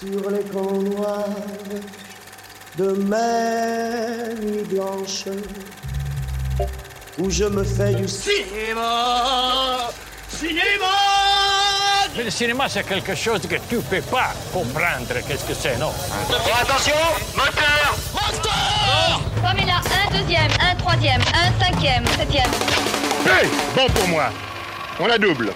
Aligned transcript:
sur 0.00 0.30
les 0.30 0.42
camps 0.44 0.80
noirs 0.80 1.24
de 2.76 2.92
mes 2.92 4.34
nuits 4.40 4.64
blanches 4.64 5.24
où 7.18 7.28
je 7.30 7.44
me 7.44 7.64
fais 7.64 7.94
du 7.94 8.06
Cinéma 8.06 9.90
Cinéma 10.28 10.94
Mais 12.16 12.24
le 12.24 12.30
cinéma, 12.30 12.68
c'est 12.68 12.84
quelque 12.86 13.14
chose 13.16 13.40
que 13.42 13.56
tu 13.68 13.78
peux 13.90 14.00
pas 14.02 14.32
comprendre. 14.52 15.14
Qu'est-ce 15.26 15.44
que 15.44 15.54
c'est, 15.54 15.76
non? 15.78 15.92
Attention 16.62 16.94
Moteur 17.34 17.96
Comme 19.42 19.58
il 19.60 19.70
a 19.70 19.78
un 19.78 20.16
deuxième, 20.16 20.50
un 20.60 20.76
troisième, 20.76 21.20
un 21.34 21.64
cinquième, 21.64 22.06
septième. 22.16 22.50
Hey 23.26 23.48
Bon 23.74 23.86
pour 23.92 24.06
moi. 24.08 24.30
On 25.00 25.06
la 25.06 25.18
double. 25.18 25.52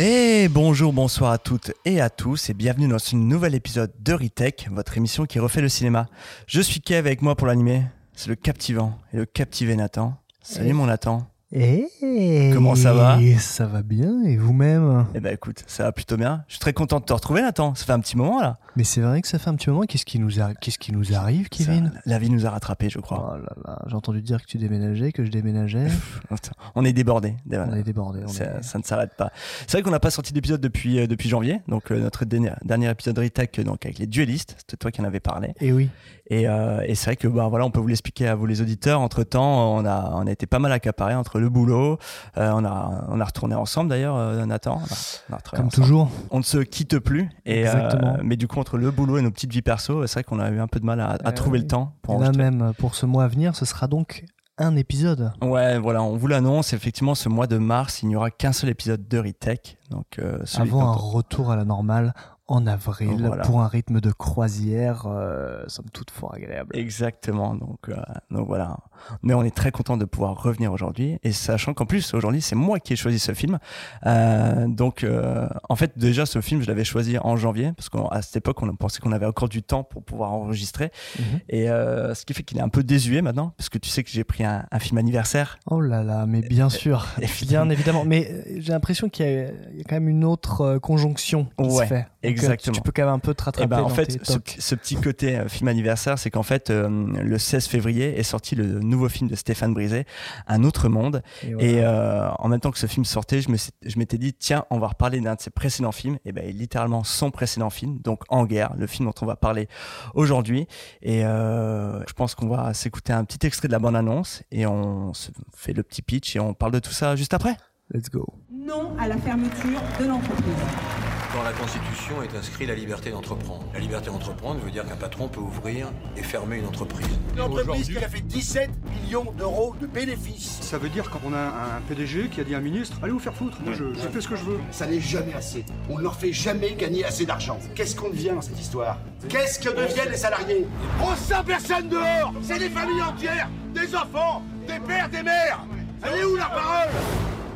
Et 0.00 0.46
bonjour, 0.46 0.92
bonsoir 0.92 1.32
à 1.32 1.38
toutes 1.38 1.72
et 1.84 2.00
à 2.00 2.08
tous 2.08 2.50
et 2.50 2.54
bienvenue 2.54 2.86
dans 2.86 3.00
ce 3.00 3.16
nouvel 3.16 3.56
épisode 3.56 3.92
de 3.98 4.12
Retech, 4.12 4.68
votre 4.70 4.96
émission 4.96 5.26
qui 5.26 5.40
refait 5.40 5.60
le 5.60 5.68
cinéma. 5.68 6.06
Je 6.46 6.60
suis 6.60 6.80
Kev 6.80 7.08
avec 7.08 7.20
moi 7.20 7.34
pour 7.34 7.48
l'animer, 7.48 7.82
c'est 8.14 8.28
le 8.28 8.36
captivant 8.36 8.96
et 9.12 9.16
le 9.16 9.26
captivé 9.26 9.74
Nathan. 9.74 10.16
Salut 10.40 10.72
mon 10.72 10.86
Nathan. 10.86 11.28
Eh 11.50 12.50
Comment 12.52 12.74
ça 12.74 12.92
va 12.92 13.18
Ça 13.38 13.64
va 13.66 13.82
bien, 13.82 14.22
et 14.24 14.36
vous-même? 14.36 15.06
Eh 15.14 15.20
ben 15.20 15.32
écoute, 15.32 15.64
ça 15.66 15.84
va 15.84 15.92
plutôt 15.92 16.18
bien. 16.18 16.44
Je 16.46 16.54
suis 16.54 16.60
très 16.60 16.74
content 16.74 17.00
de 17.00 17.06
te 17.06 17.12
retrouver 17.14 17.40
Nathan, 17.40 17.74
ça 17.74 17.86
fait 17.86 17.92
un 17.92 18.00
petit 18.00 18.18
moment 18.18 18.38
là. 18.40 18.58
Mais 18.76 18.84
c'est 18.84 19.00
vrai 19.00 19.22
que 19.22 19.28
ça 19.28 19.38
fait 19.38 19.48
un 19.48 19.54
petit 19.54 19.70
moment, 19.70 19.84
qu'est-ce 19.88 20.04
qui 20.04 20.18
nous, 20.18 20.40
a- 20.42 20.52
qu'est-ce 20.54 20.78
qui 20.78 20.92
nous 20.92 21.14
arrive, 21.14 21.48
Kevin? 21.48 21.90
Ça- 21.94 22.00
la 22.04 22.18
vie 22.18 22.28
nous 22.28 22.44
a 22.44 22.50
rattrapés 22.50 22.90
je 22.90 22.98
crois. 22.98 23.34
Oh 23.34 23.38
là 23.38 23.54
là, 23.64 23.82
j'ai 23.86 23.94
entendu 23.94 24.20
dire 24.20 24.42
que 24.42 24.46
tu 24.46 24.58
déménageais, 24.58 25.10
que 25.10 25.24
je 25.24 25.30
déménageais. 25.30 25.86
On 26.74 26.84
est 26.84 26.92
débordés. 26.92 27.34
on 27.50 27.72
est 27.74 27.82
débordés. 27.82 28.20
on 28.24 28.28
Ça, 28.28 28.44
est- 28.44 28.62
ça 28.62 28.78
ne 28.78 28.84
s'arrête 28.84 29.14
pas. 29.16 29.32
C'est 29.66 29.72
vrai 29.78 29.82
qu'on 29.82 29.90
n'a 29.90 30.00
pas 30.00 30.10
sorti 30.10 30.34
d'épisode 30.34 30.60
depuis, 30.60 31.00
euh, 31.00 31.06
depuis 31.06 31.30
janvier, 31.30 31.62
donc 31.66 31.90
euh, 31.90 31.98
notre 31.98 32.26
dernier, 32.26 32.50
dernier 32.64 32.90
épisode 32.90 33.18
Retech 33.18 33.58
donc 33.60 33.86
avec 33.86 33.98
les 33.98 34.06
duellistes, 34.06 34.54
c'était 34.58 34.76
toi 34.76 34.90
qui 34.90 35.00
en 35.00 35.04
avais 35.04 35.20
parlé. 35.20 35.54
Eh 35.60 35.72
oui. 35.72 35.88
Et, 36.30 36.46
euh, 36.46 36.82
et 36.86 36.94
c'est 36.94 37.06
vrai 37.06 37.16
que 37.16 37.26
bah, 37.26 37.48
voilà, 37.48 37.64
on 37.64 37.70
peut 37.70 37.80
vous 37.80 37.86
l'expliquer 37.88 38.28
à 38.28 38.34
vous 38.34 38.44
les 38.44 38.60
auditeurs. 38.60 39.00
Entre 39.00 39.22
temps, 39.24 39.74
on 39.76 39.86
a, 39.86 40.10
on 40.14 40.26
a 40.26 40.30
été 40.30 40.44
pas 40.46 40.58
mal 40.58 40.70
accaparés 40.72 41.14
entre 41.14 41.37
le 41.38 41.48
boulot. 41.48 41.98
euh, 42.36 42.52
on, 42.54 42.64
a, 42.64 43.04
on 43.08 43.20
a 43.20 43.24
retourné 43.24 43.54
ensemble 43.54 43.90
d'ailleurs, 43.90 44.16
euh, 44.16 44.44
Nathan. 44.46 44.76
On 44.80 44.84
a- 44.84 44.98
on 45.30 45.32
a 45.34 45.36
retravaillé 45.36 45.56
Comme 45.56 45.66
ensemble. 45.66 45.70
toujours. 45.86 46.10
On 46.30 46.38
ne 46.38 46.42
se 46.44 46.58
quitte 46.58 46.98
plus. 46.98 47.30
Et, 47.46 47.66
euh, 47.66 47.72
Exactement. 47.72 48.16
mais 48.22 48.36
du 48.36 48.48
coup, 48.48 48.58
entre 48.60 48.78
le 48.78 48.90
boulot 48.90 49.18
et 49.18 49.22
nos 49.22 49.30
petites 49.30 49.52
vies 49.52 49.62
perso, 49.62 50.06
c'est 50.06 50.14
vrai 50.14 50.24
qu'on 50.24 50.40
a 50.40 50.50
eu 50.50 50.60
un 50.60 50.66
peu 50.68 50.80
de 50.80 50.84
mal 50.86 51.00
à, 51.00 51.10
à 51.10 51.28
Euh, 51.28 51.32
trouver 51.32 51.58
oui. 51.58 51.62
le 51.64 51.68
temps 51.68 51.92
pour 52.02 52.16
Et 52.22 52.24
là 52.26 52.32
même, 52.32 52.72
pour 52.78 52.94
ce 52.94 53.06
mois 53.06 53.24
à 53.24 53.28
venir, 53.28 53.54
ce 53.56 53.64
sera 53.64 53.86
donc 53.86 54.24
un 54.60 54.74
épisode. 54.74 55.30
Ouais, 55.40 55.78
voilà, 55.78 56.02
on 56.02 56.16
vous 56.16 56.26
l'annonce. 56.26 56.72
Effectivement, 56.72 57.14
ce 57.14 57.28
mois 57.28 57.46
de 57.46 57.58
mars, 57.58 58.02
il 58.02 58.08
n'y 58.08 58.16
aura 58.16 58.30
qu'un 58.32 58.52
seul 58.52 58.70
épisode 58.70 59.06
de 59.06 59.18
Retech. 59.18 59.78
Donc, 59.90 60.06
euh, 60.18 60.38
celui 60.44 60.68
Avant 60.70 60.88
un 60.88 60.92
retour 60.94 61.50
à 61.52 61.56
la 61.56 61.64
normale 61.64 62.12
en 62.48 62.66
avril, 62.66 63.24
Voilà. 63.26 63.44
pour 63.44 63.60
un 63.60 63.68
rythme 63.68 64.00
de 64.00 64.10
croisière, 64.10 65.04
euh, 65.06 65.62
somme 65.66 65.90
toute 65.92 66.10
fort 66.10 66.34
agréable. 66.34 66.74
Exactement. 66.74 67.54
Donc, 67.54 67.90
euh, 67.90 67.96
donc 68.30 68.46
voilà. 68.46 68.78
Mais 69.22 69.34
on 69.34 69.42
est 69.44 69.54
très 69.54 69.70
content 69.70 69.98
de 69.98 70.06
pouvoir 70.06 70.42
revenir 70.42 70.72
aujourd'hui. 70.72 71.18
Et 71.22 71.32
sachant 71.32 71.74
qu'en 71.74 71.84
plus, 71.84 72.14
aujourd'hui, 72.14 72.40
c'est 72.40 72.54
moi 72.56 72.80
qui 72.80 72.94
ai 72.94 72.96
choisi 72.96 73.18
ce 73.18 73.32
film. 73.32 73.58
Euh, 74.06 74.66
donc, 74.66 75.04
euh, 75.04 75.46
en 75.68 75.76
fait, 75.76 75.98
déjà, 75.98 76.24
ce 76.24 76.40
film, 76.40 76.62
je 76.62 76.68
l'avais 76.68 76.84
choisi 76.84 77.18
en 77.18 77.36
janvier. 77.36 77.72
Parce 77.76 77.90
qu'à 77.90 78.22
cette 78.22 78.36
époque, 78.36 78.62
on 78.62 78.74
pensait 78.76 79.00
qu'on 79.00 79.12
avait 79.12 79.26
encore 79.26 79.50
du 79.50 79.62
temps 79.62 79.84
pour 79.84 80.02
pouvoir 80.02 80.32
enregistrer. 80.32 80.90
Mhm. 81.18 81.40
Et 81.50 81.66
ce 81.66 82.24
qui 82.24 82.32
fait 82.32 82.42
qu'il 82.42 82.56
est 82.58 82.62
un 82.62 82.68
peu 82.70 82.82
désuet 82.82 83.20
maintenant. 83.20 83.52
Parce 83.58 83.68
que 83.68 83.76
tu 83.78 83.90
sais 83.90 84.02
que 84.02 84.10
j'ai 84.10 84.24
pris 84.24 84.44
un, 84.44 84.64
un 84.70 84.78
film 84.78 84.96
anniversaire. 84.96 85.58
Oh 85.70 85.80
là 85.82 86.02
là, 86.02 86.24
mais 86.26 86.40
bien 86.40 86.70
sûr, 86.70 87.06
bien 87.42 87.68
évidemment. 87.68 88.04
Mais 88.06 88.44
j'ai 88.56 88.72
l'impression 88.72 89.10
qu'il 89.10 89.26
y, 89.26 89.28
a 89.28 89.48
il 89.72 89.78
y 89.78 89.80
a 89.80 89.84
quand 89.84 89.96
même 89.96 90.08
une 90.08 90.24
autre 90.24 90.78
conjonction 90.78 91.46
qui 91.62 91.70
se 91.70 91.84
fait. 91.84 92.06
Exactement. 92.38 92.72
Tu, 92.74 92.80
tu 92.80 92.82
peux 92.82 92.92
quand 92.92 93.04
même 93.04 93.14
un 93.14 93.18
peu 93.18 93.34
te 93.34 93.44
rattraper 93.44 93.64
Et 93.64 93.68
ben, 93.68 93.78
en 93.80 93.88
dans 93.88 93.88
fait, 93.90 94.06
tes 94.06 94.20
ce, 94.24 94.74
petit 94.74 94.96
côté 94.96 95.36
euh, 95.36 95.48
film 95.48 95.68
anniversaire, 95.68 96.18
c'est 96.18 96.30
qu'en 96.30 96.42
fait, 96.42 96.70
euh, 96.70 96.88
le 96.88 97.38
16 97.38 97.66
février 97.66 98.18
est 98.18 98.22
sorti 98.22 98.54
le 98.54 98.80
nouveau 98.80 99.08
film 99.08 99.28
de 99.28 99.36
Stéphane 99.36 99.74
Brisé, 99.74 100.04
Un 100.46 100.64
autre 100.64 100.88
monde. 100.88 101.22
Et 101.42 101.52
voilà. 101.52 101.68
Et 101.68 101.84
euh, 101.84 102.28
en 102.38 102.48
même 102.48 102.60
temps 102.60 102.70
que 102.70 102.78
ce 102.78 102.86
film 102.86 103.04
sortait, 103.04 103.40
je 103.40 103.50
me 103.50 103.56
suis- 103.56 103.72
je 103.84 103.98
m'étais 103.98 104.18
dit, 104.18 104.32
tiens, 104.34 104.64
on 104.70 104.78
va 104.78 104.88
reparler 104.88 105.20
d'un 105.20 105.34
de 105.34 105.40
ses 105.40 105.50
précédents 105.50 105.92
films. 105.92 106.18
Et 106.24 106.32
ben, 106.32 106.44
littéralement 106.50 107.04
son 107.04 107.30
précédent 107.30 107.70
film, 107.70 107.98
donc 108.00 108.22
En 108.28 108.44
guerre, 108.46 108.74
le 108.76 108.86
film 108.86 109.06
dont 109.08 109.14
on 109.22 109.26
va 109.26 109.36
parler 109.36 109.68
aujourd'hui. 110.14 110.66
Et 111.02 111.24
euh, 111.24 112.00
je 112.06 112.12
pense 112.12 112.34
qu'on 112.34 112.48
va 112.48 112.74
s'écouter 112.74 113.12
un 113.12 113.24
petit 113.24 113.46
extrait 113.46 113.68
de 113.68 113.72
la 113.72 113.78
bande-annonce 113.78 114.42
et 114.50 114.66
on 114.66 115.14
se 115.14 115.30
fait 115.54 115.72
le 115.72 115.82
petit 115.82 116.02
pitch 116.02 116.36
et 116.36 116.40
on 116.40 116.54
parle 116.54 116.72
de 116.72 116.78
tout 116.78 116.92
ça 116.92 117.16
juste 117.16 117.34
après. 117.34 117.56
Let's 117.92 118.10
go. 118.10 118.26
Non 118.52 118.92
à 118.98 119.08
la 119.08 119.16
fermeture 119.16 119.80
de 120.00 120.04
l'entreprise. 120.06 121.07
Dans 121.34 121.42
la 121.42 121.52
Constitution 121.52 122.22
est 122.22 122.34
inscrit 122.34 122.64
la 122.64 122.74
liberté 122.74 123.10
d'entreprendre. 123.10 123.64
La 123.74 123.80
liberté 123.80 124.06
d'entreprendre 124.06 124.60
veut 124.60 124.70
dire 124.70 124.86
qu'un 124.86 124.96
patron 124.96 125.28
peut 125.28 125.40
ouvrir 125.40 125.88
et 126.16 126.22
fermer 126.22 126.56
une 126.56 126.66
entreprise. 126.66 127.06
Une 127.34 127.42
entreprise 127.42 127.88
qui 127.88 127.98
a 127.98 128.08
fait 128.08 128.22
17 128.22 128.70
millions 128.90 129.30
d'euros 129.36 129.74
de 129.78 129.86
bénéfices. 129.86 130.58
Ça 130.62 130.78
veut 130.78 130.88
dire 130.88 131.10
qu'on 131.10 131.34
a 131.34 131.38
un 131.38 131.80
PDG 131.86 132.30
qui 132.30 132.40
a 132.40 132.44
dit 132.44 132.54
à 132.54 132.58
un 132.58 132.62
ministre 132.62 132.96
Allez 133.02 133.12
vous 133.12 133.18
faire 133.18 133.34
foutre, 133.34 133.58
moi 133.62 133.74
je, 133.74 133.92
je 133.92 134.08
fais 134.08 134.22
ce 134.22 134.28
que 134.28 134.36
je 134.36 134.44
veux. 134.44 134.58
Ça 134.70 134.86
n'est 134.86 135.00
jamais 135.00 135.34
assez. 135.34 135.66
On 135.90 135.98
ne 135.98 136.02
leur 136.02 136.14
fait 136.16 136.32
jamais 136.32 136.72
gagner 136.72 137.04
assez 137.04 137.26
d'argent. 137.26 137.58
Qu'est-ce 137.74 137.94
qu'on 137.94 138.08
devient 138.08 138.30
dans 138.34 138.40
cette 138.42 138.58
histoire? 138.58 138.98
Qu'est-ce 139.28 139.58
que 139.58 139.68
deviennent 139.68 140.10
les 140.10 140.16
salariés? 140.16 140.66
On 141.02 141.14
sent 141.14 141.42
personne 141.46 141.88
dehors 141.90 142.32
C'est 142.40 142.58
des 142.58 142.70
familles 142.70 143.02
entières 143.02 143.50
Des 143.74 143.94
enfants 143.94 144.42
Des 144.66 144.78
pères, 144.80 145.08
des 145.10 145.22
mères 145.22 145.60
Elle 146.02 146.20
est 146.20 146.24
où 146.24 146.36
la 146.36 146.46
parole? 146.46 146.88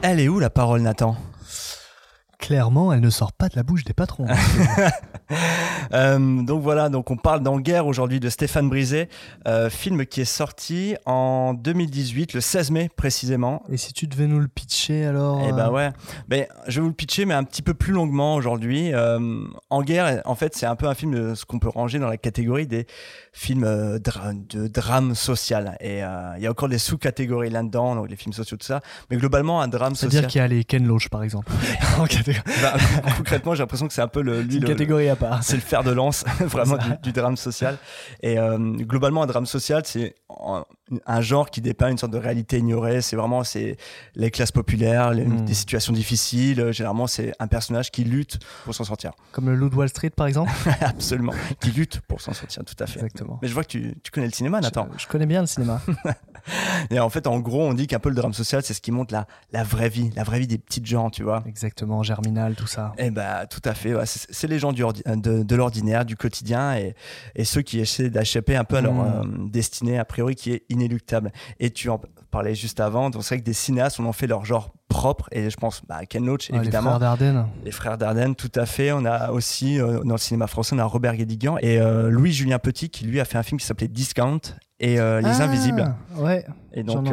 Elle 0.03 0.21
est 0.21 0.29
où 0.29 0.39
la 0.39 0.51
parole, 0.51 0.83
Nathan? 0.83 1.17
Clairement, 2.43 2.93
elle 2.93 3.01
ne 3.01 3.09
sort 3.09 3.33
pas 3.33 3.49
de 3.49 3.55
la 3.57 3.63
bouche 3.63 3.85
des 3.85 3.95
patrons. 3.95 4.27
Euh, 5.95 6.43
donc 6.43 6.63
voilà, 6.63 6.89
donc 6.89 7.11
on 7.11 7.17
parle 7.17 7.43
d'En 7.43 7.59
guerre 7.59 7.87
aujourd'hui 7.87 8.19
de 8.21 8.29
Stéphane 8.31 8.69
Brisé, 8.69 9.09
euh, 9.47 9.69
film 9.71 10.07
qui 10.07 10.21
est 10.23 10.27
sorti 10.27 10.95
en 11.07 11.55
2018, 11.55 12.35
le 12.35 12.41
16 12.41 12.71
mai 12.71 12.91
précisément. 12.97 13.63
Et 13.71 13.77
si 13.77 13.93
tu 13.93 14.07
devais 14.07 14.27
nous 14.27 14.39
le 14.41 14.49
pitcher 14.49 15.05
alors 15.07 15.43
Eh 15.47 15.53
ben 15.53 15.69
euh, 15.69 15.71
ouais, 15.71 15.91
ben, 16.29 16.47
je 16.67 16.77
vais 16.77 16.81
vous 16.83 16.89
le 16.89 16.95
pitcher 16.95 17.25
mais 17.27 17.35
un 17.35 17.45
petit 17.45 17.63
peu 17.63 17.75
plus 17.75 17.93
longuement 17.93 18.35
aujourd'hui. 18.37 18.93
Euh, 18.95 19.45
en 19.71 19.83
guerre, 19.83 20.23
en 20.25 20.35
fait, 20.35 20.55
c'est 20.57 20.67
un 20.67 20.77
peu 20.77 20.87
un 20.87 20.95
film 20.95 21.15
de 21.15 21.35
ce 21.35 21.45
qu'on 21.45 21.59
peut 21.59 21.69
ranger 21.69 21.99
dans 21.99 22.09
la 22.09 22.17
catégorie 22.19 22.67
des 22.67 22.87
films 23.33 23.99
dra- 23.99 24.33
de 24.35 24.67
drame 24.69 25.15
social. 25.15 25.77
Et 25.81 25.99
il 25.99 26.43
y 26.43 26.47
a 26.47 26.51
encore 26.51 26.69
des 26.69 26.79
sous-catégories 26.79 27.51
là-dedans, 27.51 27.97
donc 27.97 28.09
les 28.09 28.17
films 28.17 28.33
sociaux 28.35 28.57
tout 28.57 28.67
ça. 28.67 28.81
Mais 29.11 29.17
globalement, 29.19 29.61
un 29.61 29.69
drame 29.69 29.95
social. 29.95 30.11
C'est-à-dire 30.13 30.29
qu'il 30.29 30.41
y 30.41 30.45
a 30.45 30.49
les 30.49 30.65
Ken 30.65 30.87
Loach 30.87 31.09
par 31.09 31.23
exemple. 31.23 31.51
En 31.99 32.05
catégorie- 32.07 32.32
Bah, 32.63 32.75
concrètement, 33.17 33.55
j'ai 33.55 33.63
l'impression 33.63 33.87
que 33.89 33.93
c'est 33.95 34.03
un 34.03 34.09
peu 34.09 34.23
le, 34.23 34.41
lui, 34.43 34.53
C'est 34.53 34.57
une 34.59 34.63
le- 34.63 34.69
catégorie 34.69 35.09
à 35.09 35.17
part. 35.17 35.43
c'est 35.43 35.55
le 35.57 35.61
fer 35.63 35.83
de 35.85 35.91
lance 35.93 36.25
vraiment 36.41 36.77
du, 36.77 36.89
du 37.03 37.13
drame 37.13 37.37
social. 37.37 37.77
Et 38.23 38.39
euh, 38.39 38.59
globalement, 38.59 39.23
un 39.23 39.27
drame 39.27 39.47
social, 39.47 39.83
c'est 39.85 40.15
un, 41.07 41.21
genre 41.21 41.49
qui 41.51 41.61
dépeint 41.61 41.89
une 41.91 41.97
sorte 41.99 42.13
de 42.13 42.19
réalité 42.19 42.59
ignorée. 42.59 43.01
C'est 43.01 43.17
vraiment 43.17 43.45
c'est 43.45 43.77
les 44.15 44.31
classes 44.31 44.53
populaires, 44.53 45.13
les- 45.13 45.25
Mm. 45.25 45.45
des 45.45 45.55
situations 45.55 45.93
difficiles. 45.93 46.61
Euh, 46.61 46.73
Généralement, 46.73 47.07
c'est 47.07 47.33
un 47.39 47.47
personnage 47.47 47.91
qui 47.91 48.05
lutte 48.05 48.39
pour 48.65 48.75
s'en 48.75 48.85
sortir. 48.85 49.13
Comme 49.33 49.49
le 49.49 49.55
Loup 49.55 49.69
de 49.71 49.75
Wall 49.77 49.89
Street 49.89 50.11
par 50.11 50.27
exemple. 50.27 50.51
Absolument, 50.81 51.33
qui 51.61 51.71
lutte 51.71 52.01
pour 52.01 52.21
s'en 52.21 52.33
sortir, 52.33 52.65
tout 52.65 52.75
à 52.79 52.87
fait. 52.87 52.99
Exactement. 53.01 53.39
Mais 53.43 53.49
je 53.49 53.55
vois 53.55 53.63
que 53.63 53.69
tu, 53.69 53.95
tu 54.03 54.11
connais 54.11 54.27
le 54.27 54.33
cinéma, 54.33 54.61
Nathan. 54.61 54.89
Je, 54.97 55.03
je 55.05 55.09
connais 55.09 55.27
bien 55.27 55.41
le 55.41 55.47
cinéma. 55.47 55.81
Et 56.91 56.99
en 56.99 57.09
fait, 57.09 57.27
en 57.29 57.39
gros, 57.39 57.63
on 57.63 57.73
dit 57.73 57.87
qu'un 57.87 58.01
peu 58.01 58.09
le 58.09 58.15
drame 58.17 58.33
social, 58.33 58.63
c'est 58.65 58.75
ce 58.75 58.81
qui 58.81 58.91
montre 58.91 59.15
la, 59.15 59.27
la 59.53 59.63
vraie 59.63 59.89
vie, 59.89 60.11
la 60.17 60.25
vraie 60.25 60.41
vie 60.41 60.49
des 60.49 60.59
petites 60.59 60.87
gens, 60.87 61.09
tu 61.09 61.23
vois. 61.23 61.45
Exactement, 61.47 62.03
Germinal, 62.03 62.57
tout 62.57 62.67
ça. 62.67 62.93
Eh 62.99 63.11
ben, 63.11 63.47
tout 63.49 63.61
à 63.65 63.75
fait. 63.75 63.95
ouais. 63.95 64.05
C'est 64.07 64.49
les 64.49 64.59
gens 64.59 64.73
du 64.73 64.83
ordi- 64.83 65.03
de, 65.07 65.43
de 65.45 65.57
l'ordinaire, 65.57 66.05
du 66.05 66.17
quotidien, 66.17 66.75
et, 66.77 66.95
et 67.37 67.45
ceux 67.45 67.63
qui 67.63 67.79
essaient 67.79 68.11
d'échapper 68.11 68.57
un 68.57 68.65
peu 68.65 68.77
à 68.77 68.81
leur 68.81 68.93
Mm. 68.93 68.99
euh, 69.01 69.49
destinée, 69.49 69.99
a 69.99 70.05
priori, 70.05 70.35
qui 70.35 70.53
est 70.53 70.65
inéluctable. 70.73 71.33
Et 71.61 71.71
tu 71.71 71.89
en 71.89 72.01
parlais 72.31 72.55
juste 72.55 72.81
avant, 72.81 73.11
donc 73.11 73.23
c'est 73.23 73.35
vrai 73.35 73.41
que 73.41 73.47
des 73.47 73.53
cinéastes, 73.53 74.01
on 74.01 74.07
en 74.07 74.13
fait 74.13 74.27
leur 74.27 74.45
genre 74.45 74.75
propre, 74.93 75.29
et 75.33 75.51
je 75.51 75.57
pense 75.57 75.83
bah, 75.89 76.05
Ken 76.09 76.25
Loach, 76.25 76.49
Ah, 76.51 76.55
les 76.57 76.63
évidemment. 76.63 76.91
frères 76.91 77.01
Dardenne. 77.01 77.47
Les 77.65 77.71
frères 77.71 77.99
Dardenne, 77.99 78.35
tout 78.35 78.53
à 78.55 78.67
fait. 78.67 78.93
On 78.93 79.05
a 79.05 79.31
aussi, 79.31 79.81
euh, 79.81 80.01
dans 80.05 80.15
le 80.15 80.19
cinéma 80.19 80.47
français, 80.47 80.75
on 80.75 80.79
a 80.79 80.85
Robert 80.85 81.17
Guédiguian 81.17 81.57
et 81.61 81.81
euh, 81.81 82.11
Louis-Julien 82.11 82.59
Petit, 82.59 82.91
qui 82.91 83.05
lui 83.07 83.21
a 83.21 83.25
fait 83.25 83.39
un 83.39 83.43
film 83.43 83.59
qui 83.59 83.67
s'appelait 83.67 83.89
Discount 83.89 84.41
et 84.81 84.99
euh, 85.01 85.21
Les 85.21 85.41
Ah, 85.41 85.45
Invisibles. 85.45 85.95
Ouais. 86.17 86.45
Et 86.75 86.83
donc, 86.83 87.07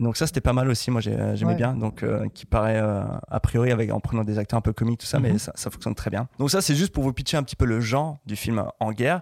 donc 0.00 0.16
ça, 0.16 0.26
c'était 0.26 0.40
pas 0.40 0.52
mal 0.52 0.68
aussi. 0.68 0.90
Moi, 0.90 1.00
j'ai- 1.00 1.16
j'aimais 1.36 1.52
Ouais. 1.52 1.56
bien. 1.56 1.74
Donc, 1.74 2.04
qui 2.34 2.46
paraît 2.46 2.78
a 2.78 3.40
priori 3.40 3.70
avec 3.70 3.92
en 3.92 4.00
prenant 4.00 4.24
des 4.24 4.38
acteurs 4.38 4.58
un 4.58 4.62
peu 4.62 4.72
comiques, 4.72 5.00
tout 5.00 5.06
ça, 5.06 5.20
mais 5.20 5.32
Mhm. 5.32 5.38
ça, 5.38 5.52
ça 5.54 5.70
fonctionne 5.70 5.94
très 5.94 6.10
bien. 6.10 6.26
Donc 6.38 6.50
ça, 6.50 6.60
c'est 6.60 6.74
juste 6.74 6.92
pour 6.92 7.04
vous 7.04 7.12
pitcher 7.12 7.36
un 7.36 7.42
petit 7.44 7.54
peu 7.56 7.64
le 7.64 7.80
genre 7.80 8.18
du 8.26 8.34
film 8.36 8.64
En 8.80 8.90
guerre. 8.92 9.20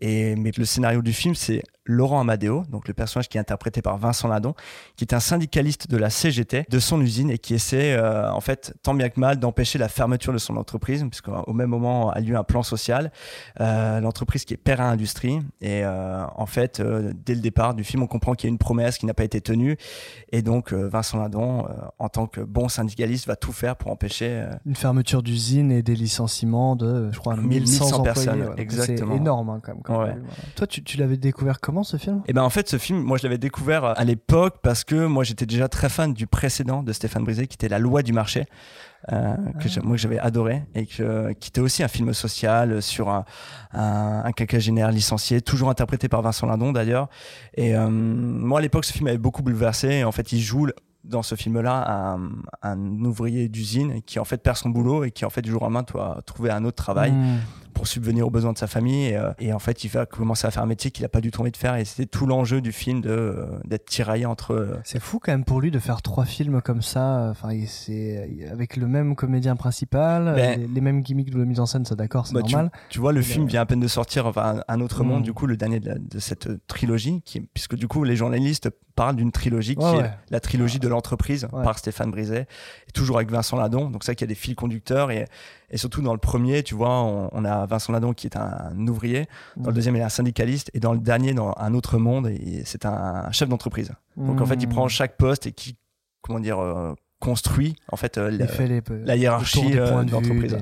Et 0.00 0.36
mais 0.36 0.52
le 0.56 0.64
scénario 0.64 1.02
du 1.02 1.12
film, 1.12 1.34
c'est 1.34 1.62
Laurent 1.84 2.20
Amadeo, 2.20 2.62
donc 2.70 2.86
le 2.86 2.94
personnage 2.94 3.28
qui 3.28 3.36
est 3.36 3.40
interprété 3.40 3.82
par 3.82 3.98
Vincent 3.98 4.28
Ladon, 4.28 4.54
qui 4.96 5.04
est 5.04 5.12
un 5.12 5.18
syndicaliste 5.20 5.90
de 5.90 5.96
la 5.96 6.10
CGT, 6.10 6.64
de 6.70 6.78
son 6.78 7.00
usine, 7.00 7.28
et 7.30 7.38
qui 7.38 7.51
essaie, 7.52 7.94
euh, 7.94 8.30
en 8.32 8.40
fait, 8.40 8.74
tant 8.82 8.94
bien 8.94 9.08
que 9.08 9.18
mal, 9.20 9.38
d'empêcher 9.38 9.78
la 9.78 9.88
fermeture 9.88 10.32
de 10.32 10.38
son 10.38 10.56
entreprise, 10.56 11.04
puisqu'au 11.10 11.52
même 11.52 11.68
moment 11.68 12.10
a 12.10 12.20
lieu 12.20 12.36
un 12.36 12.44
plan 12.44 12.62
social. 12.62 13.10
Euh, 13.60 14.00
L'entreprise 14.00 14.44
qui 14.44 14.54
est 14.54 14.58
Perrin 14.58 14.90
Industrie, 14.90 15.40
et 15.60 15.84
euh, 15.84 16.24
en 16.36 16.46
fait, 16.46 16.80
euh, 16.80 17.12
dès 17.24 17.34
le 17.34 17.40
départ 17.40 17.74
du 17.74 17.84
film, 17.84 18.02
on 18.02 18.06
comprend 18.06 18.34
qu'il 18.34 18.48
y 18.48 18.50
a 18.50 18.52
une 18.52 18.58
promesse 18.58 18.98
qui 18.98 19.06
n'a 19.06 19.14
pas 19.14 19.24
été 19.24 19.40
tenue. 19.40 19.76
Et 20.30 20.42
donc, 20.42 20.72
euh, 20.72 20.88
Vincent 20.88 21.18
Lindon, 21.18 21.66
euh, 21.66 21.72
en 21.98 22.08
tant 22.08 22.26
que 22.26 22.40
bon 22.40 22.68
syndicaliste, 22.68 23.26
va 23.26 23.36
tout 23.36 23.52
faire 23.52 23.76
pour 23.76 23.90
empêcher. 23.90 24.28
euh, 24.30 24.50
Une 24.66 24.76
fermeture 24.76 25.22
d'usine 25.22 25.70
et 25.72 25.82
des 25.82 25.94
licenciements 25.94 26.76
de, 26.76 27.10
je 27.12 27.18
crois, 27.18 27.36
1100, 27.36 27.84
1100 27.84 27.84
employés, 27.86 28.02
personnes, 28.04 28.42
ouais. 28.42 28.54
Exactement. 28.62 29.12
C'est 29.12 29.16
énorme 29.18 29.50
hein, 29.50 29.60
quand 29.62 29.72
même. 29.74 29.82
Ouais. 29.88 30.06
volume, 30.12 30.24
voilà. 30.26 30.42
Toi, 30.56 30.66
tu, 30.66 30.82
tu 30.82 30.96
l'avais 30.96 31.16
découvert 31.16 31.60
comment 31.60 31.82
ce 31.82 31.96
film? 31.96 32.22
Et 32.26 32.32
ben 32.32 32.42
en 32.42 32.50
fait, 32.50 32.68
ce 32.68 32.78
film, 32.78 33.00
moi 33.00 33.18
je 33.18 33.22
l'avais 33.24 33.38
découvert 33.38 33.84
à 33.84 34.04
l'époque 34.04 34.56
parce 34.62 34.84
que 34.84 35.06
moi 35.06 35.24
j'étais 35.24 35.46
déjà 35.46 35.68
très 35.68 35.88
fan 35.88 36.12
du 36.14 36.26
précédent 36.26 36.82
de 36.82 36.92
Stéphane 36.92 37.24
Brisé, 37.24 37.41
qui 37.46 37.54
était 37.54 37.68
La 37.68 37.78
Loi 37.78 38.02
du 38.02 38.12
marché, 38.12 38.46
euh, 39.12 39.34
que 39.60 39.68
j'ai- 39.68 39.80
moi 39.80 39.96
j'avais 39.96 40.18
adoré 40.18 40.62
et 40.74 40.86
que, 40.86 41.32
qui 41.32 41.48
était 41.48 41.60
aussi 41.60 41.82
un 41.82 41.88
film 41.88 42.12
social 42.14 42.80
sur 42.82 43.08
un, 43.08 43.24
un, 43.72 44.22
un 44.24 44.32
quinquagénaire 44.32 44.90
licencié, 44.92 45.40
toujours 45.42 45.70
interprété 45.70 46.08
par 46.08 46.22
Vincent 46.22 46.46
Lindon 46.46 46.72
d'ailleurs. 46.72 47.08
Et 47.54 47.74
euh, 47.76 47.88
moi 47.90 48.58
à 48.60 48.62
l'époque, 48.62 48.84
ce 48.84 48.92
film 48.92 49.06
m'avait 49.06 49.18
beaucoup 49.18 49.42
bouleversé. 49.42 49.88
Et 49.88 50.04
en 50.04 50.12
fait, 50.12 50.32
il 50.32 50.40
joue 50.40 50.68
dans 51.04 51.22
ce 51.24 51.34
film-là 51.34 51.84
un, 52.14 52.20
un 52.62 52.78
ouvrier 53.04 53.48
d'usine 53.48 54.02
qui 54.02 54.20
en 54.20 54.24
fait 54.24 54.36
perd 54.40 54.56
son 54.56 54.68
boulot 54.70 55.02
et 55.02 55.10
qui 55.10 55.24
en 55.24 55.30
fait 55.30 55.42
du 55.42 55.50
jour 55.50 55.62
au 55.62 55.64
lendemain 55.64 55.82
doit 55.82 56.20
trouver 56.26 56.50
un 56.50 56.64
autre 56.64 56.76
travail 56.76 57.10
Hmm. 57.10 57.38
Pour 57.74 57.86
subvenir 57.86 58.26
aux 58.26 58.30
besoins 58.30 58.52
de 58.52 58.58
sa 58.58 58.66
famille 58.66 59.06
et, 59.06 59.16
euh, 59.16 59.32
et 59.38 59.52
en 59.52 59.58
fait 59.58 59.84
il 59.84 59.88
va 59.88 60.06
commencer 60.06 60.46
à 60.46 60.50
faire 60.50 60.62
un 60.62 60.66
métier 60.66 60.90
qu'il 60.90 61.04
a 61.04 61.08
pas 61.08 61.20
du 61.20 61.30
tout 61.30 61.40
envie 61.40 61.50
de 61.50 61.56
faire 61.56 61.74
et 61.76 61.84
c'était 61.84 62.06
tout 62.06 62.26
l'enjeu 62.26 62.60
du 62.60 62.72
film 62.72 63.00
de 63.00 63.10
euh, 63.10 63.46
d'être 63.64 63.86
tiraillé 63.86 64.26
entre 64.26 64.52
euh, 64.54 64.74
C'est 64.84 65.00
fou 65.00 65.18
quand 65.20 65.32
même 65.32 65.44
pour 65.44 65.60
lui 65.60 65.70
de 65.70 65.78
faire 65.78 66.02
trois 66.02 66.24
films 66.24 66.60
comme 66.62 66.82
ça, 66.82 67.28
enfin, 67.30 67.48
c'est 67.66 68.48
avec 68.50 68.76
le 68.76 68.86
même 68.86 69.16
comédien 69.16 69.56
principal, 69.56 70.32
Ben- 70.34 70.60
les, 70.60 70.66
les 70.66 70.80
mêmes 70.80 71.02
gimmicks 71.02 71.30
de 71.30 71.38
la 71.38 71.44
mise 71.44 71.60
en 71.60 71.66
scène, 71.66 71.84
c'est 71.84 71.96
d'accord, 71.96 72.26
c'est 72.26 72.34
tu, 72.42 72.52
normal. 72.54 72.70
tu 72.90 72.98
vois 73.00 73.12
le 73.12 73.20
Mais, 73.20 73.24
film 73.26 73.44
euh, 73.44 73.48
vient 73.48 73.60
à 73.62 73.66
peine 73.66 73.80
de 73.80 73.88
sortir 73.88 74.26
enfin 74.26 74.62
un, 74.68 74.80
autre 74.80 75.04
monde 75.04 75.22
du 75.22 75.32
coup 75.32 75.46
le 75.46 75.56
dernier 75.56 75.80
de, 75.80 75.88
la- 75.88 75.98
de 75.98 76.18
cette 76.18 76.48
trilogie 76.66 77.22
qui 77.24 77.40
puisque 77.40 77.74
du 77.74 77.88
coup 77.88 78.04
les 78.04 78.16
journalistes 78.16 78.70
parlent 78.94 79.16
d'une 79.16 79.32
trilogie 79.32 79.74
qui 79.76 79.82
Ouais, 79.84 79.94
est 79.96 80.02
ouais. 80.02 80.10
la 80.30 80.40
trilogie 80.40 80.78
de 80.78 80.88
l'entreprise 80.88 81.48
Ouais. 81.52 81.62
par 81.62 81.78
Stéphane 81.78 82.10
Brisé 82.10 82.44
toujours 82.92 83.16
avec 83.16 83.30
Vincent 83.30 83.56
Ladon 83.56 83.88
donc 83.88 84.04
ça 84.04 84.14
qu'il 84.14 84.26
y 84.26 84.28
a 84.28 84.28
des 84.28 84.34
fils 84.34 84.54
conducteurs 84.54 85.10
et 85.10 85.24
et 85.72 85.78
surtout 85.78 86.02
dans 86.02 86.12
le 86.12 86.18
premier 86.18 86.62
tu 86.62 86.74
vois 86.74 87.00
on, 87.02 87.28
on 87.32 87.44
a 87.44 87.66
Vincent 87.66 87.92
Ladon 87.92 88.12
qui 88.12 88.26
est 88.26 88.36
un, 88.36 88.70
un 88.72 88.86
ouvrier 88.88 89.26
dans 89.56 89.70
le 89.70 89.74
deuxième 89.74 89.96
il 89.96 90.00
est 90.00 90.04
un 90.04 90.08
syndicaliste 90.08 90.70
et 90.74 90.80
dans 90.80 90.92
le 90.92 91.00
dernier 91.00 91.32
dans 91.34 91.54
un 91.58 91.74
autre 91.74 91.98
monde 91.98 92.30
c'est 92.64 92.84
un 92.86 93.30
chef 93.32 93.48
d'entreprise 93.48 93.90
donc 94.16 94.40
en 94.40 94.46
fait 94.46 94.54
il 94.62 94.66
Mm. 94.68 94.70
prend 94.70 94.88
chaque 94.88 95.16
poste 95.16 95.46
et 95.46 95.52
qui 95.52 95.76
comment 96.20 96.38
dire 96.40 96.58
euh, 96.60 96.94
construit 97.20 97.76
en 97.90 97.96
fait 97.96 98.18
euh, 98.18 98.30
la, 99.04 99.16
hiérarchie 99.16 99.78
euh, 99.78 100.02
de 100.04 100.10
ouais. 100.50 100.60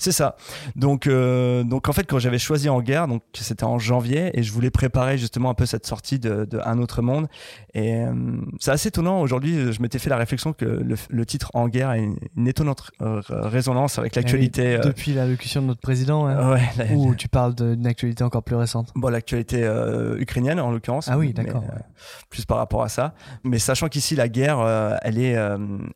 C'est 0.00 0.12
ça 0.12 0.36
donc 0.76 1.06
euh, 1.06 1.62
donc 1.62 1.88
en 1.88 1.92
fait 1.92 2.04
quand 2.04 2.18
j'avais 2.18 2.38
choisi 2.38 2.68
en 2.68 2.80
guerre 2.80 3.06
donc 3.06 3.22
c'était 3.34 3.64
en 3.64 3.78
janvier 3.78 4.30
et 4.38 4.42
je 4.42 4.52
voulais 4.52 4.70
préparer 4.70 5.18
justement 5.18 5.50
un 5.50 5.54
peu 5.54 5.66
cette 5.66 5.86
sortie 5.86 6.18
de, 6.18 6.44
de 6.44 6.58
un 6.64 6.78
autre 6.78 7.02
monde 7.02 7.28
et 7.74 7.94
euh, 7.96 8.12
c'est 8.58 8.70
assez 8.70 8.88
étonnant 8.88 9.20
aujourd'hui 9.20 9.72
je 9.72 9.82
m'étais 9.82 9.98
fait 9.98 10.10
la 10.10 10.16
réflexion 10.16 10.52
que 10.52 10.64
le, 10.64 10.96
le 11.08 11.26
titre 11.26 11.50
en 11.54 11.68
guerre 11.68 11.90
a 11.90 11.98
une, 11.98 12.16
une 12.36 12.48
étonnante 12.48 12.90
résonance 13.28 13.98
avec 13.98 14.16
l'actualité 14.16 14.62
Eh 14.62 14.68
oui, 14.68 14.74
euh, 14.80 14.84
Depuis 14.88 15.12
l'allocution 15.14 15.62
de 15.62 15.66
notre 15.66 15.80
président, 15.80 16.26
hein, 16.26 16.52
ouais, 16.54 16.62
la- 16.78 16.86
où 16.94 17.14
tu 17.14 17.28
parles 17.28 17.54
d'une 17.54 17.86
actualité 17.86 18.24
encore 18.24 18.42
plus 18.42 18.56
récente. 18.56 18.90
Bon, 18.94 19.08
l'actualité 19.08 19.62
euh, 19.62 20.16
ukrainienne 20.18 20.60
en 20.60 20.70
l'occurrence. 20.70 21.08
Ah 21.08 21.18
oui, 21.18 21.32
d'accord, 21.32 21.62
ouais. 21.62 21.82
plus 22.30 22.44
par 22.44 22.58
rapport 22.58 22.82
à 22.82 22.88
ça. 22.88 23.14
Mais 23.44 23.58
sachant 23.58 23.88
qu'ici 23.88 24.16
la 24.16 24.28
guerre, 24.28 24.60
elle 25.02 25.18
est, 25.18 25.36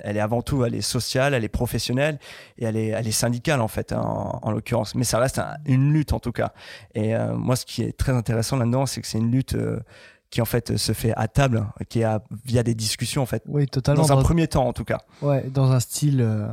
elle 0.01 0.17
est 0.17 0.21
avant 0.21 0.43
tout, 0.43 0.65
elle 0.65 0.75
est 0.75 0.81
sociale, 0.81 1.35
elle 1.35 1.45
est 1.45 1.49
professionnelle 1.49 2.19
et 2.59 2.65
elle 2.65 2.77
est, 2.77 2.89
elle 2.89 3.07
est 3.07 3.13
syndicale 3.13 3.61
en 3.61 3.69
fait, 3.69 3.94
hein, 3.95 4.01
en, 4.03 4.41
en 4.43 4.51
l'occurrence. 4.53 4.95
Mais 4.95 5.05
ça 5.05 5.19
reste 5.19 5.39
un- 5.39 5.57
une 5.65 5.93
lutte 5.93 6.13
en 6.13 6.19
tout 6.21 6.33
cas. 6.33 6.53
Et 6.95 7.15
euh, 7.17 7.35
moi, 7.37 7.57
ce 7.57 7.65
qui 7.65 7.83
est 7.83 7.97
très 7.97 8.13
intéressant 8.13 8.57
là-dedans, 8.57 8.85
c'est 8.87 9.01
que 9.01 9.07
c'est 9.07 9.19
une 9.19 9.31
lutte. 9.31 9.55
euh, 9.55 9.81
qui 10.31 10.41
en 10.43 10.47
fait 10.47 10.77
se 10.77 10.93
fait 10.93 11.13
à 11.17 11.29
table, 11.29 11.65
qui 11.89 12.01
est 12.01 12.05
à- 12.05 12.21
via 12.45 12.65
des 12.65 12.75
discussions 12.75 13.23
en 13.23 13.27
fait. 13.27 13.45
Oui, 13.47 13.69
totalement. 13.69 14.03
Dans 14.03 14.13
un 14.13 14.17
Dans- 14.17 14.23
premier 14.25 14.49
temps 14.49 14.67
en 14.67 14.73
tout 14.73 14.83
cas. 14.83 14.99
Ouais, 15.23 15.49
dans 15.49 15.71
un 15.71 15.79
style 15.79 16.21
euh, 16.21 16.49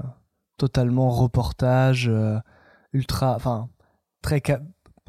totalement 0.57 1.09
reportage, 1.09 2.07
euh, 2.07 2.37
ultra, 2.93 3.35
enfin, 3.35 3.69
très 4.21 4.39
ca- 4.45 4.61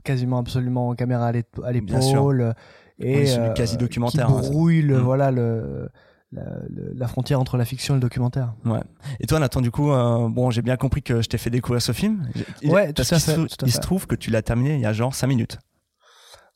quasiment 0.05 0.39
absolument 0.39 0.95
caméra 0.95 1.27
à 1.27 1.33
Bien 1.33 2.01
sûr. 2.01 2.13
l'épaule. 2.15 2.55
On 2.99 3.05
Et 3.05 3.37
euh, 3.37 3.53
quasi-documentaire, 3.53 4.29
Qui 4.29 4.33
hein, 4.33 4.41
brouille 4.41 4.81
le, 4.83 4.99
Mm. 5.01 5.03
voilà, 5.03 5.31
le, 5.31 5.91
la, 6.33 7.09
frontière 7.09 7.41
entre 7.41 7.57
la 7.57 7.65
fiction 7.65 7.95
et 7.95 7.97
le 7.97 8.01
documentaire. 8.01 8.55
Ouais. 8.65 8.81
Et 9.21 9.27
toi, 9.27 9.39
Nathan, 9.39 9.61
du 9.61 9.71
coup, 9.71 9.93
euh, 9.93 10.29
bon, 10.29 10.51
j'ai 10.51 10.63
bien 10.63 10.77
compris 10.77 11.03
que 11.03 11.21
je 11.23 11.29
t'ai 11.29 11.39
fait 11.39 11.51
découvrir 11.51 11.83
ce 11.83 11.93
film. 11.93 12.29
Il- 12.63 12.71
Ouais, 12.71 12.93
parce 12.93 13.09
tout 13.09 13.15
à 13.15 13.19
se 13.19 13.31
fait, 13.31 13.37
tout 13.37 13.65
à 13.65 13.67
il 13.67 13.73
se 13.73 13.81
trouve 13.81 14.07
que 14.07 14.15
tu 14.15 14.31
l'as 14.31 14.43
terminé 14.43 14.75
il 14.75 14.81
y 14.81 14.87
a 14.87 14.93
genre 14.93 15.15
5 15.15 15.27
minutes. 15.27 15.59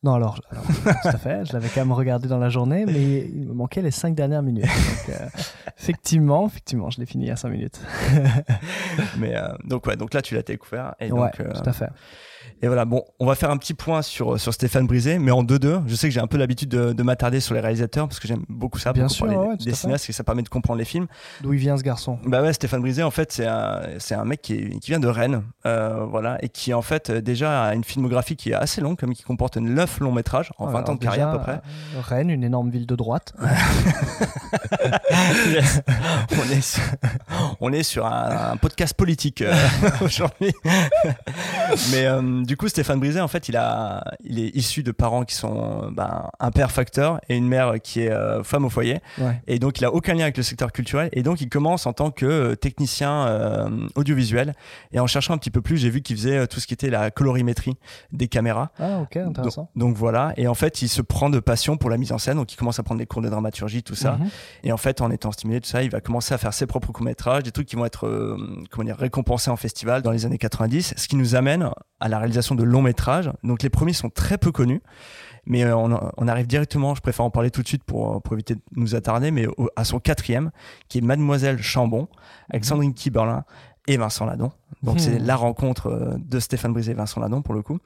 Non, 0.03 0.15
alors, 0.15 0.41
alors, 0.51 0.65
tout 1.03 1.09
à 1.09 1.19
fait, 1.19 1.45
je 1.47 1.53
l'avais 1.53 1.69
quand 1.69 1.81
même 1.81 1.93
regardé 1.93 2.29
dans 2.29 2.39
la 2.39 2.49
journée, 2.49 2.85
mais 2.87 3.29
il 3.35 3.47
me 3.49 3.55
manquait 3.55 3.83
les 3.83 3.91
cinq 3.91 4.15
dernières 4.15 4.43
minutes. 4.43 4.65
Donc, 4.65 5.17
euh, 5.17 5.27
effectivement, 5.79 6.47
effectivement, 6.47 6.91
je 6.91 7.01
l'ai 7.01 7.07
fini 7.07 7.25
il 7.25 7.29
y 7.29 7.31
a 7.31 7.37
cinq 7.37 7.49
minutes. 7.49 7.81
Mais 9.19 9.35
euh, 9.37 9.49
donc 9.65 9.87
ouais, 9.87 9.97
donc 9.97 10.15
là 10.15 10.23
tu 10.23 10.35
l'as 10.35 10.43
découvert 10.43 10.95
et 11.01 11.11
ouais, 11.11 11.31
donc 11.39 11.53
tout 11.55 11.69
à 11.69 11.73
fait. 11.73 11.89
Et 12.63 12.67
voilà 12.67 12.85
bon, 12.85 13.05
on 13.21 13.27
va 13.27 13.35
faire 13.35 13.51
un 13.51 13.57
petit 13.57 13.75
point 13.75 14.03
sur 14.03 14.39
sur 14.41 14.53
Stéphane 14.55 14.87
Brisé, 14.87 15.19
mais 15.19 15.31
en 15.31 15.43
2-2. 15.45 15.83
Je 15.87 15.95
sais 15.95 16.09
que 16.09 16.15
j'ai 16.15 16.21
un 16.21 16.27
peu 16.27 16.39
l'habitude 16.39 16.69
de, 16.69 16.93
de 16.93 17.03
m'attarder 17.03 17.41
sur 17.41 17.55
les 17.55 17.61
réalisateurs 17.61 18.09
parce 18.09 18.21
que 18.21 18.27
j'aime 18.29 18.45
beaucoup 18.49 18.79
ça, 18.79 18.93
Bien 18.93 19.09
sûr, 19.09 19.27
parler 19.27 19.37
ouais, 19.39 19.57
fait. 19.63 19.75
cinéastes 19.75 20.09
et 20.09 20.13
ça 20.13 20.25
permet 20.25 20.43
de 20.43 20.49
comprendre 20.49 20.79
les 20.79 20.85
films. 20.85 21.07
D'où 21.43 21.53
il 21.53 21.59
vient 21.59 21.77
ce 21.77 21.83
garçon 21.83 22.19
Bah 22.27 22.43
ouais, 22.43 22.53
Stéphane 22.53 22.81
Brisé 22.81 23.03
en 23.03 23.11
fait 23.11 23.33
c'est 23.33 23.47
un 23.47 23.83
c'est 23.99 24.15
un 24.15 24.25
mec 24.25 24.43
qui, 24.43 24.55
est- 24.55 24.79
qui 24.81 24.91
vient 24.91 25.01
de 25.01 25.09
Rennes, 25.09 25.43
euh, 25.67 26.05
voilà, 26.09 26.39
et 26.43 26.49
qui 26.49 26.73
en 26.75 26.83
fait 26.83 27.11
déjà 27.11 27.65
a 27.65 27.75
une 27.75 27.85
filmographie 27.85 28.37
qui 28.37 28.51
est 28.51 28.55
assez 28.55 28.81
longue, 28.81 28.97
comme 28.99 29.15
qui 29.15 29.23
comporte 29.23 29.57
9 29.57 30.01
longs 30.01 30.13
métrages 30.13 30.51
en 30.59 30.67
20 30.67 30.79
Alors, 30.79 30.91
ans 30.91 30.95
de 30.95 31.01
carrière 31.01 31.29
à 31.29 31.33
peu 31.33 31.43
près. 31.43 31.53
euh, 31.97 32.01
Rennes, 32.03 32.31
une 32.31 32.45
énorme 32.45 32.71
ville 32.71 32.87
de 32.87 32.97
droite. 32.97 33.35
On, 36.39 36.51
est 36.53 36.61
sur, 36.61 36.83
on 37.61 37.73
est 37.73 37.83
sur 37.83 38.07
un, 38.07 38.53
un 38.53 38.57
podcast 38.57 38.95
politique 38.95 39.43
euh, 39.43 39.55
aujourd'hui. 40.01 40.53
Mais 41.93 42.07
euh, 42.07 42.36
du 42.45 42.57
coup, 42.57 42.69
Stéphane 42.69 43.01
Brisé, 43.01 43.21
en 43.21 43.29
fait, 43.29 43.49
il, 43.49 43.57
a, 43.57 44.05
il 44.25 44.39
est 44.39 44.55
issu 44.55 44.83
de 44.83 44.93
parents 44.93 45.25
qui 45.25 45.35
sont 45.35 45.91
ben, 45.93 46.31
un 46.41 46.51
père 46.51 46.71
facteur 46.71 47.21
et 47.29 47.37
une 47.37 47.47
mère 47.47 47.75
qui 47.83 48.03
est 48.03 48.11
euh, 48.11 48.43
femme 48.43 48.65
au 48.65 48.71
foyer. 48.71 49.01
Ouais. 49.19 49.41
Et 49.47 49.59
donc, 49.59 49.79
il 49.79 49.85
a 49.85 49.93
aucun 49.93 50.15
lien 50.15 50.23
avec 50.23 50.37
le 50.37 50.43
secteur 50.43 50.73
culturel. 50.73 51.09
Et 51.13 51.23
donc, 51.23 51.41
il 51.41 51.49
commence 51.49 51.87
en 51.87 51.93
tant 51.93 52.11
que 52.11 52.27
euh, 52.27 52.55
technicien 52.57 53.27
euh, 53.27 53.69
audiovisuel. 53.95 54.55
Et 54.93 55.01
en 55.01 55.07
cherchant 55.07 55.35
un 55.35 55.39
petit 55.39 55.51
peu 55.51 55.61
plus, 55.61 55.79
j'ai 55.79 55.91
vu 55.91 56.03
qu'il 56.03 56.17
faisait 56.17 56.47
tout 56.47 56.61
ce 56.61 56.67
qui 56.67 56.75
était 56.75 56.91
la 56.91 57.11
colorimétrie 57.11 57.77
des 58.13 58.29
caméras. 58.29 58.71
Ah, 58.79 59.01
ok, 59.03 59.17
intéressant. 59.17 59.71
Donc, 59.75 59.87
donc 59.87 59.97
voilà, 59.97 60.33
et 60.37 60.49
en 60.49 60.55
fait, 60.55 60.83
il 60.83 60.89
se 60.89 61.01
prend 61.01 61.31
de 61.31 61.39
passion 61.39 61.77
pour 61.77 61.91
la 61.91 61.97
mise 61.97 62.11
en 62.11 62.19
scène, 62.19 62.39
donc 62.39 62.53
il 62.53 62.57
commence 62.57 62.81
à 62.81 62.83
prendre 62.83 62.99
des 62.99 63.07
cours 63.07 63.23
de 63.23 63.29
dramaturgie, 63.29 63.85
tout 63.85 63.95
ça. 63.95 64.13
Mhm. 64.13 64.29
Et 64.65 64.73
en 64.73 64.77
fait, 64.77 65.01
en 65.01 65.13
étant 65.13 65.31
stimulé, 65.31 65.61
tout 65.61 65.69
ça, 65.69 65.85
il 65.85 65.91
va 65.91 66.01
commencer 66.01 66.35
à 66.35 66.39
faire 66.39 66.53
ses 66.53 66.67
propres 66.67 66.91
courts-métrages, 66.91 67.45
des 67.45 67.53
trucs 67.53 67.69
qui 67.69 67.77
vont 67.77 67.87
être 67.87 68.37
comment 68.71 68.85
dire, 68.85 68.97
récompensés 68.97 69.51
en 69.51 69.57
festival 69.57 70.03
dans 70.03 70.11
les 70.11 70.27
années 70.27 70.39
90, 70.39 70.95
ce 70.97 71.09
qui 71.09 71.15
nous 71.15 71.37
amène 71.37 71.71
à 72.01 72.09
la 72.09 72.19
réalisation 72.27 72.55
de 72.55 72.65
longs 72.65 72.83
métrages. 72.83 73.31
Donc 73.43 73.63
les 73.63 73.71
premiers 73.71 73.93
sont 73.93 74.11
très 74.11 74.39
peu 74.39 74.53
connus. 74.53 74.83
Mais 75.49 75.63
euh, 75.65 75.77
on, 75.77 75.97
on 76.17 76.27
arrive 76.29 76.49
directement, 76.49 76.95
je 76.97 77.01
préfère 77.01 77.25
en 77.25 77.31
parler 77.31 77.51
tout 77.53 77.63
de 77.63 77.69
suite 77.69 77.85
pour, 77.85 78.21
pour 78.23 78.33
éviter 78.35 78.57
de 78.57 78.61
nous 78.75 78.97
attarder, 78.97 79.31
mais 79.31 79.47
au- 79.47 79.69
à 79.77 79.85
son 79.85 80.01
quatrième, 80.01 80.51
qui 80.89 80.99
est 80.99 81.03
Mademoiselle 81.03 81.63
Chambon, 81.63 82.09
avec 82.51 82.65
Sandrine 82.65 82.95
Kiberlin 82.95 83.45
et 83.87 83.97
Vincent 83.97 84.27
Ladon. 84.27 84.51
Donc 84.83 85.01
c'est 85.01 85.19
la 85.19 85.37
rencontre 85.37 85.87
euh, 85.89 86.17
de 86.19 86.39
Stéphane 86.41 86.73
Brisé 86.73 86.93
et 86.93 86.95
Vincent 86.95 87.21
Ladon 87.21 87.41
pour 87.41 87.55
le 87.55 87.63
coup, 87.63 87.79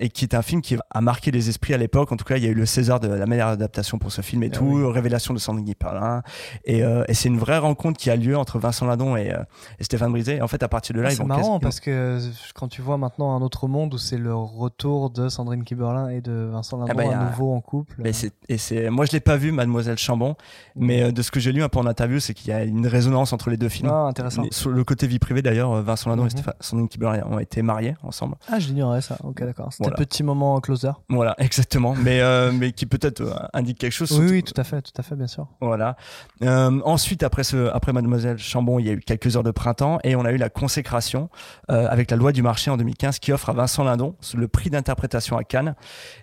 et 0.00 0.08
qui 0.08 0.24
est 0.24 0.34
un 0.34 0.42
film 0.42 0.60
qui 0.60 0.76
a 0.90 1.00
marqué 1.00 1.30
les 1.30 1.48
esprits 1.48 1.72
à 1.74 1.76
l'époque. 1.76 2.10
En 2.10 2.16
tout 2.16 2.24
cas, 2.24 2.36
il 2.36 2.42
y 2.42 2.46
a 2.46 2.50
eu 2.50 2.54
le 2.54 2.66
César 2.66 3.00
de 3.00 3.08
la 3.08 3.26
meilleure 3.26 3.48
adaptation 3.48 3.98
pour 3.98 4.10
ce 4.12 4.22
film 4.22 4.42
et 4.42 4.50
Ah 4.52 4.56
tout, 4.56 4.64
oui. 4.64 4.92
révélation 4.92 5.34
de 5.34 5.38
Sandrine 5.38 5.64
Kiberlin. 5.66 6.22
Et, 6.64 6.82
euh, 6.84 7.04
et 7.08 7.14
c'est 7.14 7.28
une 7.28 7.38
vraie 7.38 7.58
rencontre 7.58 7.98
qui 7.98 8.10
a 8.10 8.16
lieu 8.16 8.36
entre 8.36 8.58
Vincent 8.58 8.86
Ladon 8.86 9.16
et, 9.16 9.30
euh, 9.32 9.42
et 9.78 9.84
Stéphane 9.84 10.10
Brisé. 10.10 10.36
Et 10.36 10.42
en 10.42 10.48
fait, 10.48 10.62
à 10.62 10.68
partir 10.68 10.94
de 10.96 11.00
là, 11.00 11.08
Ah, 11.12 11.14
c'est 11.14 11.24
marrant 11.24 11.60
parce 11.60 11.80
que 11.80 11.90
euh, 11.90 12.20
quand 12.54 12.68
tu 12.68 12.82
vois 12.82 12.96
maintenant 12.98 13.36
un 13.36 13.42
autre 13.42 13.68
monde 13.68 13.94
où 13.94 13.98
c'est 13.98 14.18
le 14.18 14.34
retour 14.34 15.10
de 15.10 15.28
Sandrine 15.28 15.64
Kiberlin 15.64 16.08
et 16.08 16.20
de 16.22 16.48
Vincent 16.50 16.78
Lindon 16.78 16.90
Ah 16.92 16.94
bah, 16.94 17.04
a- 17.14 17.20
à 17.26 17.30
nouveau 17.30 17.52
en 17.54 17.60
couple. 17.60 17.94
Mais 17.98 18.12
et 18.48 18.58
c'est, 18.58 18.90
moi, 18.90 19.04
je 19.04 19.12
l'ai 19.12 19.20
pas 19.20 19.36
vu, 19.36 19.52
Mademoiselle 19.52 19.98
Chambon, 19.98 20.34
mais 20.76 21.02
euh, 21.04 21.12
de 21.12 21.22
ce 21.22 21.30
que 21.30 21.40
j'ai 21.40 21.52
lu 21.52 21.62
un 21.62 21.68
peu 21.68 21.78
en 21.78 21.86
interview, 21.86 22.20
c'est 22.20 22.34
qu'il 22.34 22.48
y 22.48 22.52
a 22.52 22.64
une 22.64 22.86
résonance 22.86 23.32
entre 23.32 23.50
les 23.50 23.56
deux 23.56 23.68
films. 23.68 23.90
Ah, 23.92 24.06
intéressant. 24.08 24.42
Mais 24.42 24.48
Sur 24.50 24.70
le 24.70 24.82
côté 24.84 25.06
vie 25.06 25.18
privée, 25.18 25.42
d'ailleurs, 25.42 25.82
Vincent 25.82 26.10
Ladon 26.10 26.21
Mhm. 26.22 26.26
et 26.26 26.30
Stéphane, 26.30 26.54
Sandrine 26.60 26.88
ont 27.30 27.38
été 27.38 27.62
mariés 27.62 27.94
ensemble. 28.02 28.36
Ah, 28.48 28.58
je 28.58 28.68
l'ignorais 28.68 29.00
ça. 29.00 29.16
Ok, 29.24 29.42
d'accord. 29.42 29.72
C'était 29.72 29.84
Voilà. 29.84 29.96
petit 29.96 30.22
moment 30.22 30.60
closer. 30.60 30.90
Voilà, 31.08 31.34
exactement. 31.38 31.94
Mais, 31.94 32.20
euh, 32.20 32.52
mais 32.52 32.72
qui 32.72 32.86
peut-être 32.86 33.20
euh, 33.20 33.34
indique 33.52 33.78
quelque 33.78 33.92
chose. 33.92 34.12
Oui, 34.18 34.26
oui, 34.30 34.42
tout 34.42 34.58
à 34.60 34.64
fait, 34.64 34.82
tout 34.82 34.92
à 34.96 35.02
fait, 35.02 35.14
bien 35.16 35.26
sûr. 35.26 35.46
Voilà. 35.60 35.96
Euh, 36.42 36.80
ensuite, 36.84 37.22
après, 37.22 37.44
ce, 37.44 37.70
après 37.72 37.92
Mademoiselle 37.92 38.38
Chambon, 38.38 38.78
il 38.78 38.86
y 38.86 38.90
a 38.90 38.92
eu 38.92 39.00
quelques 39.00 39.36
heures 39.36 39.42
de 39.42 39.50
printemps 39.50 39.98
et 40.04 40.16
on 40.16 40.24
a 40.24 40.32
eu 40.32 40.36
la 40.36 40.48
consécration 40.48 41.28
euh, 41.70 41.86
avec 41.88 42.10
la 42.10 42.16
loi 42.16 42.32
du 42.32 42.42
marché 42.42 42.70
en 42.70 42.76
2015 42.76 43.18
qui 43.18 43.32
offre 43.32 43.50
à 43.50 43.52
Vincent 43.52 43.84
Lindon 43.84 44.14
le 44.34 44.48
prix 44.48 44.70
d'interprétation 44.70 45.36
à 45.36 45.44
Cannes. 45.44 45.74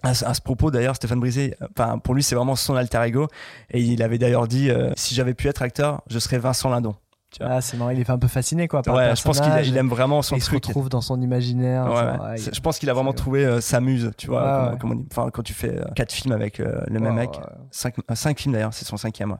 À, 0.04 0.14
ce- 0.14 0.26
à 0.26 0.34
ce 0.34 0.42
propos, 0.42 0.72
d'ailleurs, 0.72 0.96
Stéphane 0.96 1.20
Brisé, 1.20 1.56
pour 2.04 2.14
lui, 2.16 2.24
c'est 2.24 2.36
vraiment 2.36 2.56
son 2.56 2.76
alter 2.76 3.02
ego 3.06 3.28
et 3.72 3.82
il 3.82 4.02
avait 4.04 4.18
d'ailleurs 4.18 4.48
dit 4.48 4.70
si 4.96 5.16
j'avais 5.16 5.34
pu 5.34 5.48
être 5.48 5.62
acteur, 5.62 6.02
je 6.10 6.20
serais 6.20 6.38
Vincent 6.38 6.70
Lindon. 6.70 6.96
Ah, 7.42 7.62
c'est 7.62 7.78
marrant, 7.78 7.92
il 7.92 8.00
est 8.00 8.10
un 8.10 8.18
peu 8.18 8.28
fasciné 8.28 8.68
quoi. 8.68 8.82
Par 8.82 8.96
Ouais, 8.96 9.10
le 9.12 9.16
je 9.16 9.22
pense 9.24 9.40
qu'il 9.40 9.52
il 9.66 9.78
aime 9.78 9.88
vraiment 9.90 10.22
son 10.22 10.36
Et 10.36 10.40
il 10.40 10.42
se 10.42 10.48
truc. 10.48 10.66
retrouve 10.66 10.90
dans 10.90 11.02
son 11.02 11.22
imaginaire. 11.22 11.86
Ouais, 11.86 11.90
genre, 11.96 12.22
ouais. 12.26 12.36
il- 12.40 12.54
Je 12.56 12.60
pense 12.60 12.80
qu'il 12.80 12.90
a 12.90 12.94
vraiment 12.94 13.14
trouvé 13.14 13.46
euh, 13.46 13.62
sa 13.62 13.80
muse, 13.82 14.12
tu 14.18 14.28
vois. 14.28 14.76
On 14.84 15.06
enfin, 15.12 15.30
quand 15.32 15.44
tu 15.44 15.54
fais 15.54 15.80
euh, 15.80 15.86
quatre 15.96 16.12
films 16.12 16.34
avec 16.34 16.60
euh, 16.60 16.82
le 16.88 17.00
même 17.00 17.16
mec, 17.16 17.30
cinq, 17.72 17.96
euh, 18.00 18.16
cinq 18.16 18.40
films 18.40 18.54
d'ailleurs, 18.54 18.74
c'est 18.74 18.86
son 18.86 18.98
cinquième. 18.98 19.38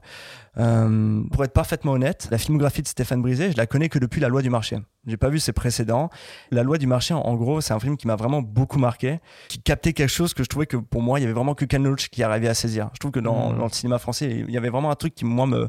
Euh, 0.58 1.22
pour 1.32 1.44
être 1.44 1.52
parfaitement 1.52 1.92
honnête, 1.92 2.28
la 2.30 2.38
filmographie 2.38 2.82
de 2.82 2.88
Stéphane 2.88 3.22
Brisé, 3.22 3.52
je 3.52 3.56
la 3.56 3.66
connais 3.66 3.88
que 3.88 3.98
depuis 3.98 4.20
La 4.20 4.28
Loi 4.28 4.42
du 4.42 4.50
Marché. 4.50 4.78
J'ai 5.06 5.16
pas 5.16 5.28
vu 5.28 5.38
ses 5.38 5.52
précédents. 5.52 6.10
La 6.50 6.62
Loi 6.62 6.76
du 6.78 6.86
Marché, 6.86 7.14
en, 7.14 7.20
en 7.20 7.34
gros, 7.34 7.60
c'est 7.60 7.72
un 7.72 7.80
film 7.80 7.96
qui 7.96 8.06
m'a 8.06 8.16
vraiment 8.16 8.42
beaucoup 8.42 8.78
marqué, 8.78 9.20
qui 9.48 9.60
captait 9.60 9.92
quelque 9.92 10.08
chose 10.10 10.34
que 10.34 10.42
je 10.42 10.48
trouvais 10.48 10.66
que 10.66 10.76
pour 10.76 11.02
moi, 11.02 11.18
il 11.18 11.22
y 11.22 11.24
avait 11.24 11.34
vraiment 11.34 11.54
que 11.54 11.64
Ken 11.64 11.82
Loach 11.84 12.08
qui 12.08 12.22
arrivait 12.22 12.48
à 12.48 12.54
saisir. 12.54 12.90
Je 12.94 12.98
trouve 12.98 13.12
que 13.12 13.20
dans, 13.20 13.50
Mhm. 13.52 13.58
dans 13.58 13.64
le 13.64 13.70
cinéma 13.70 13.98
français, 13.98 14.28
il 14.46 14.50
y 14.50 14.56
avait 14.56 14.68
vraiment 14.70 14.90
un 14.90 14.96
truc 14.96 15.14
qui 15.14 15.24
moi 15.24 15.46
me 15.46 15.68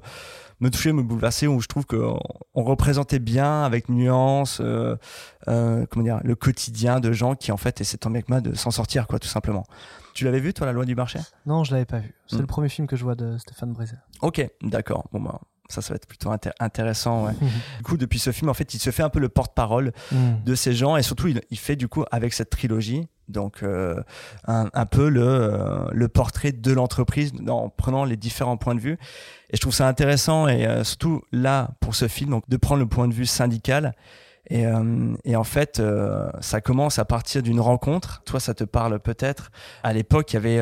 me 0.61 0.69
touchait, 0.69 0.93
me 0.93 1.03
bouleversait, 1.03 1.47
où 1.47 1.59
je 1.59 1.67
trouve 1.67 1.85
qu'on 1.85 2.19
on 2.55 2.63
représentait 2.63 3.19
bien, 3.19 3.63
avec 3.63 3.89
nuance, 3.89 4.59
euh, 4.61 4.95
euh, 5.47 5.85
comment 5.89 6.03
dire, 6.03 6.19
le 6.23 6.35
quotidien 6.35 6.99
de 6.99 7.11
gens 7.11 7.35
qui 7.35 7.51
en 7.51 7.57
fait 7.57 7.81
essaient 7.81 7.97
tant 7.97 8.09
bien 8.09 8.21
que 8.21 8.31
mal 8.31 8.41
de 8.41 8.53
s'en 8.55 8.71
sortir, 8.71 9.07
quoi, 9.07 9.19
tout 9.19 9.27
simplement. 9.27 9.65
Tu 10.13 10.25
l'avais 10.25 10.39
vu, 10.39 10.53
toi, 10.53 10.65
La 10.67 10.73
Loi 10.73 10.85
du 10.85 10.95
Marché? 10.95 11.19
Non, 11.45 11.63
je 11.63 11.71
l'avais 11.71 11.85
pas 11.85 11.99
vu. 11.99 12.13
C'est 12.27 12.35
Hmm. 12.37 12.41
le 12.41 12.45
premier 12.47 12.69
film 12.69 12.87
que 12.87 12.95
je 12.95 13.03
vois 13.03 13.15
de 13.15 13.37
Stéphane 13.37 13.73
Brisé. 13.73 13.95
Ok, 14.21 14.45
d'accord. 14.61 15.07
Bon, 15.13 15.21
bah, 15.21 15.39
ça, 15.69 15.81
ça 15.81 15.93
va 15.93 15.95
être 15.95 16.07
plutôt 16.07 16.29
intér- 16.31 16.51
intéressant. 16.59 17.25
Ouais. 17.27 17.33
du 17.77 17.83
coup, 17.83 17.97
depuis 17.97 18.19
ce 18.19 18.31
film, 18.31 18.49
en 18.49 18.53
fait, 18.53 18.73
il 18.73 18.79
se 18.79 18.89
fait 18.91 19.03
un 19.03 19.09
peu 19.09 19.19
le 19.19 19.29
porte-parole 19.29 19.93
Mm. 20.11 20.43
de 20.45 20.55
ces 20.55 20.73
gens 20.73 20.97
et 20.97 21.01
surtout, 21.03 21.27
il, 21.27 21.41
il 21.49 21.57
fait 21.57 21.75
du 21.77 21.87
coup 21.87 22.03
avec 22.11 22.33
cette 22.33 22.49
trilogie. 22.49 23.07
Donc, 23.31 23.63
euh, 23.63 24.01
un, 24.47 24.69
un 24.73 24.85
peu 24.85 25.09
le, 25.09 25.21
euh, 25.23 25.85
le 25.91 26.07
portrait 26.07 26.51
de 26.51 26.71
l'entreprise 26.73 27.31
en 27.47 27.69
prenant 27.69 28.05
les 28.05 28.17
différents 28.17 28.57
points 28.57 28.75
de 28.75 28.79
vue. 28.79 28.97
Et 29.49 29.55
je 29.55 29.61
trouve 29.61 29.73
ça 29.73 29.87
intéressant 29.87 30.47
et 30.47 30.65
euh, 30.65 30.83
surtout 30.83 31.21
là, 31.31 31.71
pour 31.79 31.95
ce 31.95 32.07
film, 32.07 32.29
donc, 32.29 32.47
de 32.49 32.57
prendre 32.57 32.81
le 32.81 32.87
point 32.87 33.07
de 33.07 33.13
vue 33.13 33.25
syndical. 33.25 33.93
Et, 34.49 34.65
et 35.23 35.35
en 35.35 35.43
fait, 35.43 35.81
ça 36.41 36.61
commence 36.61 36.99
à 36.99 37.05
partir 37.05 37.41
d'une 37.41 37.61
rencontre. 37.61 38.21
Toi, 38.25 38.39
ça 38.41 38.53
te 38.53 38.65
parle 38.65 38.99
peut-être. 38.99 39.49
À 39.83 39.93
l'époque, 39.93 40.33
il 40.33 40.35
y 40.35 40.37
avait 40.37 40.61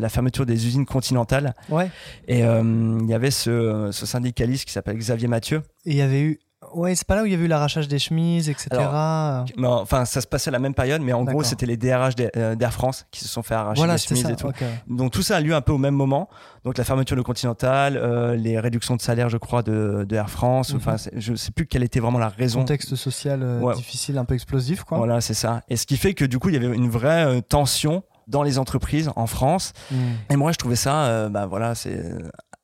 la 0.00 0.08
fermeture 0.08 0.46
des 0.46 0.66
usines 0.66 0.86
continentales. 0.86 1.54
Ouais. 1.68 1.90
Et 2.26 2.40
il 2.40 3.06
y 3.06 3.14
avait 3.14 3.30
ce, 3.30 3.90
ce 3.92 4.06
syndicaliste 4.06 4.64
qui 4.64 4.72
s'appelle 4.72 4.96
Xavier 4.96 5.28
Mathieu. 5.28 5.62
Et 5.84 5.90
il 5.90 5.96
y 5.96 6.02
avait 6.02 6.22
eu. 6.22 6.40
Ouais, 6.74 6.94
c'est 6.94 7.06
pas 7.06 7.16
là 7.16 7.22
où 7.22 7.26
il 7.26 7.32
y 7.32 7.34
avait 7.34 7.44
eu 7.44 7.48
l'arrachage 7.48 7.88
des 7.88 7.98
chemises, 7.98 8.48
etc. 8.48 8.68
Alors, 8.72 9.44
Non, 9.56 9.72
enfin, 9.80 10.04
ça 10.04 10.20
se 10.20 10.26
passait 10.26 10.48
à 10.48 10.52
la 10.52 10.58
même 10.58 10.74
période, 10.74 11.02
mais 11.02 11.12
en 11.12 11.24
gros, 11.24 11.42
c'était 11.42 11.66
les 11.66 11.76
DRH 11.76 12.14
d'Air 12.16 12.30
euh, 12.36 12.54
d'Air 12.54 12.72
France 12.72 13.06
qui 13.10 13.20
se 13.20 13.28
sont 13.28 13.42
fait 13.42 13.54
arracher 13.54 13.78
Voilà, 13.78 13.94
les 13.94 13.98
chemises 13.98 14.22
ça, 14.24 14.30
et 14.32 14.36
tout. 14.36 14.50
Donc 14.88 15.12
tout 15.12 15.22
ça 15.22 15.36
a 15.36 15.40
lieu 15.40 15.54
un 15.54 15.60
peu 15.60 15.72
au 15.72 15.78
même 15.78 15.94
moment. 15.94 16.28
Donc 16.64 16.76
la 16.78 16.84
fermeture 16.84 17.16
de 17.16 17.22
Continental, 17.22 17.96
euh, 17.96 18.36
les 18.36 18.58
réductions 18.60 18.96
de 18.96 19.00
salaire, 19.00 19.28
je 19.28 19.38
crois, 19.38 19.62
de, 19.62 20.04
de 20.08 20.16
Air 20.16 20.28
France. 20.30 20.72
Mhm. 20.72 20.76
Enfin, 20.78 20.96
c'est- 20.98 21.12
je 21.18 21.34
sais 21.34 21.52
plus 21.52 21.66
quelle 21.66 21.82
était 21.82 22.00
vraiment 22.00 22.18
la 22.18 22.28
raison. 22.28 22.60
Contexte 22.60 22.94
social 22.96 23.42
euh, 23.42 23.60
Ouais. 23.60 23.74
difficile, 23.74 24.18
un 24.18 24.24
peu 24.24 24.34
explosif, 24.34 24.84
quoi. 24.84 24.98
Voilà, 24.98 25.20
c'est 25.20 25.34
ça. 25.34 25.62
Et 25.68 25.76
ce 25.76 25.86
qui 25.86 25.96
fait 25.96 26.14
que 26.14 26.24
du 26.24 26.38
coup, 26.38 26.48
il 26.50 26.54
y 26.54 26.58
avait 26.58 26.74
une 26.74 26.90
vraie 26.90 27.24
euh, 27.24 27.40
tension 27.40 28.02
dans 28.28 28.42
les 28.42 28.58
entreprises 28.58 29.10
en 29.16 29.26
France. 29.26 29.72
Mm. 29.90 29.96
Et 30.30 30.36
moi, 30.36 30.52
je 30.52 30.56
trouvais 30.58 30.76
ça, 30.76 31.04
euh, 31.06 31.28
bah 31.28 31.46
voilà, 31.46 31.74
c'est 31.74 32.00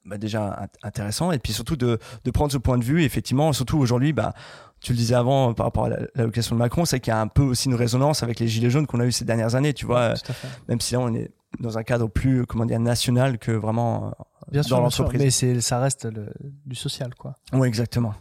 bah, 0.06 0.18
déjà 0.18 0.62
int- 0.64 0.86
intéressant. 0.86 1.32
Et 1.32 1.38
puis 1.38 1.52
surtout 1.52 1.76
de, 1.76 1.98
de 2.24 2.30
prendre 2.30 2.52
ce 2.52 2.58
point 2.58 2.78
de 2.78 2.84
vue. 2.84 3.02
Effectivement, 3.02 3.52
surtout 3.52 3.78
aujourd'hui, 3.78 4.12
bah, 4.12 4.32
tu 4.80 4.92
le 4.92 4.98
disais 4.98 5.14
avant 5.14 5.50
euh, 5.50 5.52
par 5.54 5.66
rapport 5.66 5.86
à 5.86 5.88
la- 5.90 5.98
l'allocation 6.14 6.54
de 6.54 6.60
Macron, 6.60 6.84
c'est 6.84 7.00
qu'il 7.00 7.10
y 7.10 7.14
a 7.14 7.20
un 7.20 7.28
peu 7.28 7.42
aussi 7.42 7.68
une 7.68 7.74
résonance 7.74 8.22
avec 8.22 8.40
les 8.40 8.48
gilets 8.48 8.70
jaunes 8.70 8.86
qu'on 8.86 9.00
a 9.00 9.06
eu 9.06 9.12
ces 9.12 9.24
dernières 9.24 9.54
années. 9.54 9.74
Tu 9.74 9.86
vois, 9.86 10.16
fait. 10.16 10.32
même 10.68 10.80
si 10.80 10.94
là, 10.94 11.00
on 11.00 11.12
est 11.14 11.30
dans 11.60 11.78
un 11.78 11.82
cadre 11.82 12.08
plus, 12.08 12.44
comment 12.46 12.66
dire, 12.66 12.78
national 12.80 13.38
que 13.38 13.52
vraiment 13.52 14.06
euh, 14.08 14.10
Bien 14.52 14.62
sûr, 14.62 14.76
dans 14.76 14.82
l'entreprise. 14.82 15.20
mais 15.22 15.30
c'est, 15.30 15.60
ça 15.60 15.78
reste 15.80 16.04
le, 16.04 16.28
du 16.66 16.74
social, 16.76 17.14
quoi. 17.14 17.34
Oui, 17.52 17.66
exactement. 17.66 18.14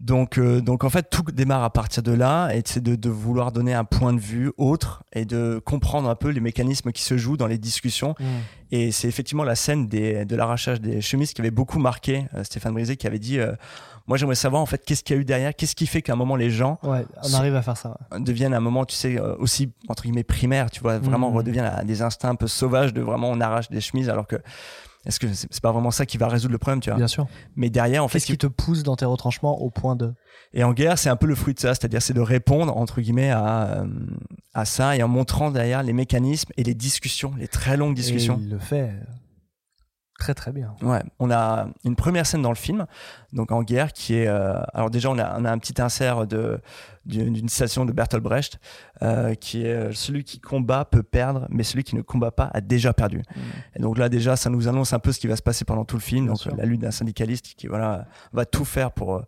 Donc, 0.00 0.38
euh, 0.38 0.60
donc 0.60 0.84
en 0.84 0.90
fait, 0.90 1.08
tout 1.08 1.22
démarre 1.22 1.62
à 1.64 1.70
partir 1.70 2.02
de 2.02 2.12
là, 2.12 2.50
et 2.54 2.62
c'est 2.64 2.82
de, 2.82 2.94
de 2.96 3.08
vouloir 3.08 3.52
donner 3.52 3.74
un 3.74 3.84
point 3.84 4.12
de 4.12 4.20
vue 4.20 4.52
autre 4.58 5.02
et 5.12 5.24
de 5.24 5.60
comprendre 5.64 6.08
un 6.08 6.14
peu 6.14 6.28
les 6.30 6.40
mécanismes 6.40 6.92
qui 6.92 7.02
se 7.02 7.16
jouent 7.16 7.36
dans 7.36 7.46
les 7.46 7.58
discussions. 7.58 8.14
Mm. 8.18 8.24
Et 8.72 8.92
c'est 8.92 9.06
effectivement 9.08 9.44
la 9.44 9.54
scène 9.54 9.86
des, 9.86 10.24
de 10.24 10.36
l'arrachage 10.36 10.80
des 10.80 11.00
chemises 11.00 11.32
qui 11.32 11.40
avait 11.40 11.50
beaucoup 11.52 11.78
marqué 11.78 12.26
euh, 12.34 12.42
Stéphane 12.44 12.72
Brisé, 12.74 12.96
qui 12.96 13.06
avait 13.06 13.18
dit 13.20 13.38
euh, 13.38 13.52
Moi, 14.08 14.16
j'aimerais 14.18 14.34
savoir 14.34 14.60
en 14.62 14.66
fait 14.66 14.84
qu'est-ce 14.84 15.04
qu'il 15.04 15.14
y 15.14 15.18
a 15.18 15.22
eu 15.22 15.24
derrière, 15.24 15.54
qu'est-ce 15.54 15.76
qui 15.76 15.86
fait 15.86 16.02
qu'à 16.02 16.14
un 16.14 16.16
moment 16.16 16.34
les 16.36 16.50
gens 16.50 16.78
Ouais, 16.82 17.04
on 17.22 17.28
sont- 17.28 17.36
arrive 17.38 17.54
à 17.54 17.62
faire 17.62 17.76
ça. 17.76 17.96
ouais. 18.12 18.20
deviennent 18.20 18.52
à 18.54 18.56
un 18.58 18.60
moment, 18.60 18.84
tu 18.84 18.96
sais, 18.96 19.18
aussi 19.38 19.72
entre 19.88 20.02
guillemets 20.02 20.24
primaire, 20.24 20.70
tu 20.70 20.80
vois, 20.80 20.98
vraiment 20.98 21.30
Mhm. 21.30 21.36
redeviennent 21.36 21.64
à 21.66 21.84
des 21.84 22.02
instincts 22.02 22.30
un 22.30 22.34
peu 22.34 22.48
sauvages 22.48 22.92
de 22.92 23.00
vraiment 23.00 23.30
on 23.30 23.40
arrache 23.40 23.70
des 23.70 23.80
chemises 23.80 24.08
alors 24.10 24.26
que. 24.26 24.36
Est-ce 25.06 25.20
que 25.20 25.32
c'est 25.32 25.60
pas 25.60 25.72
vraiment 25.72 25.90
ça 25.90 26.06
qui 26.06 26.16
va 26.16 26.28
résoudre 26.28 26.52
le 26.52 26.58
problème, 26.58 26.80
tu 26.80 26.90
vois 26.90 26.96
Bien 26.96 27.08
sûr. 27.08 27.26
Mais 27.56 27.70
derrière, 27.70 28.02
en 28.04 28.08
fait, 28.08 28.18
Qu'est-ce 28.18 28.26
qui 28.26 28.38
te 28.38 28.46
pousse 28.46 28.82
dans 28.82 28.96
tes 28.96 29.04
retranchements 29.04 29.60
au 29.60 29.70
point 29.70 29.96
de. 29.96 30.14
et 30.52 30.64
en 30.64 30.72
guerre, 30.72 30.98
c'est 30.98 31.10
un 31.10 31.16
peu 31.16 31.26
le 31.26 31.34
fruit 31.34 31.54
de 31.54 31.60
ça, 31.60 31.74
c'est-à-dire 31.74 32.00
c'est 32.00 32.14
de 32.14 32.20
répondre 32.20 32.76
entre 32.76 33.00
guillemets 33.00 33.30
à, 33.30 33.80
euh, 33.80 33.86
à 34.54 34.64
ça 34.64 34.96
et 34.96 35.02
en 35.02 35.08
montrant 35.08 35.50
derrière 35.50 35.82
les 35.82 35.92
mécanismes 35.92 36.52
et 36.56 36.62
les 36.62 36.74
discussions, 36.74 37.32
les 37.38 37.48
très 37.48 37.76
longues 37.76 37.94
discussions. 37.94 38.38
Et 38.38 38.42
il 38.42 38.50
le 38.50 38.58
fait 38.58 38.90
très 40.18 40.34
très 40.34 40.52
bien. 40.52 40.74
Ouais, 40.82 41.02
on 41.18 41.30
a 41.30 41.68
une 41.84 41.96
première 41.96 42.26
scène 42.26 42.42
dans 42.42 42.50
le 42.50 42.56
film, 42.56 42.86
donc 43.32 43.52
en 43.52 43.62
guerre, 43.62 43.92
qui 43.92 44.14
est. 44.14 44.26
euh, 44.28 44.54
alors 44.72 44.90
déjà, 44.90 45.10
on 45.10 45.18
a, 45.18 45.38
on 45.38 45.44
a 45.44 45.50
un 45.50 45.58
petit 45.58 45.80
insert 45.80 46.26
de 46.26 46.60
d'une 47.04 47.48
citation 47.50 47.84
de 47.84 47.92
Bertolt 47.92 48.22
Brecht, 48.22 48.58
euh, 49.02 49.34
qui 49.34 49.66
est 49.66 49.74
euh, 49.74 49.92
celui 49.92 50.24
qui 50.24 50.40
combat 50.40 50.86
peut 50.86 51.02
perdre, 51.02 51.46
mais 51.50 51.62
celui 51.62 51.84
qui 51.84 51.96
ne 51.96 52.00
combat 52.00 52.30
pas 52.30 52.50
a 52.54 52.62
déjà 52.62 52.94
perdu. 52.94 53.22
Et 53.76 53.82
donc 53.82 53.98
là, 53.98 54.08
déjà, 54.08 54.36
ça 54.36 54.48
nous 54.48 54.68
annonce 54.68 54.94
un 54.94 54.98
peu 54.98 55.12
ce 55.12 55.20
qui 55.20 55.26
va 55.26 55.36
se 55.36 55.42
passer 55.42 55.66
pendant 55.66 55.84
tout 55.84 55.96
le 55.96 56.02
film. 56.02 56.24
Bien 56.24 56.32
donc 56.32 56.40
sûr. 56.40 56.56
la 56.56 56.64
lutte 56.64 56.80
d'un 56.80 56.90
syndicaliste 56.90 57.54
qui 57.56 57.66
voilà 57.66 58.06
va 58.32 58.46
tout 58.46 58.64
faire 58.64 58.92
pour 58.92 59.22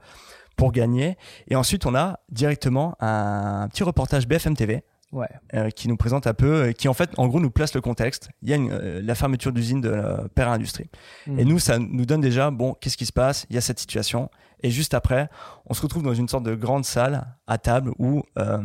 pour 0.57 0.73
gagner. 0.73 1.19
Et 1.49 1.57
ensuite, 1.57 1.85
on 1.85 1.95
a 1.95 2.21
directement 2.31 2.97
un 3.01 3.69
petit 3.69 3.83
reportage 3.83 4.27
BFM 4.27 4.57
TV 4.57 4.83
Ouais. 5.17 5.29
euh, 5.55 5.71
qui 5.71 5.89
nous 5.89 5.97
présente 5.97 6.27
un 6.27 6.35
peu, 6.35 6.67
euh, 6.67 6.73
qui 6.73 6.89
en 6.89 6.95
fait, 6.95 7.11
en 7.17 7.27
gros, 7.27 7.41
nous 7.41 7.51
place 7.51 7.75
le 7.75 7.81
contexte. 7.81 8.29
Il 8.43 8.51
y 8.51 8.53
a 8.53 8.57
une, 8.57 8.71
euh, 8.71 9.01
la 9.03 9.15
fermeture 9.15 9.51
d'usine 9.51 9.81
de 9.81 9.91
Père 10.35 10.51
Industrie. 10.51 10.91
Et 11.39 11.45
nous, 11.47 11.59
ça 11.59 11.79
nous 11.79 12.05
donne 12.05 12.21
déjà, 12.21 12.51
bon, 12.51 12.75
qu'est-ce 12.75 12.99
qui 12.99 13.07
se 13.07 13.13
passe? 13.13 13.47
Il 13.49 13.55
y 13.55 13.59
a 13.59 13.63
cette 13.63 13.79
situation. 13.79 14.31
Et 14.63 14.71
juste 14.71 14.95
après, 14.95 15.29
on 15.67 15.75
se 15.75 15.83
retrouve 15.83 16.03
dans 16.03 16.15
une 16.15 16.29
sorte 16.29 16.45
de 16.45 16.55
grande 16.55 16.85
salle 16.85 17.27
à 17.47 17.59
table 17.59 17.93
où 17.99 18.23
euh, 18.39 18.59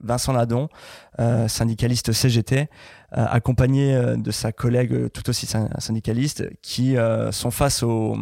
Vincent 0.00 0.32
Ladon, 0.32 0.68
euh, 1.20 1.46
syndicaliste 1.48 2.12
CGT, 2.12 2.60
euh, 2.60 2.66
accompagné 3.30 3.94
euh, 3.94 4.16
de 4.16 4.30
sa 4.30 4.50
collègue 4.52 4.92
euh, 4.92 5.08
tout 5.08 5.28
aussi 5.30 5.46
syn- 5.46 5.68
syndicaliste, 5.78 6.44
qui 6.60 6.96
euh, 6.96 7.30
sont 7.32 7.50
face 7.50 7.82
au, 7.82 8.16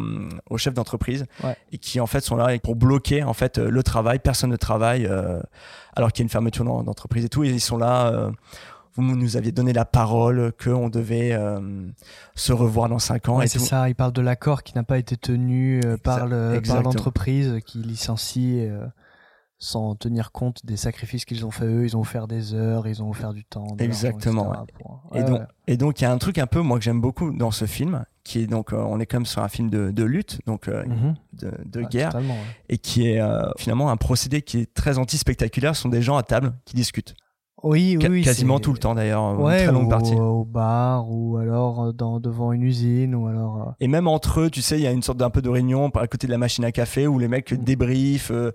au 0.49 0.57
chef 0.57 0.73
d'entreprise 0.73 1.25
Ouais. 1.43 1.57
et 1.71 1.77
qui 1.79 1.99
en 1.99 2.07
fait 2.07 2.21
sont 2.21 2.35
là 2.35 2.57
pour 2.59 2.75
bloquer 2.75 3.23
en 3.23 3.33
fait 3.33 3.57
le 3.57 3.83
travail. 3.83 4.19
Personne 4.19 4.51
ne 4.51 4.55
travaille 4.57 5.05
euh, 5.07 5.41
alors 5.95 6.11
qu'il 6.11 6.21
y 6.21 6.23
a 6.23 6.25
une 6.25 6.29
fermeture 6.29 6.63
d'en- 6.65 6.83
d'entreprise 6.83 7.25
et 7.25 7.29
tout. 7.29 7.43
Et 7.43 7.49
ils 7.49 7.59
sont 7.61 7.77
là. 7.77 8.31
Vous 8.95 9.03
nous 9.03 9.37
aviez 9.37 9.51
donné 9.51 9.73
la 9.73 9.85
parole 9.85 10.51
qu'on 10.63 10.89
devait 10.89 11.31
euh, 11.33 11.59
se 12.35 12.51
revoir 12.53 12.89
dans 12.89 12.99
cinq 12.99 13.29
ans. 13.29 13.37
Ouais, 13.37 13.47
c'est 13.47 13.59
tout. 13.59 13.65
ça, 13.65 13.87
il 13.89 13.95
parle 13.95 14.11
de 14.13 14.21
l'accord 14.21 14.63
qui 14.63 14.73
n'a 14.75 14.83
pas 14.83 14.97
été 14.97 15.15
tenu 15.17 15.79
euh, 15.85 15.97
par, 15.97 16.27
le, 16.27 16.59
l'entreprise 16.83 17.59
qui 17.65 17.79
licencie 17.79 18.59
euh, 18.59 18.85
sans 19.57 19.95
tenir 19.95 20.31
compte 20.31 20.65
des 20.65 20.75
sacrifices 20.75 21.23
qu'ils 21.23 21.45
ont 21.45 21.51
fait 21.51 21.65
eux. 21.65 21.85
Ils 21.85 21.95
ont 21.95 22.01
offert 22.01 22.27
des 22.27 22.53
heures, 22.53 22.87
ils 22.87 23.01
ont 23.01 23.09
offert 23.09 23.31
du 23.33 23.45
temps. 23.45 23.67
Exactement. 23.79 24.51
etc. 24.53 24.65
ouais. 24.65 24.83
pour- 24.83 25.03
Et 25.15 25.23
donc, 25.23 25.39
ouais. 25.39 25.45
et 25.67 25.77
donc 25.77 26.01
il 26.01 26.03
y 26.03 26.07
a 26.07 26.11
un 26.11 26.17
truc 26.17 26.37
un 26.37 26.47
peu 26.47 26.61
moi 26.61 26.77
que 26.77 26.83
j'aime 26.83 26.99
beaucoup 26.99 27.31
dans 27.31 27.51
ce 27.51 27.65
film, 27.65 28.03
qui 28.23 28.39
est 28.39 28.47
donc 28.47 28.73
on 28.73 28.99
est 28.99 29.11
même 29.13 29.25
sur 29.25 29.41
un 29.43 29.49
film 29.49 29.69
de, 29.69 29.91
de 29.91 30.03
lutte, 30.03 30.39
donc 30.47 30.67
Mhm. 30.67 31.15
de, 31.33 31.81
guerre, 31.83 32.11
et 32.69 32.77
qui 32.77 33.07
est 33.07 33.21
finalement 33.57 33.89
un 33.91 33.97
procédé 33.97 34.41
qui 34.41 34.59
est 34.59 34.73
très 34.73 34.97
anti-spectaculaire. 34.97 35.75
Ce 35.75 35.83
sont 35.83 35.89
des 35.89 36.01
gens 36.01 36.17
à 36.17 36.23
table 36.23 36.53
qui 36.65 36.75
discutent. 36.75 37.13
Oui, 37.63 37.95
oui, 37.95 38.01
Ca- 38.01 38.09
oui, 38.09 38.21
quasiment 38.23 38.59
tout 38.59 38.73
le 38.73 38.79
temps 38.79 38.95
d'ailleurs, 38.95 39.39
Ouais, 39.39 39.63
très 39.63 39.71
longue 39.71 39.85
ou 39.85 39.89
partie. 39.89 40.13
Au 40.15 40.43
bar, 40.43 41.09
ou 41.11 41.37
alors 41.37 41.83
euh, 41.85 41.91
dans, 41.91 42.19
devant 42.19 42.51
une 42.53 42.63
usine, 42.63 43.13
ou 43.15 43.27
alors. 43.27 43.57
euh, 43.57 43.71
Et 43.79 43.87
même 43.87 44.07
entre 44.07 44.41
eux, 44.41 44.49
tu 44.49 44.61
sais, 44.61 44.77
il 44.77 44.81
y 44.81 44.87
a 44.87 44.91
une 44.91 45.03
sorte 45.03 45.17
d'un 45.19 45.29
peu 45.29 45.41
de 45.41 45.49
réunion 45.49 45.89
à 45.89 46.07
côté 46.07 46.25
de 46.27 46.31
la 46.31 46.37
machine 46.37 46.65
à 46.65 46.71
café 46.71 47.05
où 47.07 47.19
les 47.19 47.27
mecs 47.27 47.51
Mm. 47.51 47.57
débriefent, 47.57 48.31
euh, 48.31 48.51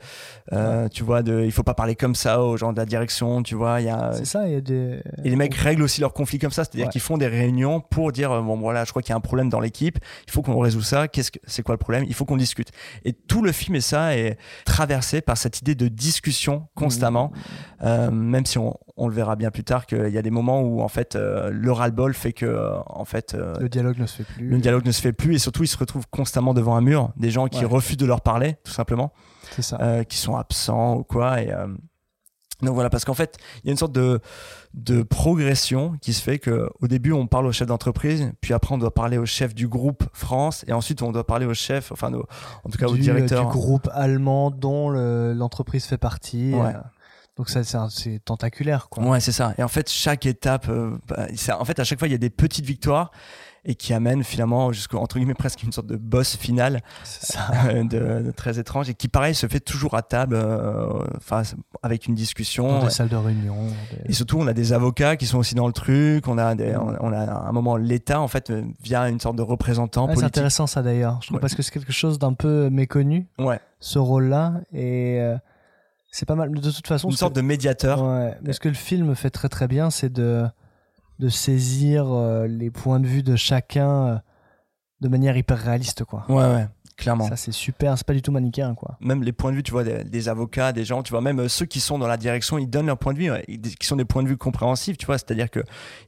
euh, 0.52 0.88
tu 0.88 1.02
vois, 1.04 1.22
de, 1.22 1.42
il 1.44 1.52
faut 1.52 1.62
pas 1.62 1.74
parler 1.74 1.94
comme 1.94 2.14
ça 2.14 2.42
aux 2.42 2.56
gens 2.56 2.72
de 2.72 2.78
la 2.78 2.86
direction, 2.86 3.42
tu 3.42 3.54
vois, 3.54 3.80
il 3.80 3.86
y 3.86 3.90
a, 3.90 4.12
C'est 4.14 4.24
ça, 4.24 4.46
il 4.48 4.52
y 4.54 4.56
a 4.56 4.60
des. 4.60 5.00
Et 5.24 5.30
les 5.30 5.36
mecs 5.36 5.54
règlent 5.54 5.82
aussi 5.82 6.00
leurs 6.00 6.12
conflits 6.12 6.38
comme 6.38 6.50
ça, 6.50 6.64
c'est-à-dire 6.64 6.86
Ouais. 6.86 6.90
qu'ils 6.92 7.00
font 7.00 7.16
des 7.18 7.26
réunions 7.28 7.80
pour 7.80 8.10
dire 8.12 8.30
bon 8.42 8.56
voilà, 8.58 8.84
je 8.84 8.90
crois 8.90 9.02
qu'il 9.02 9.10
y 9.10 9.12
a 9.12 9.16
un 9.16 9.20
problème 9.20 9.48
dans 9.48 9.60
l'équipe, 9.60 9.98
il 10.26 10.32
faut 10.32 10.42
qu'on 10.42 10.58
résout 10.58 10.82
ça, 10.82 11.08
qu'est-ce 11.08 11.30
que 11.30 11.38
c'est 11.46 11.62
quoi 11.62 11.74
le 11.74 11.78
problème 11.78 12.04
Il 12.08 12.14
faut 12.14 12.24
qu'on 12.24 12.36
discute. 12.36 12.70
Et 13.04 13.12
tout 13.12 13.42
le 13.42 13.52
film 13.52 13.76
et 13.76 13.80
ça 13.80 14.16
est 14.16 14.36
traversé 14.64 15.20
par 15.20 15.36
cette 15.36 15.60
idée 15.60 15.74
de 15.74 15.88
discussion 15.88 16.64
constamment, 16.74 17.30
euh, 17.82 18.10
même 18.10 18.46
si 18.46 18.58
on, 18.58 18.76
on 18.96 19.08
le 19.08 19.14
verra 19.14 19.36
bien 19.36 19.50
plus 19.50 19.64
tard 19.64 19.86
qu'il 19.86 20.08
y 20.08 20.18
a 20.18 20.22
des 20.22 20.30
moments 20.30 20.62
où 20.62 20.80
en 20.80 20.88
fait 20.88 21.16
euh, 21.16 21.50
le 21.52 21.70
ras-le-bol 21.72 22.14
fait 22.14 22.32
que 22.32 22.46
euh, 22.46 22.78
en 22.86 23.04
fait 23.04 23.34
euh, 23.34 23.54
Le 23.60 23.68
dialogue 23.68 23.98
ne 23.98 24.06
se 24.06 24.16
fait 24.16 24.24
plus. 24.24 24.48
le 24.48 24.58
dialogue 24.58 24.84
ne 24.86 24.92
se 24.92 25.00
fait 25.02 25.12
plus 25.12 25.34
et 25.34 25.38
surtout 25.38 25.62
ils 25.64 25.68
se 25.68 25.76
retrouvent 25.78 26.06
constamment 26.10 26.54
devant 26.54 26.76
un 26.76 26.80
mur, 26.80 27.10
des 27.16 27.30
gens 27.30 27.46
qui 27.48 27.60
Ouais. 27.60 27.64
refusent 27.66 27.96
de 27.98 28.06
leur 28.06 28.20
parler 28.22 28.56
tout 28.64 28.72
simplement, 28.72 29.12
C'est 29.52 29.62
ça. 29.62 30.04
qui 30.04 30.16
sont 30.18 30.36
absents 30.36 30.96
ou 30.96 31.04
quoi 31.04 31.40
et 31.42 31.52
Donc 32.62 32.74
voilà, 32.74 32.88
parce 32.88 33.04
qu'en 33.04 33.12
fait, 33.12 33.36
il 33.62 33.66
y 33.66 33.70
a 33.70 33.72
une 33.72 33.76
sorte 33.76 33.92
de, 33.92 34.18
de 34.72 35.02
progression 35.02 35.92
qui 36.00 36.14
se 36.14 36.22
fait 36.22 36.38
que 36.38 36.70
au 36.80 36.86
début, 36.88 37.12
on 37.12 37.26
parle 37.26 37.44
au 37.44 37.52
chef 37.52 37.66
d'entreprise, 37.68 38.32
puis 38.40 38.54
après, 38.54 38.74
on 38.74 38.78
doit 38.78 38.94
parler 38.94 39.18
au 39.18 39.26
chef 39.26 39.54
du 39.54 39.68
groupe 39.68 40.04
France, 40.14 40.64
et 40.66 40.72
ensuite, 40.72 41.02
on 41.02 41.12
doit 41.12 41.26
parler 41.26 41.44
au 41.44 41.52
chef, 41.52 41.92
enfin, 41.92 42.10
au- 42.14 42.24
en 42.64 42.70
tout 42.70 42.78
cas, 42.78 42.86
au 42.86 42.94
du, 42.94 43.00
directeur. 43.00 43.44
du 43.44 43.52
groupe 43.52 43.90
allemand 43.92 44.50
dont 44.50 44.88
le- 44.88 45.34
l'entreprise 45.34 45.84
fait 45.84 45.98
partie. 45.98 46.54
Ouais. 46.54 46.72
Euh, 47.36 47.42
donc 47.42 47.48
ça, 47.50 47.88
c'est 47.90 48.20
tentaculaire, 48.24 48.88
quoi. 48.88 49.04
Ouais, 49.04 49.20
c'est 49.20 49.32
ça. 49.32 49.54
Et 49.58 49.62
en 49.62 49.68
fait, 49.68 49.90
chaque 49.90 50.26
étape, 50.26 50.68
euh, 50.68 50.96
bah, 51.08 51.26
c'est- 51.34 51.52
en 51.52 51.64
fait, 51.64 51.78
à 51.78 51.84
chaque 51.84 51.98
fois, 51.98 52.08
il 52.08 52.12
y 52.12 52.14
a 52.14 52.18
des 52.18 52.30
petites 52.30 52.64
victoires 52.64 53.10
et 53.68 53.74
qui 53.74 53.92
amènent 53.92 54.22
finalement 54.22 54.70
jusqu'au 54.70 54.98
entre 54.98 55.16
guillemets 55.18 55.34
presque 55.34 55.64
une 55.64 55.72
sorte 55.72 55.88
de 55.88 55.96
boss 55.96 56.36
final 56.36 56.82
euh, 57.66 57.82
de, 57.82 58.22
de 58.26 58.30
très 58.30 58.60
étrange 58.60 58.88
et 58.88 58.94
qui 58.94 59.08
pareil 59.08 59.34
se 59.34 59.48
fait 59.48 59.58
toujours 59.58 59.96
à 59.96 60.02
table, 60.02 60.36
euh, 60.36 60.86
enfin 61.16 61.42
avec 61.82 62.06
une 62.06 62.14
discussion. 62.14 62.68
Dans 62.68 62.78
des 62.78 62.84
Ouais. 62.84 62.90
salles 62.90 63.08
de 63.08 63.16
réunion. 63.16 63.56
des- 63.90 64.10
Et 64.10 64.12
surtout, 64.12 64.38
on 64.38 64.46
a 64.46 64.52
des 64.52 64.72
avocats 64.72 65.16
qui 65.16 65.26
sont 65.26 65.38
aussi 65.38 65.56
dans 65.56 65.66
le 65.66 65.72
truc. 65.72 66.28
On 66.28 66.38
a, 66.38 66.54
des, 66.54 66.76
on, 66.76 66.94
on 67.00 67.12
a 67.12 67.24
à 67.24 67.48
un 67.48 67.52
moment 67.52 67.76
l'État 67.76 68.20
en 68.20 68.28
fait 68.28 68.50
euh, 68.50 68.62
via 68.84 69.08
une 69.08 69.18
sorte 69.18 69.34
de 69.34 69.42
représentant 69.42 70.06
Ouais, 70.08 70.14
c'est 70.14 70.22
intéressant 70.22 70.68
ça 70.68 70.82
d'ailleurs. 70.82 71.18
Je 71.22 71.26
trouve 71.26 71.36
Ouais. 71.38 71.40
parce 71.40 71.56
que 71.56 71.62
c'est 71.62 71.72
quelque 71.72 71.92
chose 71.92 72.20
d'un 72.20 72.34
peu 72.34 72.70
méconnu, 72.70 73.26
Ouais. 73.40 73.58
ce 73.80 73.98
rôle-là. 73.98 74.52
Et 74.72 75.18
euh, 75.20 75.36
c'est 76.16 76.26
pas 76.26 76.34
mal. 76.34 76.50
De 76.50 76.70
toute 76.70 76.86
façon, 76.86 77.10
Une 77.10 77.16
sorte 77.16 77.34
que- 77.34 77.40
de 77.40 77.44
médiateur. 77.46 78.02
Ouais, 78.02 78.36
mais 78.42 78.52
ce 78.52 78.60
que 78.60 78.68
le 78.68 78.74
film 78.74 79.14
fait 79.14 79.30
très 79.30 79.48
très 79.48 79.68
bien, 79.68 79.90
c'est 79.90 80.10
de, 80.12 80.46
de 81.18 81.28
saisir 81.28 82.06
euh, 82.10 82.46
les 82.46 82.70
points 82.70 83.00
de 83.00 83.06
vue 83.06 83.22
de 83.22 83.36
chacun 83.36 83.90
euh, 84.06 84.16
de 85.02 85.08
manière 85.08 85.36
hyper 85.36 85.58
réaliste, 85.58 86.04
quoi. 86.04 86.24
Ouais, 86.28 86.36
ouais, 86.36 86.68
clairement. 86.96 87.28
Ça, 87.28 87.36
c'est 87.36 87.52
super. 87.52 87.96
C'est 87.96 88.06
pas 88.06 88.14
du 88.14 88.22
tout 88.22 88.32
manichéen, 88.32 88.74
quoi. 88.74 88.96
même 89.00 89.22
les 89.22 89.32
points 89.32 89.50
de 89.50 89.56
vue, 89.56 89.62
tu 89.62 89.72
vois, 89.72 89.84
des, 89.84 90.04
des 90.04 90.28
avocats, 90.28 90.72
des 90.72 90.84
gens, 90.84 91.02
tu 91.02 91.10
vois, 91.10 91.20
même 91.20 91.40
euh, 91.40 91.48
ceux 91.48 91.66
qui 91.66 91.80
sont 91.80 91.98
dans 91.98 92.06
la 92.06 92.16
direction, 92.16 92.58
ils 92.58 92.68
donnent 92.68 92.86
leur 92.86 92.98
point 92.98 93.12
de 93.14 93.18
vue, 93.18 93.30
qui 93.78 93.86
sont 93.86 93.96
des 93.96 94.04
points 94.04 94.22
de 94.22 94.28
vue 94.28 94.36
compréhensifs, 94.36 94.96
tu 94.96 95.06
vois, 95.06 95.18
c'est-à-dire 95.18 95.50
que 95.50 95.60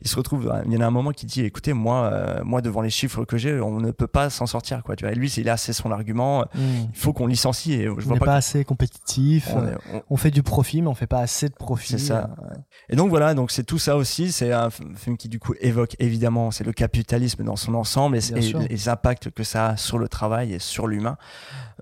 ils 0.03 0.09
se 0.09 0.17
retrouvent, 0.17 0.49
euh, 0.49 0.63
il 0.67 0.73
y 0.73 0.77
en 0.77 0.81
a 0.81 0.87
un 0.87 0.91
moment 0.91 1.11
qui 1.13 1.27
dit, 1.27 1.43
écoutez, 1.43 1.73
moi, 1.73 2.11
euh, 2.13 2.41
moi 2.45 2.61
devant 2.63 2.81
les 2.81 2.91
chiffres 2.91 3.25
que 3.25 3.37
j'ai, 3.39 3.61
on 3.61 3.81
ne 3.81 3.91
peut 3.91 4.07
pas 4.07 4.31
s'en 4.31 4.47
sortir, 4.47 4.83
quoi, 4.83 4.97
tu 4.97 5.05
vois. 5.05 5.13
Et 5.13 5.17
lui, 5.17 5.29
c'est 5.31 5.43
là, 5.43 5.57
c'est 5.57 5.73
son 5.73 5.91
argument, 5.91 6.43
euh, 6.43 6.45
Mm. 6.55 6.89
il 6.93 6.99
faut 6.99 7.13
qu'on 7.13 7.27
licencie. 7.27 7.73
Et 7.75 7.85
je 7.85 7.91
On 7.91 7.95
vois 7.95 8.15
n'est 8.15 8.19
pas 8.19 8.27
pas, 8.27 8.33
que- 8.33 8.39
assez 8.39 8.65
compétitif. 8.65 9.49
On 9.55 9.67
est- 9.67 9.75
on- 9.93 10.03
on... 10.11 10.17
fait 10.17 10.31
du 10.31 10.43
profit, 10.43 10.83
mais 10.83 10.89
on 10.89 10.95
fait 10.95 11.07
pas 11.07 11.21
assez 11.21 11.49
de 11.49 11.55
profit. 11.55 11.93
C'est 11.93 11.99
ça. 11.99 12.31
euh, 12.43 12.55
Et 12.89 12.97
donc 12.97 13.11
voilà, 13.11 13.35
donc 13.35 13.51
c'est 13.51 13.65
tout 13.65 13.79
ça 13.79 13.97
aussi. 13.97 14.33
C'est 14.33 14.53
un 14.53 14.71
film 14.71 15.17
qui 15.17 15.29
du 15.29 15.39
coup 15.39 15.55
évoque 15.61 15.95
évidemment, 15.99 16.51
c'est 16.51 16.65
le 16.65 16.73
capitalisme 16.73 17.45
dans 17.45 17.57
son 17.57 17.75
ensemble 17.75 18.17
et, 18.17 18.21
et 18.37 18.53
les 18.69 18.89
impacts 18.89 19.31
que 19.31 19.43
ça 19.45 19.69
a 19.71 19.77
sur 19.77 19.99
le 19.99 20.09
travail 20.09 20.55
et 20.55 20.59
sur 20.59 20.78
l'humain. 20.87 21.17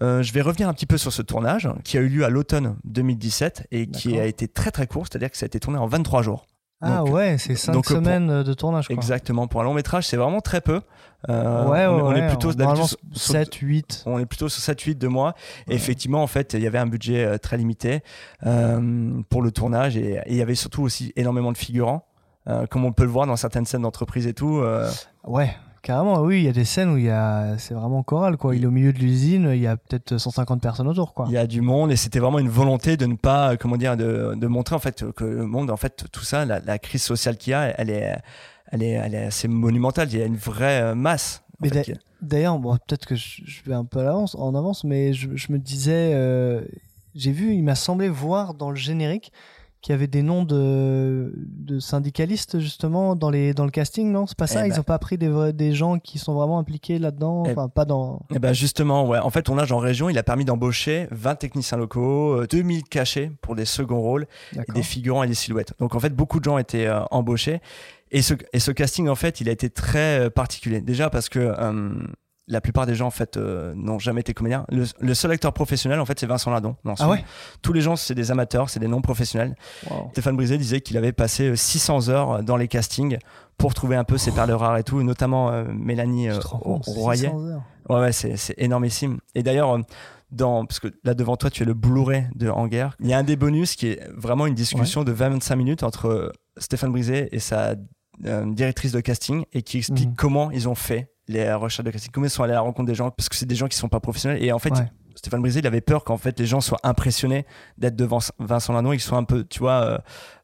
Euh, 0.02 0.22
je 0.22 0.32
vais 0.32 0.40
revenir 0.40 0.68
un 0.68 0.74
petit 0.74 0.86
peu 0.86 0.96
sur 0.98 1.12
ce 1.12 1.22
tournage 1.22 1.68
qui 1.84 1.98
a 1.98 2.00
eu 2.00 2.08
lieu 2.08 2.24
à 2.24 2.30
l'automne 2.30 2.76
2017 2.84 3.66
et 3.72 3.86
qui 3.88 4.18
a 4.18 4.24
été 4.26 4.48
très 4.48 4.70
très 4.70 4.86
court, 4.86 5.06
c'est-à-dire 5.10 5.30
que 5.30 5.36
ça 5.36 5.44
a 5.44 5.48
été 5.48 5.60
tourné 5.60 5.78
en 5.78 5.86
23 5.86 6.22
jours. 6.22 6.46
Ah 6.82 6.98
Donc, 6.98 7.08
ouais, 7.14 7.36
c'est 7.38 7.54
cinq 7.56 7.72
donc, 7.72 7.86
pour- 7.86 7.96
semaines 7.96 8.42
de 8.42 8.52
tournage, 8.52 8.88
quoi. 8.88 8.94
Exactement. 8.94 9.46
Pour 9.48 9.62
un 9.62 9.64
long 9.64 9.72
métrage, 9.72 10.06
c'est 10.06 10.18
vraiment 10.18 10.42
très 10.42 10.60
peu. 10.60 10.82
Euh, 11.30 11.64
Ouais, 11.64 11.86
on, 11.86 11.96
ouais, 11.96 12.02
on 12.02 12.12
est 12.14 12.28
plutôt 12.28 12.52
sur- 12.52 12.98
7, 13.14 13.54
8. 13.54 14.02
on 14.04 14.18
est 14.18 14.26
plutôt 14.26 14.50
sur 14.50 14.62
7-8 14.62 14.98
de 14.98 15.08
mois. 15.08 15.34
Et 15.70 15.74
effectivement, 15.74 16.22
en 16.22 16.26
fait, 16.26 16.52
il 16.52 16.60
y 16.62 16.66
avait 16.66 16.76
un 16.78 16.86
budget 16.86 17.24
euh, 17.24 17.38
très 17.38 17.56
limité 17.56 18.02
euh, 18.44 19.22
pour 19.30 19.40
le 19.42 19.50
tournage 19.50 19.96
et, 19.96 20.16
et 20.16 20.22
il 20.26 20.36
y 20.36 20.42
avait 20.42 20.54
surtout 20.54 20.82
aussi 20.82 21.12
énormément 21.16 21.50
de 21.50 21.56
figurants, 21.56 22.04
euh, 22.48 22.66
comme 22.66 22.84
on 22.84 22.92
peut 22.92 23.04
le 23.04 23.10
voir 23.10 23.26
dans 23.26 23.36
certaines 23.36 23.64
scènes 23.64 23.82
d'entreprise 23.82 24.26
et 24.26 24.34
tout. 24.34 24.58
euh, 24.58 24.88
Ouais, 25.24 25.56
carrément, 25.86 26.20
oui, 26.20 26.38
il 26.38 26.42
y 26.42 26.48
a 26.48 26.52
des 26.52 26.64
scènes 26.64 26.90
où 26.90 26.96
il 26.96 27.04
y 27.04 27.10
a, 27.10 27.56
c'est 27.58 27.72
vraiment 27.72 28.02
choral, 28.02 28.36
quoi. 28.36 28.56
Il 28.56 28.64
est 28.64 28.66
au 28.66 28.72
milieu 28.72 28.92
de 28.92 28.98
l'usine, 28.98 29.50
il 29.54 29.60
y 29.60 29.68
a 29.68 29.76
peut-être 29.76 30.18
150 30.18 30.60
personnes 30.60 30.88
autour, 30.88 31.14
quoi. 31.14 31.26
il 31.28 31.32
y 31.32 31.36
a 31.36 31.46
du 31.46 31.60
monde 31.60 31.92
et 31.92 31.96
c'était 31.96 32.18
vraiment 32.18 32.40
une 32.40 32.48
volonté 32.48 32.96
de 32.96 33.06
ne 33.06 33.14
pas, 33.14 33.52
euh, 33.52 33.56
comment 33.56 33.76
dire, 33.76 33.96
de, 33.96 34.34
de 34.34 34.46
montrer 34.48 34.74
en 34.74 34.80
fait 34.80 35.04
que 35.12 35.22
le 35.22 35.46
monde, 35.46 35.70
en 35.70 35.76
fait, 35.76 36.06
tout 36.10 36.24
ça, 36.24 36.44
la, 36.44 36.58
la 36.58 36.80
crise 36.80 37.04
sociale 37.04 37.36
qu'il 37.36 37.52
y 37.52 37.54
a, 37.54 37.72
elle 37.80 37.90
est, 37.90 38.16
elle 38.72 38.82
est, 38.82 38.90
elle 38.90 39.14
est 39.14 39.26
assez 39.26 39.46
monumentale. 39.46 40.08
Il 40.10 40.18
y 40.18 40.22
a 40.22 40.26
une 40.26 40.36
vraie 40.36 40.82
euh, 40.82 40.94
masse. 40.96 41.44
Mais 41.60 41.70
D'ailleurs, 42.20 42.58
bon, 42.58 42.76
peut-être 42.76 43.06
que 43.06 43.14
je, 43.14 43.42
je 43.44 43.62
vais 43.64 43.74
un 43.74 43.84
peu 43.84 44.00
à 44.00 44.02
l'avance, 44.02 44.34
en 44.34 44.56
avance, 44.56 44.82
mais 44.82 45.12
je, 45.12 45.36
je 45.36 45.52
me 45.52 45.58
disais, 45.58 46.10
euh, 46.14 46.62
j'ai 47.14 47.30
vu, 47.30 47.54
il 47.54 47.62
m'a 47.62 47.76
semblé 47.76 48.08
voir 48.08 48.54
dans 48.54 48.70
le 48.70 48.76
générique 48.76 49.32
qu'il 49.86 49.92
y 49.92 49.94
avait 49.94 50.08
des 50.08 50.22
noms 50.22 50.42
de, 50.42 51.32
de 51.36 51.78
syndicalistes 51.78 52.58
justement 52.58 53.14
dans, 53.14 53.30
les, 53.30 53.54
dans 53.54 53.64
le 53.64 53.70
casting, 53.70 54.10
non? 54.10 54.26
C'est 54.26 54.36
pas 54.36 54.48
ça? 54.48 54.64
Eh 54.64 54.68
Ils 54.68 54.72
ben- 54.72 54.80
ont 54.80 54.82
pas 54.82 54.98
pris 54.98 55.16
des, 55.16 55.28
vrais- 55.28 55.52
des 55.52 55.72
gens 55.74 56.00
qui 56.00 56.18
sont 56.18 56.34
vraiment 56.34 56.58
impliqués 56.58 56.98
là-dedans? 56.98 57.44
Eh- 57.46 57.52
Enfin, 57.52 57.68
pas 57.68 57.84
dans. 57.84 58.20
Eh 58.34 58.40
ben 58.40 58.52
justement, 58.52 59.06
ouais. 59.06 59.18
En 59.20 59.30
fait, 59.30 59.48
on 59.48 59.58
a 59.58 59.72
en 59.72 59.78
région, 59.78 60.08
il 60.10 60.18
a 60.18 60.24
permis 60.24 60.44
d'embaucher 60.44 61.06
20 61.12 61.36
techniciens 61.36 61.78
locaux, 61.78 62.32
euh, 62.42 62.46
2000 62.50 62.82
cachets 62.82 63.30
pour 63.42 63.54
des 63.54 63.64
seconds 63.64 64.00
rôles, 64.00 64.26
et 64.56 64.72
des 64.72 64.82
figurants 64.82 65.22
et 65.22 65.28
des 65.28 65.34
silhouettes. 65.34 65.72
Donc 65.78 65.94
en 65.94 66.00
fait, 66.00 66.10
beaucoup 66.14 66.40
de 66.40 66.44
gens 66.44 66.58
étaient 66.58 66.86
euh, 66.86 67.00
embauchés. 67.12 67.60
Et 68.10 68.22
ce, 68.22 68.34
et 68.52 68.58
ce 68.58 68.72
casting, 68.72 69.08
en 69.08 69.14
fait, 69.14 69.40
il 69.40 69.48
a 69.48 69.52
été 69.52 69.70
très 69.70 70.18
euh, 70.26 70.30
particulier. 70.30 70.80
Déjà 70.80 71.10
parce 71.10 71.28
que 71.28 71.38
euh, 71.38 71.90
la 72.48 72.60
plupart 72.60 72.86
des 72.86 72.94
gens, 72.94 73.06
en 73.08 73.10
fait, 73.10 73.36
euh, 73.36 73.72
n'ont 73.74 73.98
jamais 73.98 74.20
été 74.20 74.32
comédiens. 74.34 74.64
Le, 74.70 74.84
le 75.00 75.14
seul 75.14 75.32
acteur 75.32 75.52
professionnel, 75.52 75.98
en 76.00 76.04
fait, 76.06 76.18
c'est 76.20 76.26
Vincent 76.26 76.50
Lardon. 76.50 76.76
ce 76.84 76.90
Ah 77.02 77.08
ouais? 77.08 77.24
Tous 77.62 77.72
les 77.72 77.80
gens, 77.80 77.96
c'est 77.96 78.14
des 78.14 78.30
amateurs, 78.30 78.70
c'est 78.70 78.78
des 78.80 78.88
non-professionnels. 78.88 79.56
Wow. 79.90 80.08
Stéphane 80.12 80.36
Brisé 80.36 80.56
disait 80.58 80.80
qu'il 80.80 80.96
avait 80.96 81.12
passé 81.12 81.48
euh, 81.48 81.56
600 81.56 82.08
heures 82.08 82.42
dans 82.42 82.56
les 82.56 82.68
castings 82.68 83.18
pour 83.58 83.74
trouver 83.74 83.96
un 83.96 84.04
peu 84.04 84.18
ses 84.18 84.30
perles 84.32 84.52
rares 84.52 84.76
et 84.76 84.84
tout, 84.84 85.02
notamment 85.02 85.50
euh, 85.50 85.64
Mélanie 85.68 86.28
euh, 86.28 86.38
Royer. 86.42 87.22
600 87.28 87.46
heures. 87.48 87.62
Ouais, 87.88 88.00
ouais, 88.00 88.12
c'est, 88.12 88.36
c'est 88.36 88.54
énormissime. 88.58 89.18
Et 89.34 89.42
d'ailleurs, 89.42 89.74
euh, 89.76 89.80
dans, 90.30 90.66
parce 90.66 90.80
que 90.80 90.88
là 91.04 91.14
devant 91.14 91.36
toi, 91.36 91.50
tu 91.50 91.62
as 91.62 91.66
le 91.66 91.74
Blu-ray 91.74 92.26
de 92.34 92.48
Hangar. 92.48 92.94
Il 93.00 93.06
y 93.08 93.14
a 93.14 93.18
un 93.18 93.22
des 93.22 93.36
bonus 93.36 93.76
qui 93.76 93.88
est 93.88 94.00
vraiment 94.16 94.46
une 94.46 94.54
discussion 94.54 95.04
de 95.04 95.12
25 95.12 95.54
minutes 95.56 95.82
entre 95.84 96.08
euh, 96.08 96.32
Stéphane 96.58 96.90
Brisé 96.90 97.28
et 97.32 97.38
sa 97.38 97.74
euh, 98.24 98.44
directrice 98.52 98.90
de 98.92 99.00
casting 99.00 99.44
et 99.52 99.62
qui 99.62 99.78
explique 99.78 100.08
Mhm. 100.08 100.14
comment 100.16 100.50
ils 100.50 100.68
ont 100.68 100.74
fait 100.74 101.12
les 101.28 101.52
recherches 101.52 101.84
de 101.84 101.90
casting, 101.90 102.10
comment 102.12 102.26
ils 102.26 102.30
sont 102.30 102.42
allés 102.42 102.52
à 102.52 102.56
la 102.56 102.60
rencontre 102.60 102.86
des 102.86 102.94
gens, 102.94 103.10
parce 103.10 103.28
que 103.28 103.36
c'est 103.36 103.46
des 103.46 103.54
gens 103.56 103.68
qui 103.68 103.76
sont 103.76 103.88
pas 103.88 104.00
professionnels. 104.00 104.42
Et 104.42 104.52
en 104.52 104.58
fait, 104.58 104.70
Ouais. 104.70 104.90
Stéphane 105.16 105.40
Brisé, 105.40 105.60
il 105.60 105.66
avait 105.66 105.80
peur 105.80 106.04
qu'en 106.04 106.18
fait 106.18 106.38
les 106.38 106.44
gens 106.44 106.60
soient 106.60 106.78
impressionnés 106.82 107.46
d'être 107.78 107.96
devant 107.96 108.18
Vincent 108.38 108.74
Lindon 108.74 108.92
et 108.92 108.96
qu'ils 108.96 109.02
soient 109.04 109.16
un 109.16 109.24
peu, 109.24 109.44
tu 109.44 109.60
vois, 109.60 109.72
euh, 109.82 109.98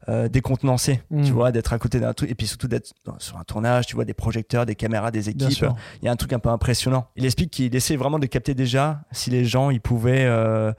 euh, 0.09 0.29
décontenancés, 0.29 1.03
tu 1.25 1.31
vois, 1.31 1.53
d'être 1.53 1.75
à 1.75 1.79
côté 1.79 2.01
d'un 2.01 2.15
truc 2.15 2.31
et 2.31 2.35
puis 2.35 2.47
surtout 2.47 2.69
d'être 2.69 2.95
sur 3.19 3.37
un 3.37 3.45
tournage, 3.45 3.85
tu 3.87 3.95
vois, 3.97 4.07
des 4.07 4.15
projecteurs, 4.15 4.65
des 4.65 4.75
caméras, 4.75 5.11
des 5.11 5.29
équipes. 5.29 5.67
Il 6.01 6.07
y 6.07 6.09
a 6.09 6.11
un 6.11 6.17
truc 6.17 6.33
un 6.33 6.39
peu 6.39 6.49
impressionnant. 6.49 7.07
Il 7.17 7.25
explique 7.27 7.51
qu'il 7.51 7.77
essaie 7.77 7.97
vraiment 7.97 8.19
de 8.19 8.25
capter 8.27 8.55
déjà 8.55 9.03
si 9.13 9.29
les 9.29 9.45
gens 9.45 9.69
ils 9.69 9.81
pouvaient 9.81 10.25
euh, 10.25 10.73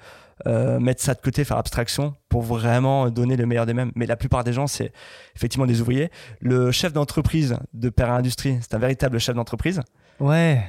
euh, 0.48 0.80
mettre 0.80 1.02
ça 1.02 1.14
de 1.14 1.22
côté, 1.22 1.44
faire 1.44 1.58
abstraction 1.58 2.14
pour 2.30 2.42
vraiment 2.42 3.10
donner 3.10 3.36
le 3.38 3.46
meilleur 3.46 3.66
des 3.66 3.74
mêmes. 3.74 3.92
Mais 3.96 4.06
la 4.06 4.16
plupart 4.18 4.44
des 4.44 4.54
gens, 4.54 4.68
c'est 4.68 4.92
effectivement 5.36 5.66
des 5.66 5.82
ouvriers. 5.82 6.10
Le 6.42 6.72
chef 6.72 6.94
d'entreprise 6.94 7.58
de 7.74 7.90
Père 7.90 8.12
Industrie, 8.12 8.58
c'est 8.62 8.74
un 8.74 8.80
véritable 8.80 9.20
chef 9.20 9.36
d'entreprise. 9.36 9.82
Ouais. 10.20 10.64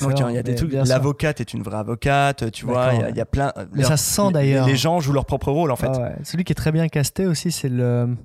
Donc 0.00 0.18
il 0.28 0.34
y 0.34 0.38
a 0.38 0.42
des 0.42 0.54
trucs. 0.56 0.72
L'avocate 0.72 1.40
est 1.40 1.54
une 1.54 1.62
vraie 1.62 1.76
avocate, 1.78 2.50
tu 2.50 2.64
vois. 2.64 2.90
Il 2.94 2.98
y 2.98 3.02
a- 3.02 3.04
ouais. 3.04 3.10
il 3.10 3.16
y, 3.16 3.20
a 3.20 3.26
plein. 3.26 3.52
Mais 3.72 3.82
leur- 3.82 3.90
ça 3.90 3.96
se 3.96 4.10
sent 4.10 4.22
les- 4.28 4.32
d'ailleurs. 4.32 4.66
Les 4.66 4.74
gens 4.76 4.98
jouent 5.00 5.12
leur 5.12 5.24
propre 5.24 5.52
rôle 5.52 5.70
en 5.70 5.76
fait. 5.76 5.90
Ah 5.94 6.00
ouais. 6.00 6.16
Celui 6.24 6.42
qui 6.44 6.52
est 6.52 6.56
très 6.56 6.72
bien 6.72 6.88
casté 6.88 7.26
aussi, 7.26 7.52
c'est 7.52 7.68
le, 7.68 8.16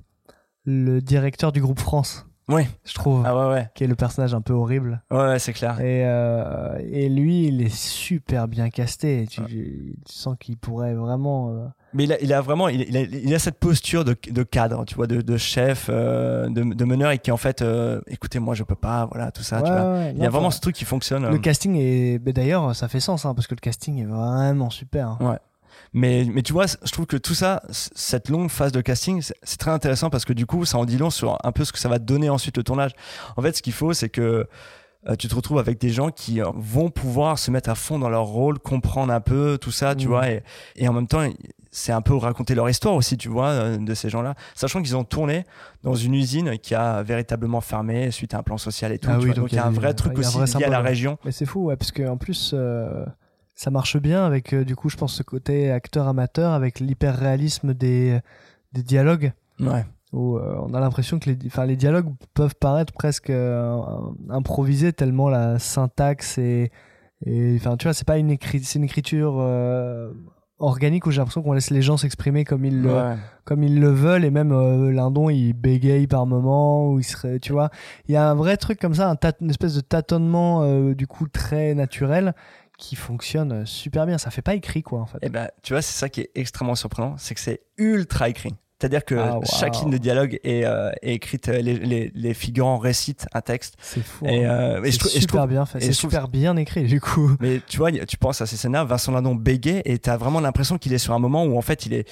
le 0.64 1.00
directeur 1.00 1.52
du 1.52 1.60
groupe 1.60 1.78
France, 1.78 2.26
Oui. 2.48 2.64
je 2.84 2.92
trouve, 2.94 3.22
Ah 3.26 3.34
ouais 3.36 3.52
ouais. 3.54 3.68
qui 3.74 3.84
est 3.84 3.86
le 3.86 3.94
personnage 3.94 4.34
un 4.34 4.40
peu 4.42 4.52
horrible. 4.52 5.02
Ouais, 5.10 5.16
ouais, 5.18 5.38
c'est 5.38 5.52
clair. 5.54 5.80
Et, 5.80 6.02
euh, 6.04 6.78
et 6.82 7.08
lui, 7.08 7.46
il 7.46 7.62
est 7.62 7.74
super 7.74 8.48
bien 8.48 8.68
casté. 8.70 9.26
Tu, 9.30 9.42
tu 9.44 9.94
sens 10.06 10.36
qu'il 10.38 10.56
pourrait 10.58 10.94
vraiment. 10.94 11.50
euh, 11.50 11.66
Mais 11.94 12.04
il 12.04 12.12
a, 12.12 12.20
il 12.20 12.32
a 12.34 12.40
vraiment, 12.42 12.68
il, 12.68 12.82
il 12.82 12.96
a, 12.96 13.00
il 13.00 13.34
a 13.34 13.38
cette 13.38 13.58
posture 13.58 14.04
de, 14.04 14.14
de 14.30 14.42
cadre, 14.42 14.84
tu 14.84 14.94
vois, 14.94 15.06
de, 15.06 15.22
de 15.22 15.36
chef, 15.38 15.86
euh, 15.88 16.48
de, 16.50 16.62
de 16.74 16.84
meneur 16.84 17.12
et 17.12 17.18
qui 17.18 17.30
en 17.30 17.38
fait, 17.38 17.64
écoutez, 18.08 18.38
moi 18.40 18.54
je 18.54 18.62
peux 18.62 18.74
pas, 18.74 19.06
voilà, 19.10 19.30
tout 19.30 19.42
ça, 19.42 19.62
tu 19.62 19.70
vois. 19.70 20.04
Il 20.14 20.18
y 20.22 20.26
a 20.26 20.30
vraiment 20.30 20.50
ce 20.50 20.60
truc 20.60 20.74
qui 20.76 20.84
fonctionne. 20.84 21.26
Le 21.26 21.38
casting 21.38 21.76
est. 21.76 22.18
D'ailleurs, 22.18 22.74
ça 22.76 22.88
fait 22.88 23.00
sens, 23.00 23.24
hein, 23.24 23.34
parce 23.34 23.46
que 23.46 23.54
le 23.54 23.60
casting 23.60 24.02
est 24.02 24.06
vraiment 24.06 24.68
super. 24.70 25.08
hein. 25.08 25.18
Ouais. 25.20 25.38
Mais, 25.94 26.26
mais 26.32 26.42
tu 26.42 26.52
vois, 26.52 26.66
je 26.66 26.90
trouve 26.90 27.06
que 27.06 27.16
tout 27.16 27.34
ça, 27.34 27.62
cette 27.70 28.28
longue 28.28 28.50
phase 28.50 28.72
de 28.72 28.80
casting, 28.80 29.22
c'est 29.42 29.58
très 29.58 29.70
intéressant 29.70 30.10
parce 30.10 30.24
que 30.24 30.32
du 30.32 30.44
coup, 30.44 30.64
ça 30.64 30.76
en 30.78 30.84
dit 30.84 30.98
long 30.98 31.10
sur 31.10 31.38
un 31.44 31.52
peu 31.52 31.64
ce 31.64 31.72
que 31.72 31.78
ça 31.78 31.88
va 31.88 31.98
te 31.98 32.04
donner 32.04 32.28
ensuite 32.28 32.56
le 32.56 32.64
tournage. 32.64 32.90
En 33.36 33.42
fait, 33.42 33.56
ce 33.56 33.62
qu'il 33.62 33.72
faut, 33.72 33.92
c'est 33.92 34.08
que 34.08 34.46
euh, 35.06 35.16
tu 35.16 35.28
te 35.28 35.34
retrouves 35.34 35.58
avec 35.58 35.78
des 35.78 35.90
gens 35.90 36.10
qui 36.10 36.40
euh, 36.40 36.46
vont 36.56 36.88
pouvoir 36.90 37.38
se 37.38 37.50
mettre 37.50 37.68
à 37.70 37.74
fond 37.74 37.98
dans 37.98 38.08
leur 38.08 38.24
rôle, 38.24 38.58
comprendre 38.58 39.12
un 39.12 39.20
peu 39.20 39.56
tout 39.60 39.70
ça, 39.70 39.94
tu 39.94 40.06
Mhm. 40.06 40.10
vois, 40.10 40.30
et, 40.30 40.42
et 40.76 40.88
en 40.88 40.92
même 40.94 41.06
temps, 41.06 41.28
c'est 41.70 41.92
un 41.92 42.00
peu 42.00 42.14
raconter 42.16 42.54
leur 42.54 42.68
histoire 42.70 42.94
aussi, 42.94 43.16
tu 43.18 43.28
vois, 43.28 43.48
euh, 43.48 43.76
de 43.76 43.94
ces 43.94 44.08
gens-là, 44.08 44.34
sachant 44.54 44.80
qu'ils 44.82 44.96
ont 44.96 45.04
tourné 45.04 45.44
dans 45.82 45.94
une 45.94 46.14
usine 46.14 46.58
qui 46.58 46.74
a 46.74 47.02
véritablement 47.02 47.60
fermé 47.60 48.10
suite 48.10 48.32
à 48.34 48.38
un 48.38 48.42
plan 48.42 48.56
social 48.58 48.92
et 48.92 48.98
tout. 48.98 49.10
Ah 49.12 49.18
oui, 49.18 49.26
vois. 49.26 49.34
donc 49.34 49.52
il 49.52 49.56
y 49.56 49.58
a 49.58 49.66
un 49.66 49.70
vrai 49.70 49.92
truc 49.94 50.16
aussi 50.18 50.38
lié 50.38 50.64
à 50.64 50.70
la 50.70 50.80
région. 50.80 51.18
Mais 51.24 51.32
c'est 51.32 51.46
fou, 51.46 51.64
ouais, 51.66 51.76
parce 51.76 51.92
qu'en 51.92 52.16
plus, 52.16 52.52
euh, 52.54 53.04
ça 53.54 53.70
marche 53.70 53.96
bien 53.98 54.24
avec, 54.24 54.52
euh, 54.52 54.64
du 54.64 54.74
coup, 54.76 54.88
je 54.88 54.96
pense, 54.96 55.14
ce 55.14 55.22
côté 55.22 55.70
acteur-amateur, 55.70 56.52
avec 56.52 56.80
l'hyper-réalisme 56.80 57.74
des, 57.74 58.20
des 58.72 58.82
dialogues. 58.82 59.32
Ouais. 59.60 59.84
où 60.12 60.36
euh, 60.36 60.56
on 60.66 60.74
a 60.74 60.80
l'impression 60.80 61.18
que 61.20 61.30
les, 61.30 61.38
enfin, 61.46 61.64
les 61.64 61.76
dialogues 61.76 62.12
peuvent 62.34 62.56
paraître 62.56 62.92
presque 62.92 63.30
euh, 63.30 63.76
improvisés 64.30 64.92
tellement 64.92 65.28
la 65.28 65.58
syntaxe 65.60 66.38
est, 66.38 66.72
et 67.24 67.54
enfin 67.56 67.76
tu 67.76 67.84
vois 67.86 67.94
c'est 67.94 68.06
pas 68.06 68.18
une 68.18 68.36
c'est 68.40 68.78
une 68.78 68.84
écriture 68.84 69.36
euh, 69.38 70.12
organique 70.58 71.06
où 71.06 71.10
j'ai 71.10 71.18
l'impression 71.18 71.42
qu'on 71.42 71.52
laisse 71.52 71.70
les 71.70 71.82
gens 71.82 71.96
s'exprimer 71.96 72.44
comme 72.44 72.64
ils 72.64 72.82
le, 72.82 72.92
Ouais. 72.92 73.14
comme 73.44 73.62
ils 73.62 73.78
le 73.80 73.88
veulent 73.90 74.24
et 74.24 74.30
même 74.30 74.52
euh, 74.52 74.90
Lindon 74.92 75.30
il 75.30 75.52
bégaye 75.52 76.06
par 76.06 76.26
moment 76.26 76.88
ou 76.90 76.98
il 76.98 77.04
serait 77.04 77.38
tu 77.38 77.52
vois 77.52 77.70
il 78.08 78.14
y 78.14 78.16
a 78.16 78.28
un 78.28 78.34
vrai 78.34 78.56
truc 78.56 78.78
comme 78.80 78.94
ça 78.94 79.08
un 79.10 79.16
une 79.40 79.50
espèce 79.50 79.74
de 79.74 79.80
tâtonnement 79.80 80.62
euh, 80.62 80.94
du 80.94 81.06
coup 81.06 81.28
très 81.28 81.74
naturel 81.74 82.34
qui 82.78 82.96
fonctionne 82.96 83.52
euh, 83.52 83.64
super 83.64 84.06
bien 84.06 84.18
ça 84.18 84.30
fait 84.30 84.42
pas 84.42 84.54
écrit 84.54 84.82
quoi 84.82 85.00
en 85.00 85.06
fait 85.06 85.18
Et 85.22 85.28
ben, 85.28 85.48
tu 85.62 85.72
vois, 85.72 85.82
c'est 85.82 85.98
ça 85.98 86.08
qui 86.08 86.20
est 86.20 86.30
extrêmement 86.34 86.74
surprenant, 86.74 87.16
c'est 87.18 87.34
que 87.34 87.40
c'est 87.40 87.62
ultra 87.78 88.28
écrit. 88.28 88.54
C'est-à-dire 88.84 89.04
que 89.06 89.14
Ah, 89.14 89.38
chaque 89.44 89.80
ligne 89.80 89.90
de 89.90 89.96
dialogue 89.96 90.38
est, 90.44 90.66
euh, 90.66 90.90
est 91.00 91.14
écrite, 91.14 91.48
euh, 91.48 91.62
les, 91.62 91.78
les, 91.78 92.12
les 92.14 92.34
figurants 92.34 92.76
récitent 92.76 93.26
un 93.32 93.40
texte. 93.40 93.76
c'est 93.80 94.04
fou 94.04 94.26
Et, 94.26 94.44
hein. 94.44 94.50
euh, 94.50 94.84
et 94.84 94.90
je 94.90 94.98
je 94.98 95.08
super 95.08 95.26
trouve- 95.40 95.48
bien 95.48 95.64
fait 95.64 95.80
c'est 95.80 95.86
trouve- 95.92 96.10
super 96.10 96.28
bien 96.28 96.54
écrit 96.58 96.84
du 96.84 97.00
coup 97.00 97.34
Mais 97.40 97.62
tu 97.66 97.78
vois, 97.78 97.90
tu 97.90 98.18
penses 98.18 98.42
à 98.42 98.46
ces 98.46 98.56
scènes-là, 98.58 98.84
Vincent 98.84 99.10
Lindon 99.12 99.34
bégaye 99.36 99.80
et 99.86 99.98
t'as 99.98 100.18
vraiment 100.18 100.40
l'impression 100.40 100.76
qu'il 100.76 100.92
est 100.92 100.98
sur 100.98 101.14
un 101.14 101.18
moment 101.18 101.44
où 101.46 101.56
en 101.56 101.62
fait 101.62 101.86
il 101.86 101.94
est. 101.94 102.06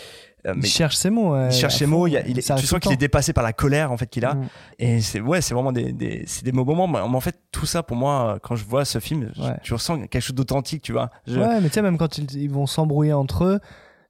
euh, 0.47 0.55
il 0.57 0.65
cherche 0.67 0.97
ses 0.97 1.11
mots 1.11 1.37
il 1.47 1.53
cherche 1.53 1.77
ses 1.77 1.85
mots, 1.87 2.07
il 2.07 2.17
est- 2.17 2.33
tu 2.57 2.67
sens 2.67 2.81
qu'il 2.81 2.93
est 2.93 2.97
dépassé 2.97 3.35
par 3.35 3.45
la 3.45 3.53
colère 3.53 3.93
en 3.93 3.99
fait 3.99 4.07
qu'il 4.07 4.25
a. 4.25 4.33
Mm. 4.35 4.49
Et 4.79 5.01
c'est 5.03 5.21
ouais, 5.21 5.43
c'est 5.43 5.53
vraiment 5.53 5.73
des, 5.73 5.93
des, 5.93 6.25
c'est 6.27 6.43
des 6.45 6.53
beaux 6.53 6.65
moments. 6.65 6.89
Mais 6.89 7.01
en 7.01 7.21
fait, 7.21 7.39
tout 7.53 7.67
ça 7.67 7.83
pour 7.83 7.99
moi, 7.99 8.39
quand 8.43 8.57
je 8.57 8.65
vois 8.65 8.87
ce 8.87 8.99
film, 8.99 9.31
je- 9.37 9.43
tu 9.63 9.75
ressens 9.75 9.99
quelque 10.07 10.21
chose 10.23 10.35
d'authentique, 10.35 10.81
tu 10.83 10.93
vois. 10.93 11.11
Je- 11.27 11.39
Ouais, 11.39 11.61
mais 11.61 11.69
tu 11.69 11.75
sais, 11.75 11.83
même 11.83 11.99
quand 11.99 12.17
ils, 12.17 12.35
ils 12.35 12.51
vont 12.51 12.67
s'embrouiller 12.67 13.13
entre 13.13 13.45
eux, 13.45 13.61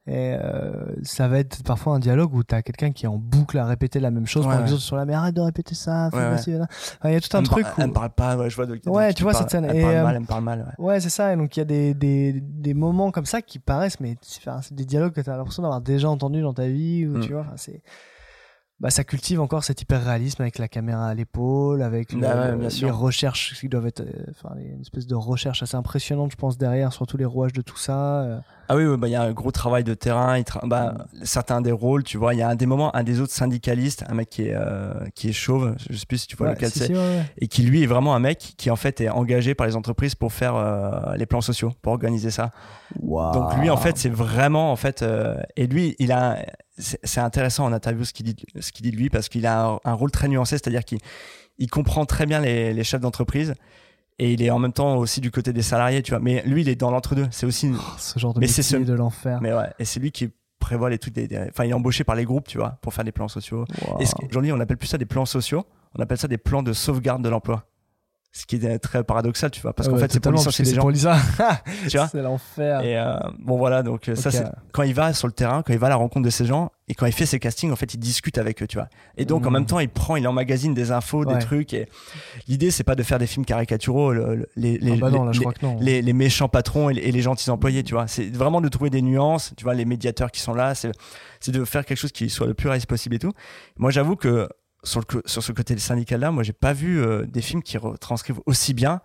et 0.06 0.34
euh, 0.34 0.72
ça 1.04 1.28
va 1.28 1.38
être 1.38 1.62
parfois 1.62 1.94
un 1.94 2.00
dialogue 2.00 2.34
où 2.34 2.42
t'as 2.42 2.60
quelqu'un 2.62 2.90
qui 2.90 3.04
est 3.04 3.08
en 3.08 3.18
boucle 3.18 3.56
à 3.58 3.64
répéter 3.66 4.00
la 4.00 4.10
même 4.10 4.26
chose 4.26 4.44
Ouais, 4.46 4.54
que 4.54 4.58
ouais. 4.60 4.66
les 4.66 4.72
autres 4.72 4.82
sont 4.82 4.96
là, 4.96 5.04
mais 5.04 5.14
arrête 5.14 5.34
de 5.36 5.40
répéter 5.40 5.76
ça, 5.76 6.10
Ouais. 6.12 6.24
Enfin, 6.24 7.08
Il 7.08 7.12
y 7.12 7.14
a 7.16 7.20
tout 7.20 7.36
un 7.36 7.38
elle 7.38 7.44
me 7.44 7.48
par- 7.48 7.58
truc 7.58 7.66
où. 7.66 7.80
Elle 7.80 7.86
me 7.88 7.92
parle 7.92 8.10
pas, 8.10 8.36
ouais, 8.36 8.50
je 8.50 8.56
vois 8.56 8.66
de, 8.66 8.74
de- 8.76 8.90
Ouais, 8.90 9.14
tu 9.14 9.22
vois 9.22 9.30
parle- 9.32 9.44
cette 9.44 9.50
scène. 9.52 9.64
Elle 9.66 9.76
Et, 9.76 9.82
parle 9.82 9.94
euh, 9.94 10.02
mal, 10.02 10.14
elle 10.16 10.22
me 10.22 10.26
parle 10.26 10.44
mal. 10.44 10.74
Ouais. 10.78 10.98
C'est 11.00 11.08
ça. 11.08 11.32
Et 11.32 11.36
donc 11.36 11.56
il 11.56 11.60
y 11.60 11.62
a 11.62 11.66
des, 11.66 11.94
des, 11.94 12.40
des 12.40 12.74
moments 12.74 13.10
comme 13.12 13.26
ça 13.26 13.42
qui 13.42 13.60
paraissent, 13.60 14.00
mais 14.00 14.16
c'est 14.22 14.74
des 14.74 14.84
dialogues 14.84 15.12
que 15.12 15.20
t'as 15.20 15.36
l'impression 15.36 15.62
d'avoir 15.62 15.80
déjà 15.80 16.08
entendus 16.10 16.42
dans 16.42 16.54
ta 16.54 16.66
vie, 16.66 17.06
ou 17.06 17.18
Mm. 17.18 17.20
tu 17.20 17.32
vois. 17.32 17.46
c'est 17.56 17.82
bah, 18.80 18.90
ça 18.90 19.04
cultive 19.04 19.40
encore 19.40 19.62
cet 19.62 19.80
hyper 19.80 20.04
réalisme 20.04 20.42
avec 20.42 20.58
la 20.58 20.66
caméra 20.66 21.06
à 21.06 21.14
l'épaule, 21.14 21.82
avec 21.82 22.12
le- 22.12 22.20
Bah 22.20 22.56
ouais, 22.56 22.68
les 22.68 22.90
recherches 22.90 23.54
qui 23.60 23.68
doivent 23.68 23.86
être, 23.86 24.00
euh, 24.00 24.24
enfin, 24.30 24.56
une 24.58 24.80
espèce 24.80 25.06
de 25.06 25.14
recherche 25.14 25.62
assez 25.62 25.76
impressionnante, 25.76 26.32
je 26.32 26.36
pense, 26.36 26.58
derrière, 26.58 26.92
sur 26.92 27.06
tous 27.06 27.16
les 27.16 27.24
rouages 27.24 27.52
de 27.52 27.62
tout 27.62 27.76
ça. 27.76 28.42
Ah 28.72 28.76
oui, 28.76 28.84
oui, 28.86 28.96
bah, 28.96 29.06
il 29.08 29.10
y 29.10 29.16
a 29.16 29.22
un 29.22 29.32
gros 29.32 29.50
travail 29.50 29.84
de 29.84 29.92
terrain. 29.92 30.38
il 30.38 30.44
tra- 30.44 30.66
bah, 30.66 30.94
Certains 31.24 31.60
des 31.60 31.72
rôles, 31.72 32.04
tu 32.04 32.16
vois, 32.16 32.32
il 32.32 32.38
y 32.38 32.42
a 32.42 32.48
un 32.48 32.54
des 32.54 32.64
moments, 32.64 32.94
un 32.96 33.02
des 33.02 33.20
autres 33.20 33.32
syndicalistes, 33.34 34.02
un 34.08 34.14
mec 34.14 34.30
qui 34.30 34.42
est, 34.48 34.54
euh, 34.54 34.94
qui 35.14 35.28
est 35.28 35.32
chauve, 35.32 35.74
je 35.90 35.96
sais 35.96 36.06
plus 36.06 36.18
si 36.18 36.26
tu 36.26 36.36
vois 36.36 36.48
Ouais, 36.48 36.54
lequel 36.54 36.70
si, 36.70 36.78
c'est, 36.78 36.86
si, 36.86 36.92
ouais, 36.92 36.98
ouais. 36.98 37.24
et 37.38 37.48
qui 37.48 37.62
lui 37.62 37.82
est 37.82 37.86
vraiment 37.86 38.14
un 38.14 38.18
mec 38.18 38.54
qui 38.56 38.70
en 38.70 38.76
fait 38.76 39.00
est 39.02 39.10
engagé 39.10 39.54
par 39.54 39.66
les 39.66 39.76
entreprises 39.76 40.14
pour 40.14 40.32
faire 40.32 40.54
euh, 40.56 41.14
les 41.16 41.26
plans 41.26 41.40
sociaux, 41.42 41.72
pour 41.82 41.92
organiser 41.92 42.30
ça. 42.30 42.50
Donc 43.32 43.56
lui 43.58 43.68
en 43.70 43.76
fait 43.76 43.98
c'est 43.98 44.08
vraiment 44.12 44.72
en 44.72 44.76
fait 44.76 45.02
euh, 45.02 45.36
et 45.56 45.66
lui 45.66 45.96
il 45.98 46.12
a 46.12 46.38
c'est 46.78 46.98
c'est 47.04 47.20
intéressant 47.20 47.64
en 47.66 47.72
interview 47.72 48.04
ce 48.04 48.12
qu'il 48.12 48.26
dit 48.26 48.36
ce 48.60 48.72
qu'il 48.72 48.84
dit 48.84 48.90
de 48.90 48.96
lui 48.96 49.10
parce 49.10 49.28
qu'il 49.28 49.46
a 49.46 49.64
un, 49.66 49.78
un 49.84 49.92
rôle 49.92 50.10
très 50.10 50.28
nuancé 50.28 50.56
c'est-à-dire 50.56 50.84
qu'il 50.84 50.98
il 51.58 51.68
comprend 51.68 52.04
très 52.06 52.26
bien 52.26 52.40
les, 52.40 52.72
les 52.74 52.84
chefs 52.84 53.00
d'entreprise 53.00 53.54
et 54.18 54.32
il 54.32 54.42
est 54.42 54.50
en 54.50 54.58
même 54.58 54.72
temps 54.72 54.96
aussi 54.96 55.20
du 55.20 55.30
côté 55.30 55.52
des 55.52 55.62
salariés 55.62 56.02
tu 56.02 56.10
vois. 56.12 56.20
Mais 56.20 56.42
lui 56.46 56.62
il 56.62 56.68
est 56.68 56.76
dans 56.76 56.90
l'entre-deux. 56.90 57.26
C'est 57.30 57.46
aussi 57.46 57.72
ce 57.98 58.18
genre 58.18 58.34
de 58.34 58.40
mais 58.40 58.46
métier 58.46 58.62
ce- 58.62 58.76
de 58.76 58.92
l'enfer. 58.94 59.40
mais 59.40 59.52
ouais 59.52 59.70
et 59.78 59.84
c'est 59.84 60.00
lui 60.00 60.12
qui 60.12 60.30
prévoit 60.58 60.90
les 60.90 60.98
trucs 60.98 61.14
des, 61.14 61.26
des- 61.26 61.38
enfin 61.50 61.64
il 61.64 61.70
est 61.70 61.74
embauché 61.74 62.04
par 62.04 62.14
les 62.14 62.24
groupes 62.24 62.46
tu 62.46 62.58
vois 62.58 62.78
pour 62.82 62.94
faire 62.94 63.04
des 63.04 63.12
plans 63.12 63.28
sociaux. 63.28 63.64
Wow. 63.88 63.98
aujourd'hui 64.30 64.52
on 64.52 64.60
appelle 64.60 64.76
plus 64.76 64.86
ça 64.88 64.98
des 64.98 65.06
plans 65.06 65.26
sociaux. 65.26 65.64
On 65.98 66.00
appelle 66.02 66.18
ça 66.18 66.28
des 66.28 66.38
plans 66.38 66.62
de 66.62 66.72
sauvegarde 66.72 67.22
de 67.22 67.28
l'emploi 67.28 67.64
ce 68.34 68.46
qui 68.46 68.56
est 68.56 68.78
très 68.78 69.04
paradoxal 69.04 69.50
tu 69.50 69.60
vois 69.60 69.74
parce 69.74 69.88
qu'en 69.88 69.94
ouais, 69.96 70.00
fait 70.00 70.12
c'est 70.12 70.20
pour 70.20 70.32
parce 70.32 70.46
les 70.58 70.64
que 70.64 70.70
gens 70.70 70.72
c'est 70.72 70.78
pour 70.80 70.90
Lisa. 70.90 71.16
tu 71.88 71.98
vois 71.98 72.08
c'est 72.08 72.22
l'enfer. 72.22 72.80
et 72.80 72.98
euh, 72.98 73.14
bon 73.38 73.58
voilà, 73.58 73.82
donc 73.82 74.08
euh, 74.08 74.14
ça 74.14 74.30
Ok. 74.30 74.36
c'est 74.36 74.44
quand 74.72 74.82
il 74.84 74.94
va 74.94 75.12
sur 75.12 75.26
le 75.28 75.32
terrain, 75.34 75.62
quand 75.62 75.72
il 75.74 75.78
va 75.78 75.88
à 75.88 75.90
la 75.90 75.96
rencontre 75.96 76.24
de 76.24 76.30
ces 76.30 76.46
gens 76.46 76.70
et 76.88 76.94
quand 76.94 77.06
il 77.06 77.12
fait 77.12 77.26
ses 77.26 77.38
castings, 77.38 77.70
en 77.70 77.76
fait, 77.76 77.94
il 77.94 77.98
discute 77.98 78.36
avec 78.38 78.62
eux, 78.62 78.66
tu 78.66 78.76
vois. 78.76 78.88
Et 79.16 79.24
donc 79.24 79.42
en 79.46 79.48
Mhm. 79.48 79.52
même 79.52 79.66
temps, 79.66 79.80
il 79.80 79.88
prend, 79.88 80.16
il 80.16 80.26
emmagasine 80.28 80.74
des 80.74 80.90
infos, 80.92 81.24
Ouais. 81.24 81.34
des 81.34 81.40
trucs. 81.40 81.72
Et 81.74 81.88
l'idée, 82.48 82.70
c'est 82.70 82.84
pas 82.84 82.94
de 82.94 83.02
faire 83.02 83.18
des 83.18 83.26
films 83.26 83.44
caricaturaux, 83.46 84.12
le- 84.12 84.34
le- 84.34 84.48
les 84.56 84.78
les, 84.78 84.92
Ah 84.92 84.96
bah 84.96 85.10
non, 85.10 85.24
là, 85.24 85.32
les, 85.80 86.12
méchants 86.12 86.48
patrons 86.48 86.90
et 86.90 86.94
les, 86.94 87.02
et 87.02 87.12
les 87.12 87.20
gentils 87.22 87.50
employés, 87.50 87.82
tu 87.84 87.94
vois. 87.94 88.06
C'est 88.08 88.28
vraiment 88.34 88.60
de 88.60 88.68
trouver 88.68 88.90
des 88.90 89.00
nuances, 89.02 89.52
tu 89.56 89.64
vois, 89.64 89.74
les 89.74 89.84
médiateurs 89.84 90.30
qui 90.30 90.40
sont 90.40 90.54
là, 90.54 90.74
c'est 90.74 90.90
c'est 91.40 91.52
de 91.52 91.64
faire 91.64 91.84
quelque 91.84 91.98
chose 91.98 92.12
qui 92.12 92.28
soit 92.30 92.46
le 92.46 92.54
plus 92.54 92.68
réaliste 92.68 92.88
possible 92.88 93.14
et 93.16 93.18
tout. 93.18 93.32
Moi, 93.76 93.90
j'avoue 93.90 94.16
que 94.16 94.48
sur, 94.84 95.00
le, 95.00 95.22
sur 95.26 95.42
ce 95.42 95.52
côté 95.52 95.76
syndical-là, 95.78 96.30
moi, 96.30 96.42
j'ai 96.42 96.52
pas 96.52 96.72
vu 96.72 97.00
euh, 97.00 97.24
des 97.26 97.42
films 97.42 97.62
qui 97.62 97.78
retranscrivent 97.78 98.40
aussi 98.46 98.74
bien 98.74 99.00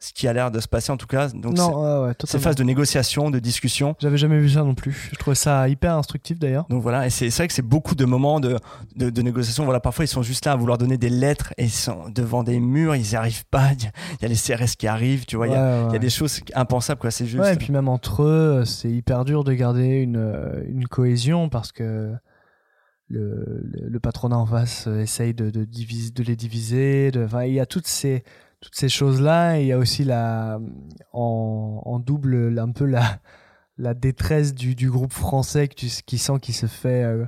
ce 0.00 0.12
qui 0.12 0.28
a 0.28 0.32
l'air 0.32 0.52
de 0.52 0.60
se 0.60 0.68
passer 0.68 0.92
en 0.92 0.96
tout 0.96 1.08
cas. 1.08 1.26
Donc 1.30 1.58
c'est- 1.58 1.62
non, 1.64 2.02
ouais, 2.02 2.06
ouais, 2.10 2.14
ces 2.22 2.38
phases 2.38 2.54
de 2.54 2.62
négociation, 2.62 3.30
de 3.32 3.40
discussion. 3.40 3.96
J'avais 3.98 4.16
jamais 4.16 4.38
vu 4.38 4.48
ça 4.48 4.62
non 4.62 4.76
plus. 4.76 5.08
Je 5.10 5.16
trouvais 5.18 5.34
ça 5.34 5.68
hyper 5.68 5.96
instructif 5.96 6.38
d'ailleurs. 6.38 6.66
Donc 6.70 6.82
voilà, 6.82 7.04
et 7.04 7.10
c'est 7.10 7.28
vrai 7.30 7.48
que 7.48 7.52
c'est 7.52 7.62
beaucoup 7.62 7.96
de 7.96 8.04
moments 8.04 8.38
de, 8.38 8.56
de, 8.94 9.10
de 9.10 9.22
négociation. 9.22 9.64
Voilà, 9.64 9.80
parfois 9.80 10.04
ils 10.04 10.08
sont 10.08 10.22
juste 10.22 10.44
là 10.46 10.52
à 10.52 10.56
vouloir 10.56 10.78
donner 10.78 10.98
des 10.98 11.08
lettres 11.10 11.52
et 11.58 11.64
ils 11.64 11.70
sont 11.70 12.04
devant 12.14 12.44
des 12.44 12.60
murs, 12.60 12.94
ils 12.94 13.02
n'y 13.10 13.16
arrivent 13.16 13.44
pas. 13.50 13.70
Il 13.72 14.22
y 14.22 14.24
a- 14.24 14.28
les 14.28 14.36
CRS 14.36 14.76
qui 14.78 14.86
arrivent, 14.86 15.26
tu 15.26 15.34
vois, 15.34 15.48
il 15.48 15.52
y 15.52 15.56
Ouais, 15.56 15.92
y, 15.92 15.96
a 15.96 15.98
des 15.98 16.10
choses 16.10 16.42
impensables, 16.54 17.00
quoi. 17.00 17.10
C'est 17.10 17.26
juste. 17.26 17.42
Ouais, 17.42 17.54
et 17.54 17.56
puis 17.56 17.72
même 17.72 17.88
entre 17.88 18.22
eux, 18.22 18.64
c'est 18.64 18.90
hyper 18.92 19.24
dur 19.24 19.42
de 19.42 19.52
garder 19.52 19.96
une, 19.96 20.16
euh, 20.16 20.62
une 20.68 20.86
cohésion 20.86 21.48
parce 21.48 21.72
que 21.72 22.12
le, 23.08 23.62
le, 23.64 23.88
le 23.88 24.00
patronat 24.00 24.38
en 24.38 24.46
face 24.46 24.86
euh, 24.86 25.00
essaye 25.00 25.34
de, 25.34 25.50
de, 25.50 25.64
divise, 25.64 26.12
de 26.14 26.22
les 26.22 26.36
diviser. 26.36 27.10
De, 27.10 27.24
enfin, 27.24 27.44
il 27.44 27.54
y 27.54 27.60
a 27.60 27.66
toutes 27.66 27.86
ces, 27.86 28.22
toutes 28.60 28.74
ces 28.74 28.88
choses-là. 28.88 29.58
Il 29.60 29.66
y 29.66 29.72
a 29.72 29.78
aussi 29.78 30.04
la, 30.04 30.60
en, 31.12 31.82
en 31.84 31.98
double 31.98 32.58
un 32.58 32.70
peu 32.72 32.84
la, 32.84 33.18
la 33.78 33.94
détresse 33.94 34.54
du, 34.54 34.74
du 34.74 34.90
groupe 34.90 35.12
français 35.12 35.68
tu- 35.68 35.88
qui 36.06 36.18
sent 36.18 36.38
qui 36.40 36.52
se 36.52 36.66
fait. 36.66 37.04
euh, 37.04 37.24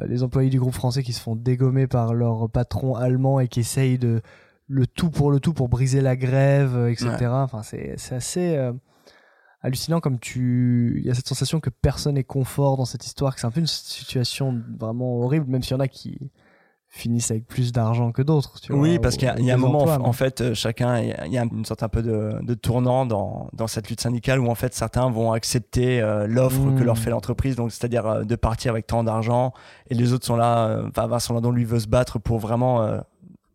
euh, 0.00 0.06
les 0.06 0.22
employés 0.22 0.50
du 0.50 0.58
groupe 0.60 0.74
français 0.74 1.02
qui 1.02 1.12
se 1.12 1.20
font 1.20 1.36
dégommer 1.36 1.86
par 1.86 2.12
leur 2.12 2.50
patron 2.50 2.96
allemand 2.96 3.40
et 3.40 3.48
qui 3.48 3.60
essayent 3.60 3.98
de 3.98 4.20
le 4.68 4.86
tout 4.86 5.10
pour 5.10 5.30
le 5.30 5.38
tout 5.40 5.52
pour 5.54 5.68
briser 5.68 6.00
la 6.00 6.16
grève, 6.16 6.76
euh, 6.76 6.90
etc. 6.90 7.08
Ouais. 7.20 7.26
Enfin, 7.28 7.62
c'est 7.62 7.94
c'est 7.96 8.14
assez 8.16 8.56
euh, 8.56 8.72
hallucinant 9.66 10.00
comme 10.00 10.18
tu. 10.18 10.96
Il 11.00 11.06
y 11.06 11.10
a 11.10 11.14
cette 11.14 11.28
sensation 11.28 11.60
que 11.60 11.70
personne 11.70 12.14
n'est 12.14 12.24
confort 12.24 12.76
dans 12.76 12.84
cette 12.84 13.04
histoire, 13.04 13.34
que 13.34 13.40
c'est 13.40 13.46
un 13.46 13.50
peu 13.50 13.60
une 13.60 13.66
situation 13.66 14.62
vraiment 14.78 15.20
horrible, 15.20 15.46
même 15.48 15.62
s'il 15.62 15.72
y 15.72 15.76
en 15.76 15.80
a 15.80 15.88
qui 15.88 16.30
finissent 16.88 17.30
avec 17.32 17.46
plus 17.46 17.72
d'argent 17.72 18.10
que 18.12 18.22
d'autres. 18.22 18.54
Oui, 18.70 18.92
vois, 18.92 19.00
parce 19.02 19.16
qu'il 19.16 19.26
y 19.28 19.30
a, 19.30 19.38
y 19.38 19.50
un 19.50 19.56
moment, 19.58 19.80
emplois, 19.80 19.98
en, 20.00 20.12
fait, 20.12 20.40
euh, 20.40 20.54
chacun, 20.54 20.98
il 21.00 21.32
y 21.32 21.36
a- 21.36 21.42
une 21.44 21.64
sorte 21.66 21.82
un 21.82 21.88
peu 21.90 22.00
de, 22.00 22.38
de 22.42 22.54
tournant 22.54 23.04
dans, 23.04 23.50
dans 23.52 23.66
cette 23.66 23.90
lutte 23.90 24.00
syndicale 24.00 24.38
où 24.38 24.48
en 24.48 24.54
fait 24.54 24.72
certains 24.72 25.10
vont 25.10 25.32
accepter 25.32 26.00
euh, 26.00 26.26
l'offre 26.26 26.74
que 26.78 26.84
leur 26.84 26.96
fait 26.96 27.10
l'entreprise, 27.10 27.56
donc 27.56 27.72
c'est-à-dire 27.72 28.06
euh, 28.06 28.22
de 28.24 28.36
partir 28.36 28.70
avec 28.70 28.86
tant 28.86 29.04
d'argent, 29.04 29.52
et 29.90 29.94
les 29.94 30.12
autres 30.14 30.24
sont 30.24 30.36
là. 30.36 30.68
euh, 30.68 30.88
Enfin, 30.88 31.06
Vincent 31.06 31.34
Landon 31.34 31.50
lui 31.50 31.64
veut 31.64 31.80
se 31.80 31.88
battre 31.88 32.18
pour 32.18 32.38
vraiment 32.38 32.80
euh, 32.82 33.00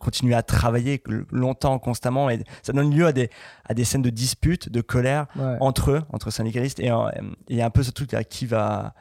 continuer 0.02 0.34
à 0.34 0.44
travailler 0.44 1.02
longtemps, 1.32 1.80
constamment, 1.80 2.30
et 2.30 2.44
ça 2.64 2.74
donne 2.74 2.94
lieu 2.94 3.06
à 3.06 3.14
des 3.14 3.30
à 3.70 3.74
des 3.74 3.86
scènes 3.86 4.02
de 4.02 4.10
disputes, 4.10 4.70
de 4.70 4.82
colère 4.82 5.28
Ouais. 5.38 5.56
entre 5.62 5.92
eux, 5.92 6.02
entre 6.12 6.30
syndicalistes, 6.32 6.80
et 6.80 6.92
euh, 6.92 6.98
il 7.48 7.56
y 7.56 7.62
a 7.62 7.66
un 7.66 7.70
peu 7.70 7.84
ce 7.84 7.92
truc 7.92 8.12
là 8.12 8.24
qui 8.24 8.46
va 8.46 8.94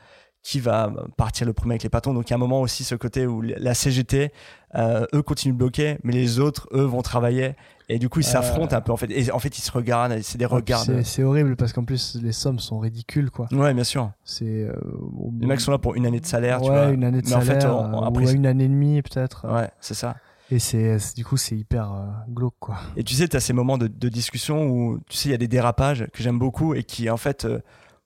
qui 0.42 0.58
va 0.58 0.90
partir 1.18 1.46
le 1.46 1.52
premier 1.52 1.72
avec 1.74 1.82
les 1.82 1.90
patrons. 1.90 2.14
Donc 2.14 2.28
il 2.28 2.30
y 2.30 2.32
a 2.32 2.36
un 2.36 2.38
moment 2.38 2.62
aussi 2.62 2.82
ce 2.82 2.94
côté 2.94 3.26
où 3.26 3.42
la 3.42 3.74
CGT, 3.74 4.32
euh, 4.74 5.04
eux 5.12 5.20
continuent 5.20 5.52
de 5.52 5.58
bloquer, 5.58 5.98
mais 6.02 6.14
les 6.14 6.38
autres, 6.40 6.66
eux, 6.72 6.84
vont 6.84 7.02
travailler. 7.02 7.56
Et 7.90 7.98
du 7.98 8.08
coup, 8.08 8.20
ils 8.20 8.26
Euh. 8.26 8.30
s'affrontent 8.30 8.74
un 8.74 8.80
peu 8.80 8.90
en 8.90 8.96
fait. 8.96 9.10
Et 9.10 9.30
en 9.32 9.38
fait, 9.38 9.58
ils 9.58 9.60
se 9.60 9.70
regardent. 9.70 10.12
et 10.12 10.22
C'est 10.22 10.38
des 10.38 10.46
puis 10.46 10.54
regards. 10.54 10.86
c'est- 11.04 11.22
horrible 11.22 11.56
parce 11.56 11.74
qu'en 11.74 11.84
plus 11.84 12.16
les 12.22 12.32
sommes 12.32 12.58
sont 12.58 12.78
ridicules 12.78 13.30
quoi. 13.30 13.48
Ouais, 13.52 13.74
bien 13.74 13.84
sûr. 13.84 14.12
C'est 14.24 14.46
euh, 14.46 14.72
Les 15.40 15.46
mecs 15.46 15.60
sont 15.60 15.72
là 15.72 15.78
pour 15.78 15.94
une 15.94 16.06
année 16.06 16.20
de 16.20 16.26
salaire, 16.26 16.62
tu 16.62 16.70
ouais, 16.70 16.84
vois. 16.84 16.90
une 16.90 17.04
année 17.04 17.20
de 17.20 17.28
mais 17.28 17.34
en 17.34 17.40
salaire 17.42 17.60
fait, 17.62 17.68
on- 17.68 17.94
on- 17.98 18.02
euh, 18.04 18.06
après, 18.06 18.24
ou 18.24 18.30
une 18.30 18.46
année 18.46 18.64
et 18.64 18.68
demie 18.68 19.02
peut-être. 19.02 19.46
ouais, 19.52 19.68
c'est 19.80 19.92
ça. 19.94 20.16
Et 20.50 20.58
c'est 20.58 20.98
du 21.14 21.24
coup 21.24 21.36
c'est 21.36 21.56
hyper 21.56 21.92
euh, 21.92 22.06
glauque 22.28 22.54
quoi. 22.58 22.78
Et 22.96 23.04
tu 23.04 23.14
sais, 23.14 23.28
tu 23.28 23.36
as 23.36 23.40
ces 23.40 23.52
moments 23.52 23.78
de, 23.78 23.86
de 23.86 24.08
discussion 24.08 24.66
où, 24.66 24.98
tu 25.08 25.16
sais, 25.16 25.28
il 25.28 25.32
y 25.32 25.34
a 25.34 25.38
des 25.38 25.48
dérapages 25.48 26.06
que 26.12 26.22
j'aime 26.22 26.38
beaucoup 26.38 26.74
et 26.74 26.82
qui, 26.82 27.08
en 27.08 27.16
fait, 27.16 27.44
euh, 27.44 27.60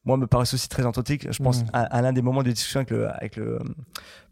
moi, 0.05 0.19
me 0.19 0.27
paraissent 0.27 0.53
aussi 0.53 0.69
très 0.69 0.85
authentiques. 0.85 1.33
Je 1.33 1.43
pense 1.43 1.63
Mm. 1.63 1.69
à, 1.73 1.83
à 1.85 2.03
l'un 2.03 2.13
des 2.13 2.21
moments 2.21 2.43
de 2.43 2.51
discussion 2.51 2.81
avec 2.81 2.91
le, 2.91 3.09
avec 3.09 3.37
le 3.37 3.55
euh, 3.55 3.65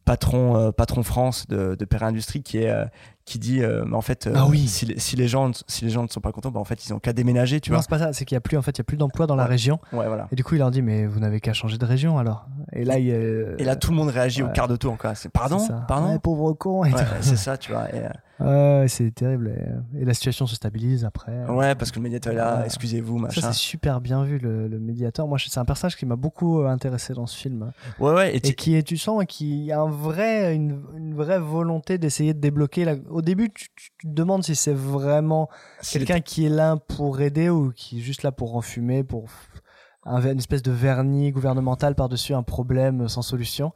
patron, 0.05 0.57
euh, 0.57 0.73
patron 0.73 1.03
France 1.03 1.47
de, 1.49 1.75
de 1.75 1.85
Perrin 1.87 2.09
Industrie 2.09 2.43
qui, 2.43 2.59
est, 2.59 2.75
qui 3.25 3.39
dit, 3.39 3.63
euh, 3.63 3.85
mais 3.87 3.97
en 3.97 4.01
fait, 4.01 4.27
euh, 4.27 4.33
Ah 4.37 4.47
oui. 4.49 4.67
si, 4.67 4.85
les, 4.87 4.99
si, 4.99 5.15
les 5.17 5.29
gens, 5.29 5.51
si 5.69 5.85
les 5.85 5.91
gens 5.91 6.03
ne 6.03 6.09
sont 6.09 6.21
pas 6.21 6.33
contents, 6.33 6.51
bah, 6.51 6.59
en 6.61 6.65
fait, 6.65 6.85
ils 6.87 6.93
ont 6.93 6.99
qu'à 6.99 7.13
déménager, 7.13 7.61
tu 7.61 7.71
non, 7.71 7.77
vois. 7.77 7.83
c'est 7.83 7.91
pas 7.91 7.99
ça, 7.99 8.13
c'est 8.13 8.25
qu'il 8.25 8.35
y 8.35 8.37
a 8.37 8.41
plus 8.41 8.57
en 8.57 8.63
fait, 8.63 8.73
il 8.73 8.79
y 8.79 8.81
a 8.81 8.85
plus 8.85 8.97
d'emplois 8.97 9.27
dans 9.27 9.37
la 9.37 9.47
région. 9.47 9.79
Ouais, 9.93 10.07
voilà. 10.09 10.27
Et 10.33 10.37
du 10.37 10.43
coup, 10.45 10.55
il 10.57 10.59
leur 10.59 10.71
dit 10.71 10.83
mais 10.83 11.07
vous 11.07 11.21
n'avez 11.21 11.41
qu'à 11.41 11.53
changer 11.53 11.79
de 11.79 11.85
région 11.85 12.19
alors. 12.19 12.47
Et 12.73 12.85
là, 12.85 12.99
il 12.99 13.09
Et 13.09 13.65
là, 13.65 13.77
tout 13.77 13.91
le 13.91 13.97
monde 13.97 14.09
réagit 14.09 14.43
au 14.43 14.49
quart 14.49 14.69
de 14.69 14.77
tour, 14.77 14.97
quoi. 14.99 15.15
C'est 15.15 15.29
pardon, 15.31 15.59
pardon? 15.87 16.13
Ouais, 16.13 16.19
pauvre 16.19 16.53
con. 16.55 16.83
c'est 17.21 17.37
ça, 17.37 17.57
tu 17.57 17.73
vois. 17.73 17.89
Et, 17.95 17.99
euh, 17.99 18.09
Ouais, 18.41 18.87
c'est 18.89 19.11
terrible. 19.15 19.55
Et, 19.95 20.05
la 20.05 20.15
situation 20.15 20.47
se 20.47 20.57
stabilise 20.57 21.05
après. 21.05 21.45
ouais, 21.47 21.75
parce 21.75 21.91
que 21.91 21.97
le 21.97 22.03
médiateur 22.03 22.33
est 22.33 22.37
là, 22.37 22.63
excusez-vous, 22.65 23.17
Ça, 23.19 23.23
machin. 23.23 23.41
c'est 23.41 23.59
super 23.59 24.01
bien 24.01 24.25
vu, 24.25 24.39
le, 24.39 24.69
le 24.69 24.79
médiateur. 24.81 25.29
Moi, 25.29 25.39
c'est 25.39 25.61
un 25.61 25.65
personnage 25.65 25.97
qui 25.97 26.07
m'a 26.07 26.17
beaucoup 26.17 26.61
euh, 26.61 26.67
intéressé 26.67 27.13
dans 27.15 27.27
ce 27.27 27.37
film. 27.37 27.73
Ouais, 27.99 28.13
ouais. 28.13 28.37
Et, 28.37 28.41
qui 28.41 28.75
est, 28.75 28.83
tu 28.83 28.97
sens 28.97 29.25
qu'il 29.27 29.63
y 29.65 29.73
a 29.73 29.81
un 29.81 29.91
vrai, 29.91 30.55
une, 30.55 30.83
une 30.97 31.15
vraie 31.15 31.39
volonté 31.39 31.99
d'essayer 31.99 32.35
de 32.35 32.41
débloquer. 32.41 32.85
La... 32.85 32.95
Au 33.11 33.23
début, 33.23 33.51
tu, 33.51 33.69
te 33.71 34.09
demandes 34.09 34.45
si 34.45 34.57
c'est 34.57 34.75
vraiment 34.75 35.49
quelqu'un 35.91 36.21
qui 36.21 36.47
est 36.47 36.51
là 36.51 36.77
pour 36.77 37.21
aider 37.21 37.49
ou 37.49 37.73
qui 37.75 37.99
est 37.99 38.03
juste 38.03 38.23
là 38.23 38.33
pour 38.33 38.57
enfumer, 38.57 39.05
pour 39.05 39.27
un, 40.05 40.21
une 40.21 40.39
espèce 40.39 40.63
de 40.63 40.73
vernis 40.73 41.31
gouvernemental 41.31 41.95
par-dessus 41.95 42.35
un 42.35 42.43
problème 42.43 43.09
sans 43.09 43.23
solution. 43.23 43.73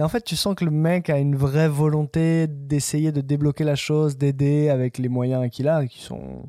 Mais 0.00 0.04
en 0.04 0.08
fait, 0.08 0.24
tu 0.24 0.34
sens 0.34 0.54
que 0.54 0.64
le 0.64 0.70
mec 0.70 1.10
a 1.10 1.18
une 1.18 1.36
vraie 1.36 1.68
volonté 1.68 2.46
d'essayer 2.46 3.12
de 3.12 3.20
débloquer 3.20 3.64
la 3.64 3.74
chose, 3.74 4.16
d'aider 4.16 4.70
avec 4.70 4.96
les 4.96 5.10
moyens 5.10 5.50
qu'il 5.50 5.68
a, 5.68 5.86
qui 5.86 6.00
sont 6.00 6.48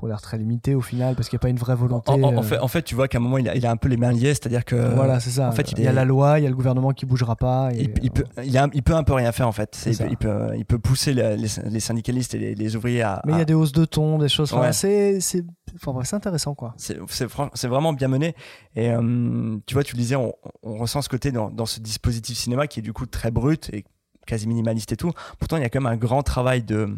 qui 0.00 0.04
ont 0.06 0.08
l'air 0.08 0.20
très 0.20 0.38
limités 0.38 0.74
au 0.74 0.80
final, 0.80 1.14
parce 1.14 1.28
qu'il 1.28 1.36
n'y 1.36 1.40
a 1.40 1.44
pas 1.44 1.48
une 1.50 1.58
vraie 1.58 1.76
volonté. 1.76 2.10
En, 2.10 2.22
en- 2.22 2.34
en 2.36 2.38
euh, 2.38 2.42
fait, 2.42 2.58
en 2.58 2.68
fait, 2.68 2.82
tu 2.82 2.94
vois 2.94 3.06
qu'à 3.06 3.18
un 3.18 3.20
moment, 3.20 3.38
il 3.38 3.48
a, 3.48 3.54
il 3.54 3.64
a 3.66 3.70
un 3.70 3.76
peu 3.76 3.88
les 3.88 3.96
mains 3.96 4.12
liées, 4.12 4.34
c'est-à-dire 4.34 4.64
que. 4.64 4.74
voilà, 4.94 5.20
c'est 5.20 5.30
ça. 5.30 5.48
En 5.48 5.52
fait, 5.52 5.70
il, 5.72 5.78
il 5.78 5.84
y 5.84 5.86
a 5.86 5.92
la 5.92 6.04
loi, 6.04 6.38
il 6.40 6.42
y 6.42 6.46
a 6.46 6.48
le 6.50 6.56
gouvernement 6.56 6.92
qui 6.92 7.06
bougera 7.06 7.36
pas. 7.36 7.70
Et, 7.74 7.82
il, 7.82 7.92
il 8.02 8.10
peut, 8.10 8.24
il, 8.44 8.56
a- 8.58 8.68
il 8.72 8.82
peut 8.82 8.94
un 8.94 9.04
peu 9.04 9.12
rien 9.12 9.30
faire 9.32 9.46
en 9.46 9.52
fait. 9.52 9.78
Il, 9.86 9.96
peut, 9.96 10.04
il 10.10 10.16
peut- 10.16 10.50
il 10.56 10.64
peut 10.64 10.78
pousser 10.78 11.12
les, 11.14 11.80
syndicalistes 11.80 12.34
et 12.34 12.38
les, 12.38 12.54
les 12.54 12.76
ouvriers 12.76 13.02
à. 13.02 13.22
Mais 13.26 13.32
il 13.34 13.38
y 13.38 13.42
a 13.42 13.44
des 13.44 13.54
hausses 13.54 13.72
de 13.72 13.84
ton, 13.84 14.18
des 14.18 14.28
choses. 14.28 14.52
Ouais. 14.52 14.72
c'est, 14.72 15.20
c'est, 15.20 15.44
enfin, 15.86 16.16
intéressant, 16.16 16.54
quoi. 16.54 16.74
C'est 16.76 17.66
vraiment 17.68 17.92
bien 17.92 18.08
mené. 18.08 18.34
Et 18.74 18.90
euh, 18.90 19.56
tu 19.66 19.74
vois, 19.74 19.84
tu 19.84 19.94
le 19.96 20.00
disais, 20.00 20.16
on, 20.16 20.32
on 20.62 20.76
ressent 20.78 21.02
ce 21.02 21.08
côté 21.08 21.30
dans, 21.32 21.50
dans 21.50 21.66
ce 21.66 21.80
dispositif 21.80 22.38
cinéma 22.38 22.66
qui 22.66 22.80
est 22.80 22.82
du 22.82 22.92
coup 22.92 23.06
très 23.06 23.30
brut 23.30 23.70
et 23.72 23.84
quasi 24.26 24.46
minimaliste 24.46 24.92
et 24.92 24.96
tout. 24.96 25.12
Pourtant, 25.38 25.56
il 25.56 25.62
y 25.62 25.66
a 25.66 25.68
quand 25.68 25.80
même 25.80 25.92
un 25.92 25.96
grand 25.96 26.22
travail 26.22 26.62
de, 26.62 26.88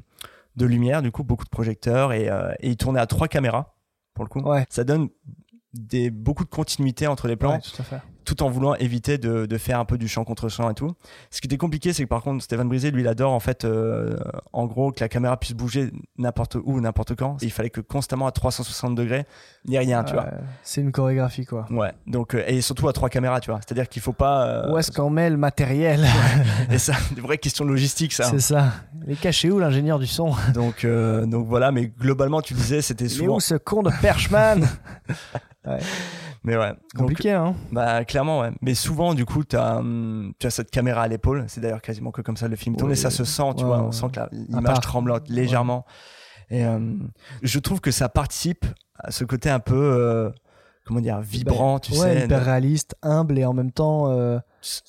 de 0.56 0.66
lumière, 0.66 1.02
du 1.02 1.10
coup, 1.10 1.24
beaucoup 1.24 1.44
de 1.44 1.50
projecteurs 1.50 2.12
et, 2.12 2.28
euh, 2.28 2.52
et 2.60 2.70
il 2.70 2.76
tournait 2.76 3.00
à 3.00 3.06
trois 3.06 3.28
caméras 3.28 3.76
pour 4.14 4.24
le 4.24 4.28
coup. 4.28 4.40
Ouais. 4.40 4.66
Ça 4.68 4.84
donne 4.84 5.08
des, 5.72 6.10
beaucoup 6.10 6.44
de 6.44 6.50
continuité 6.50 7.06
entre 7.06 7.28
les 7.28 7.36
plans 7.36 7.52
Ouais, 7.52 7.60
tout 7.60 7.80
à 7.80 7.84
fait. 7.84 8.00
Tout 8.24 8.42
en 8.42 8.48
voulant 8.50 8.74
éviter 8.76 9.18
de, 9.18 9.46
de 9.46 9.58
faire 9.58 9.78
un 9.78 9.84
peu 9.84 9.98
du 9.98 10.08
champ 10.08 10.24
contre 10.24 10.48
champ 10.48 10.70
et 10.70 10.74
tout. 10.74 10.90
Ce 11.30 11.40
qui 11.40 11.46
était 11.48 11.56
compliqué, 11.56 11.92
c'est 11.92 12.04
que 12.04 12.08
par 12.08 12.22
contre, 12.22 12.42
Stéphane 12.44 12.68
Brisé, 12.68 12.90
lui, 12.90 13.02
il 13.02 13.08
adore 13.08 13.32
en 13.32 13.40
fait, 13.40 13.64
euh, 13.64 14.16
en 14.52 14.66
gros, 14.66 14.92
que 14.92 15.00
la 15.00 15.08
caméra 15.08 15.36
puisse 15.36 15.52
bouger 15.54 15.90
n'importe 16.18 16.56
où, 16.62 16.80
n'importe 16.80 17.14
quand. 17.14 17.36
Il 17.42 17.50
fallait 17.52 17.70
que 17.70 17.80
constamment 17.80 18.26
à 18.26 18.32
360 18.32 18.94
degrés, 18.94 19.26
il 19.64 19.70
n'y 19.70 19.76
ait 19.76 19.80
rien, 19.80 20.04
tu 20.04 20.14
vois. 20.14 20.26
C'est 20.62 20.80
une 20.80 20.92
chorégraphie, 20.92 21.44
quoi. 21.46 21.66
Ouais. 21.70 21.92
Donc, 22.06 22.34
euh, 22.34 22.42
et 22.46 22.60
surtout 22.60 22.88
à 22.88 22.92
trois 22.92 23.08
caméras, 23.08 23.40
tu 23.40 23.50
vois. 23.50 23.60
C'est-à-dire 23.64 23.88
qu'il 23.88 24.02
faut 24.02 24.12
pas. 24.12 24.46
euh, 24.46 24.72
Où 24.72 24.78
est-ce 24.78 24.90
qu'on 24.92 25.10
met 25.10 25.30
le 25.30 25.36
matériel? 25.36 26.06
Et 26.70 26.78
ça, 26.78 26.94
des 27.14 27.20
vraies 27.20 27.38
questions 27.38 27.64
logistiques, 27.64 28.12
ça. 28.12 28.24
C'est 28.24 28.40
ça. 28.40 28.72
Il 29.06 29.12
est 29.12 29.20
caché 29.20 29.50
où 29.50 29.58
l'ingénieur 29.58 29.98
du 29.98 30.06
son? 30.06 30.32
Donc, 30.54 30.84
euh, 30.84 31.26
donc 31.26 31.46
voilà, 31.46 31.72
mais 31.72 31.86
globalement, 31.98 32.40
tu 32.40 32.54
disais, 32.54 32.82
c'était 32.82 33.08
souvent. 33.08 33.36
où 33.36 33.40
ce 33.40 33.54
con 33.56 33.82
de 33.82 33.90
Perchman? 34.00 34.66
Ouais. 35.64 35.78
Mais 36.44 36.56
ouais. 36.56 36.70
Donc, 36.70 37.08
Compliqué, 37.08 37.32
hein 37.32 37.54
Bah 37.70 38.04
clairement 38.04 38.40
ouais. 38.40 38.50
Mais 38.62 38.74
souvent 38.74 39.14
du 39.14 39.24
coup 39.24 39.44
t'as 39.44 39.76
hum, 39.76 40.32
tu 40.38 40.46
as 40.46 40.50
cette 40.50 40.70
caméra 40.70 41.02
à 41.02 41.08
l'épaule. 41.08 41.44
C'est 41.48 41.60
d'ailleurs 41.60 41.82
quasiment 41.82 42.10
que 42.10 42.20
comme 42.22 42.36
ça 42.36 42.48
le 42.48 42.56
film 42.56 42.76
tourne 42.76 42.90
Ouais. 42.90 42.96
et 42.96 43.00
ça 43.00 43.10
se 43.10 43.24
sent. 43.24 43.42
Tu 43.56 43.62
Ouais, 43.64 43.68
vois, 43.68 43.82
on 43.82 43.92
sent 43.92 44.06
que 44.12 44.20
l'image 44.32 44.80
tremblote 44.80 45.28
légèrement. 45.28 45.84
Et 46.50 46.64
euh, 46.64 46.78
je 47.42 47.58
trouve 47.60 47.80
que 47.80 47.90
ça 47.90 48.08
participe 48.08 48.66
à 48.98 49.10
ce 49.10 49.24
côté 49.24 49.48
un 49.50 49.60
peu 49.60 49.74
euh, 49.76 50.30
comment 50.84 51.00
dire 51.00 51.20
vibrant, 51.20 51.78
tu 51.78 51.92
Bah, 51.92 51.98
ouais, 52.00 52.18
sais. 52.18 52.24
hyper 52.24 52.44
réaliste, 52.44 52.96
humble 53.02 53.38
et 53.38 53.44
en 53.44 53.52
même 53.54 53.70
temps, 53.70 54.08
euh, 54.10 54.38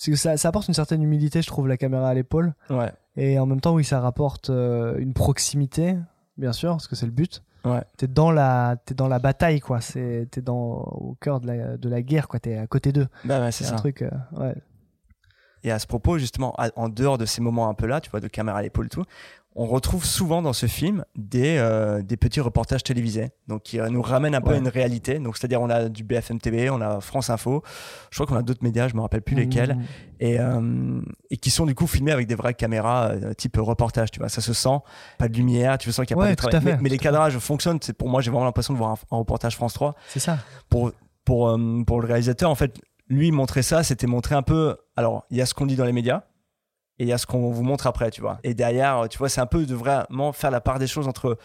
que 0.06 0.16
ça, 0.16 0.36
ça 0.38 0.50
apporte 0.50 0.68
une 0.68 0.74
certaine 0.74 1.02
humilité, 1.04 1.42
je 1.42 1.48
trouve, 1.48 1.68
la 1.68 1.78
caméra 1.78 2.10
à 2.10 2.14
l'épaule. 2.16 2.54
Ouais. 2.70 2.92
Et 3.16 3.38
en 3.40 3.46
même 3.46 3.62
temps, 3.62 3.76
oui, 3.76 3.84
ça 3.86 4.00
rapporte 4.00 4.50
euh, 4.50 4.98
une 4.98 5.14
proximité, 5.14 5.96
bien 6.38 6.52
sûr, 6.52 6.72
parce 6.72 6.88
que 6.88 6.96
c'est 6.96 7.06
le 7.06 7.12
but. 7.12 7.44
Ouais. 7.66 7.82
T'es 7.98 8.08
dans 8.08 8.32
la, 8.32 8.76
t'es 8.86 8.94
dans 8.94 9.08
la 9.08 9.20
bataille, 9.20 9.60
quoi. 9.60 9.80
C'est, 9.82 10.28
t'es 10.32 10.42
dans 10.42 10.82
au 10.82 11.16
cœur 11.22 11.40
de 11.40 11.48
la, 11.48 11.78
de 11.78 11.90
la 11.90 12.02
guerre, 12.02 12.28
quoi. 12.28 12.40
T'es 12.40 12.58
à 12.58 12.68
côté 12.68 12.92
d'eux. 12.92 13.08
Bah 13.24 13.40
ouais, 13.40 13.52
c'est 13.52 13.66
un 13.68 13.76
truc, 13.76 14.02
euh, 14.02 14.10
ouais. 14.34 14.56
Et 15.64 15.72
à 15.72 15.80
ce 15.80 15.88
propos, 15.88 16.18
justement, 16.18 16.54
à- 16.58 16.70
en 16.76 16.90
dehors 16.90 17.18
de 17.18 17.26
ces 17.26 17.42
moments 17.42 17.70
un 17.70 17.74
peu 17.74 17.86
là, 17.88 18.02
tu 18.02 18.10
vois, 18.10 18.20
de 18.20 18.28
caméra 18.28 18.58
à 18.60 18.62
l'épaule 18.62 18.88
et 18.88 18.90
tout, 18.90 19.04
on 19.56 19.68
retrouve 19.68 20.04
souvent 20.04 20.42
dans 20.42 20.52
ce 20.52 20.66
film 20.66 21.06
des, 21.16 21.58
euh, 21.60 22.02
des 22.02 22.18
petits 22.18 22.40
reportages 22.42 22.82
télévisés, 22.84 23.30
donc 23.48 23.62
qui 23.62 23.80
euh, 23.80 23.88
nous 23.90 24.02
ramènent 24.02 24.34
un 24.34 24.42
peu 24.42 24.50
Ouais. 24.50 24.56
à 24.56 24.58
une 24.58 24.68
réalité. 24.68 25.20
Donc, 25.20 25.38
c'est-à-dire, 25.38 25.62
on 25.62 25.70
a 25.70 25.90
du 25.90 26.04
BFM 26.04 26.40
TV, 26.40 26.72
on 26.72 26.82
a 26.82 27.00
France 27.02 27.30
Info, 27.30 27.62
je 28.10 28.18
crois 28.18 28.26
qu'on 28.26 28.36
a 28.36 28.42
d'autres 28.42 28.64
médias, 28.64 28.88
je 28.88 28.96
me 28.96 29.02
rappelle 29.02 29.22
plus 29.22 29.36
lesquels, 29.36 29.76
Mhm. 29.76 29.84
et, 30.20 30.40
euh, 30.40 31.02
et 31.30 31.38
qui 31.38 31.52
sont 31.52 31.68
du 31.68 31.76
coup 31.76 31.86
filmés 31.86 32.12
avec 32.12 32.26
des 32.26 32.34
vraies 32.34 32.56
caméras 32.56 33.12
euh, 33.12 33.34
type 33.36 33.58
reportage, 33.60 34.10
tu 34.10 34.20
vois. 34.20 34.28
Ça 34.30 34.42
se 34.42 34.54
sent, 34.54 34.80
pas 35.20 35.28
de 35.30 35.38
lumière, 35.38 35.78
tu 35.78 35.92
sens 35.92 36.04
qu'il 36.08 36.18
n'y 36.18 36.22
a 36.24 36.26
Ouais, 36.26 36.32
pas 36.32 36.36
de 36.36 36.50
travail. 36.50 36.60
fait, 36.62 36.76
Mais, 36.78 36.82
mais 36.82 36.90
les 36.90 36.98
cadrages 36.98 37.38
fonctionnent. 37.38 37.78
C'est 37.80 37.94
pour 37.94 38.10
moi, 38.10 38.22
j'ai 38.22 38.32
vraiment 38.32 38.46
l'impression 38.46 38.74
de 38.74 38.80
voir 38.80 38.90
un, 38.90 38.96
un 39.16 39.18
reportage 39.20 39.56
France 39.56 39.74
3 39.74 39.94
C'est 40.08 40.20
ça. 40.20 40.40
pour, 40.68 40.92
pour, 41.26 41.50
euh, 41.50 41.84
pour 41.86 42.02
le 42.02 42.08
réalisateur, 42.08 42.50
en 42.50 42.56
fait, 42.56 42.82
lui 43.14 43.32
montrer 43.32 43.62
ça, 43.62 43.84
c'était 43.84 44.08
montrer 44.08 44.36
un 44.36 44.42
peu. 44.44 44.78
Alors, 44.96 45.26
il 45.30 45.38
y 45.38 45.42
a 45.42 45.46
ce 45.46 45.54
qu'on 45.54 45.66
dit 45.66 45.76
dans 45.76 45.86
les 45.86 45.92
médias 45.94 46.24
et 47.00 47.04
il 47.04 47.08
y 47.08 47.14
a 47.14 47.18
ce 47.18 47.26
qu'on 47.26 47.50
vous 47.52 47.64
montre 47.64 47.88
après, 47.88 48.12
tu 48.12 48.22
vois. 48.22 48.40
Et 48.44 48.54
derrière, 48.54 49.08
tu 49.10 49.18
vois, 49.18 49.30
c'est 49.30 49.42
un 49.42 49.46
peu 49.46 49.66
de 49.66 49.76
vraiment 49.76 50.32
faire 50.32 50.52
la 50.52 50.62
part 50.62 50.80
des 50.80 50.88
choses 50.88 51.08
entre 51.08 51.38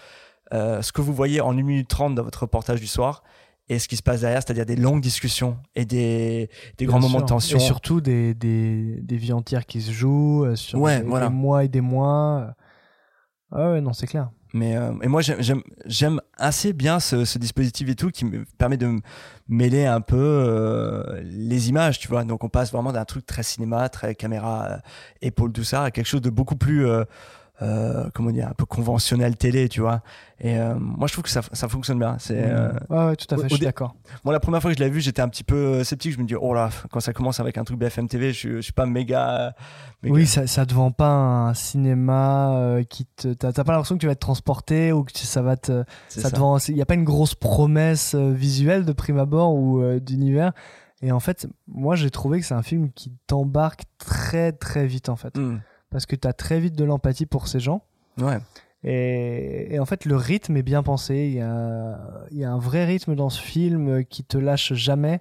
euh, 0.52 0.83
ce 0.83 0.92
que 0.92 1.00
vous 1.00 1.12
voyez 1.14 1.40
en 1.40 1.50
1 1.52 1.54
minute 1.62 1.88
30 1.88 2.14
dans 2.14 2.22
votre 2.22 2.42
reportage 2.42 2.81
du 2.81 2.87
soir 2.87 3.22
et 3.70 3.78
ce 3.78 3.87
qui 3.87 3.96
se 3.96 4.02
passe 4.02 4.20
derrière, 4.22 4.40
c'est-à-dire 4.42 4.64
des 4.64 4.76
longues 4.76 5.02
discussions 5.02 5.59
et 5.74 5.85
des, 5.85 6.48
des 6.78 6.87
grands 6.87 7.00
moments 7.00 7.20
de 7.20 7.26
tension. 7.26 7.59
Et 7.59 7.61
surtout 7.61 8.00
des, 8.00 8.33
des, 8.35 8.98
des 9.02 9.16
vies 9.16 9.35
entières 9.35 9.66
qui 9.66 9.83
se 9.83 9.90
jouent 9.92 10.44
euh, 10.46 10.57
sur 10.57 10.78
Ouais, 10.81 11.00
des, 11.00 11.07
voilà. 11.07 11.28
des 11.28 11.35
mois 11.35 11.64
et 11.64 11.68
des 11.68 11.83
mois. 11.83 12.54
Ah 13.52 13.70
ouais, 13.72 13.81
non, 13.83 13.92
c'est 13.92 14.07
clair. 14.07 14.31
Mais 14.54 14.76
euh, 14.76 14.92
et 15.02 15.08
moi 15.08 15.20
j'aime- 15.20 16.20
assez 16.37 16.72
bien 16.72 17.00
ce, 17.00 17.38
dispositif 17.38 17.88
et 17.88 17.94
tout 17.94 18.11
qui 18.11 18.24
me 18.24 18.44
permet 18.56 18.76
de 18.76 18.98
mêler 19.48 19.84
un 19.84 20.00
peu 20.00 20.16
euh, 20.16 21.20
les 21.22 21.68
images, 21.68 21.98
tu 21.98 22.08
vois. 22.08 22.24
Donc 22.24 22.44
on 22.44 22.48
passe 22.48 22.72
vraiment 22.72 22.92
d'un 22.92 23.04
truc 23.04 23.26
très 23.26 23.42
cinéma, 23.42 23.88
très 23.88 24.14
caméra, 24.14 24.68
euh, 24.70 24.76
épaule, 25.22 25.52
tout 25.52 25.64
ça, 25.64 25.84
à 25.84 25.90
quelque 25.90 26.06
chose 26.06 26.22
de 26.22 26.30
beaucoup 26.30 26.56
plus 26.56 26.87
euh, 26.87 27.04
euh, 27.62 28.09
comment 28.14 28.31
dire, 28.31 28.49
un 28.49 28.55
peu 28.55 28.64
conventionnel 28.64 29.37
télé, 29.37 29.68
tu 29.68 29.81
vois. 29.81 30.03
Et 30.40 30.59
euh, 30.59 30.75
moi 30.79 31.09
je 31.09 31.12
trouve 31.14 31.25
que 31.25 31.31
ça, 31.31 31.40
ça 31.53 31.68
fonctionne 31.68 31.99
bien. 31.99 32.16
C'est 32.21 32.38
euh, 32.40 32.71
Ouais, 32.88 33.07
ouais, 33.07 33.16
tout 33.16 33.27
à 33.35 33.37
fait, 33.37 33.44
au- 33.47 33.49
je 33.49 33.55
suis 33.57 33.64
d'accord. 33.64 33.97
Moi 34.25 34.33
la 34.33 34.38
première 34.40 34.62
fois 34.62 34.71
que 34.71 34.79
je 34.79 34.83
l'ai 34.85 34.90
vu, 34.90 35.01
j'étais 35.01 35.21
un 35.23 35.29
petit 35.29 35.42
peu 35.44 35.83
sceptique. 35.83 36.12
Je 36.12 36.18
me 36.18 36.25
dis 36.25 36.37
oh 36.37 36.55
là, 36.55 36.71
quand 36.92 37.01
ça 37.01 37.12
commence 37.12 37.40
avec 37.40 37.59
un 37.59 37.64
truc 37.64 37.79
BFM 37.79 38.07
TV, 38.09 38.33
je, 38.33 38.38
suis- 38.38 38.53
je 38.57 38.61
suis 38.61 38.73
pas 38.73 38.87
méga. 38.87 39.55
méga- 40.05 40.14
Oui, 40.14 40.27
ça, 40.27 40.47
ça 40.47 40.64
te 40.66 40.73
vend 40.75 40.92
pas 40.92 41.11
un 41.11 41.55
cinéma 41.55 42.53
euh, 42.57 42.83
qui 42.85 43.07
te. 43.07 43.29
T'as 43.35 43.53
t'as 43.53 43.64
pas 43.64 43.73
l'impression 43.73 43.97
que 43.97 44.01
tu 44.01 44.07
vas 44.07 44.12
être 44.12 44.21
transporté 44.21 44.92
ou 44.92 45.03
que 45.05 45.12
tu- 45.12 45.27
ça 45.27 45.42
va 45.42 45.57
te. 45.57 45.83
C'est 46.09 46.21
Ça 46.21 46.31
te 46.31 46.37
ça. 46.37 46.40
vend. 46.40 46.59
Il 46.68 46.77
y 46.77 46.83
a 46.83 46.87
pas 46.87 46.94
une 46.94 47.05
grosse 47.05 47.35
promesse 47.35 48.14
euh, 48.14 48.33
visuelle 48.33 48.85
de 48.85 48.92
prime 48.92 49.18
abord 49.18 49.55
ou 49.55 49.81
euh, 49.83 49.99
d'univers. 49.99 50.53
Et 51.03 51.12
en 51.12 51.21
fait, 51.21 51.47
moi, 51.68 51.94
j'ai 51.94 52.11
trouvé 52.11 52.40
que 52.40 52.47
c'est 52.47 52.55
un 52.55 52.62
film 52.62 52.90
qui 52.92 53.12
t'embarque 53.29 53.83
très 53.99 54.51
très 54.53 54.87
vite 54.87 55.09
en 55.09 55.14
fait, 55.16 55.37
Hmm. 55.38 55.59
Parce 55.90 56.07
que 56.07 56.16
t'as 56.16 56.33
très 56.33 56.61
vite 56.61 56.74
de 56.77 56.85
l'empathie 56.85 57.27
pour 57.27 57.48
ces 57.48 57.61
gens. 57.61 57.83
Ouais. 58.20 58.38
Et, 58.85 59.74
et 59.74 59.79
en 59.81 59.87
fait, 59.87 60.05
le 60.05 60.16
rythme 60.16 60.57
est 60.57 60.62
bien 60.62 60.83
pensé. 60.83 61.16
Il 61.16 61.35
y 61.35 61.40
a, 61.40 61.98
il 62.31 62.38
y 62.38 62.44
a 62.44 62.51
un 62.51 62.59
vrai 62.59 62.85
rythme 62.85 63.14
dans 63.14 63.31
ce 63.31 63.40
film 63.40 64.05
qui 64.05 64.24
te 64.24 64.38
lâche 64.38 64.72
jamais. 64.74 65.20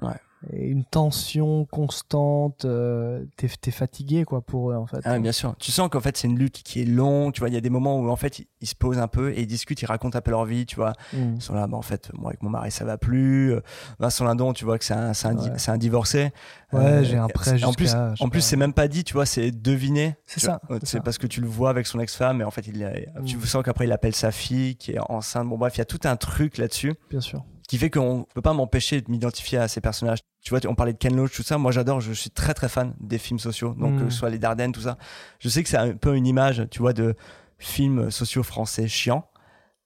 Ouais. 0.00 0.16
Une 0.52 0.84
tension 0.84 1.64
constante. 1.64 2.64
euh, 2.64 3.24
T'es 3.36 3.48
t'es 3.60 3.70
fatigué, 3.70 4.24
quoi, 4.24 4.40
pour 4.42 4.70
eux, 4.70 4.74
en 4.76 4.86
fait. 4.86 4.98
Ah, 5.04 5.18
bien 5.18 5.32
sûr. 5.32 5.54
Tu 5.58 5.72
sens 5.72 5.88
qu'en 5.88 6.00
fait, 6.00 6.16
c'est 6.16 6.28
une 6.28 6.38
lutte 6.38 6.62
qui 6.62 6.82
est 6.82 6.84
longue. 6.84 7.32
Tu 7.32 7.40
vois, 7.40 7.48
il 7.48 7.54
y 7.54 7.58
a 7.58 7.60
des 7.60 7.70
moments 7.70 7.98
où 7.98 8.08
en 8.10 8.16
fait, 8.16 8.42
ils, 8.60 8.66
se 8.66 8.74
posent 8.74 8.98
un 8.98 9.08
peu 9.08 9.30
et 9.32 9.40
ils 9.42 9.46
discutent, 9.46 9.80
ils 9.82 9.86
racontent 9.86 10.18
un 10.18 10.20
peu 10.20 10.30
leur 10.30 10.44
vie. 10.44 10.66
Tu 10.66 10.76
vois, 10.76 10.92
Mm. 11.12 11.34
ils 11.36 11.42
sont 11.42 11.54
là, 11.54 11.66
bah, 11.66 11.76
en 11.76 11.82
fait, 11.82 12.10
moi 12.14 12.30
avec 12.30 12.42
mon 12.42 12.50
mari, 12.50 12.70
ça 12.70 12.84
va 12.84 12.98
plus. 12.98 13.52
Euh, 13.54 13.60
Vincent 13.98 14.24
Lindon, 14.24 14.52
tu 14.52 14.64
vois 14.64 14.78
que 14.78 14.84
c'est 14.84 14.94
un, 14.94 15.14
c'est 15.14 15.28
un, 15.28 15.34
di- 15.34 15.48
Ouais. 15.48 15.58
c'est 15.58 15.70
un 15.70 15.78
divorcé. 15.78 16.32
Ouais, 16.72 17.04
j'ai 17.04 17.16
un 17.16 17.28
prêt 17.28 17.62
En 17.64 17.72
plus, 17.72 17.94
en 18.20 18.28
plus, 18.28 18.40
c'est 18.40 18.56
même 18.56 18.72
pas 18.72 18.88
dit, 18.88 19.04
tu 19.04 19.14
vois, 19.14 19.26
c'est 19.26 19.50
deviné. 19.52 20.16
C'est 20.26 20.40
ça, 20.40 20.60
vois, 20.68 20.78
c'est 20.80 20.98
ça. 20.98 21.00
parce 21.00 21.18
que 21.18 21.26
tu 21.26 21.40
le 21.40 21.46
vois 21.46 21.70
avec 21.70 21.86
son 21.86 22.00
ex-femme 22.00 22.40
et 22.40 22.44
en 22.44 22.50
fait, 22.50 22.66
il, 22.66 22.90
tu 23.24 23.36
Mm. 23.36 23.42
sens 23.42 23.62
qu'après, 23.62 23.84
il 23.86 23.92
appelle 23.92 24.14
sa 24.14 24.32
fille 24.32 24.76
qui 24.76 24.92
est 24.92 24.98
enceinte. 25.08 25.48
Bon, 25.48 25.56
bref, 25.56 25.76
il 25.76 25.78
y 25.78 25.82
a 25.82 25.84
tout 25.86 26.00
un 26.04 26.16
truc 26.16 26.58
là-dessus 26.58 26.94
Bien 27.10 27.20
sûr. 27.20 27.44
Qui 27.68 27.78
fait 27.78 27.90
qu'on 27.90 28.26
peut 28.34 28.42
pas 28.42 28.52
m'empêcher 28.52 29.00
de 29.00 29.10
m'identifier 29.10 29.58
à 29.58 29.68
ces 29.68 29.80
personnages. 29.80 30.18
Tu 30.42 30.50
vois, 30.50 30.60
on 30.68 30.74
parlait 30.74 30.92
de 30.92 30.98
Ken 30.98 31.16
Loach, 31.16 31.34
tout 31.34 31.42
ça. 31.42 31.56
Moi, 31.58 31.72
j'adore, 31.72 32.00
je 32.00 32.12
suis 32.12 32.30
très 32.30 32.52
très 32.54 32.68
fan 32.68 32.94
des 33.00 33.18
films 33.18 33.38
sociaux. 33.38 33.74
Donc, 33.78 33.94
Mm. 33.94 34.04
que 34.04 34.10
ce 34.10 34.18
soit 34.18 34.30
les 34.30 34.38
Dardennes, 34.38 34.72
tout 34.72 34.82
ça. 34.82 34.98
Je 35.38 35.48
sais 35.48 35.62
que 35.62 35.68
c'est 35.68 35.78
un 35.78 35.94
peu 35.96 36.14
une 36.16 36.26
image, 36.26 36.66
tu 36.70 36.80
vois, 36.80 36.92
de 36.92 37.14
films 37.58 38.10
sociaux 38.10 38.42
français 38.42 38.86
chiants. 38.88 39.26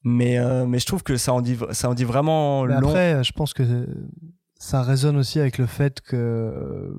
Mais, 0.05 0.38
euh, 0.38 0.67
mais 0.67 0.79
je 0.79 0.87
trouve 0.87 1.03
que 1.03 1.17
ça 1.17 1.33
en 1.33 1.41
dit, 1.41 1.57
ça 1.73 1.88
en 1.91 1.95
dit 1.95 2.05
vraiment 2.05 2.64
Mais 2.64 2.81
long. 2.81 2.88
après, 2.88 3.23
je 3.25 3.33
pense 3.33 3.53
que 3.53 3.87
ça 4.57 4.83
résonne 4.83 5.17
aussi 5.17 5.38
avec 5.38 5.59
le 5.59 5.67
fait 5.67 6.01
que 6.01 6.17
euh, 6.17 6.91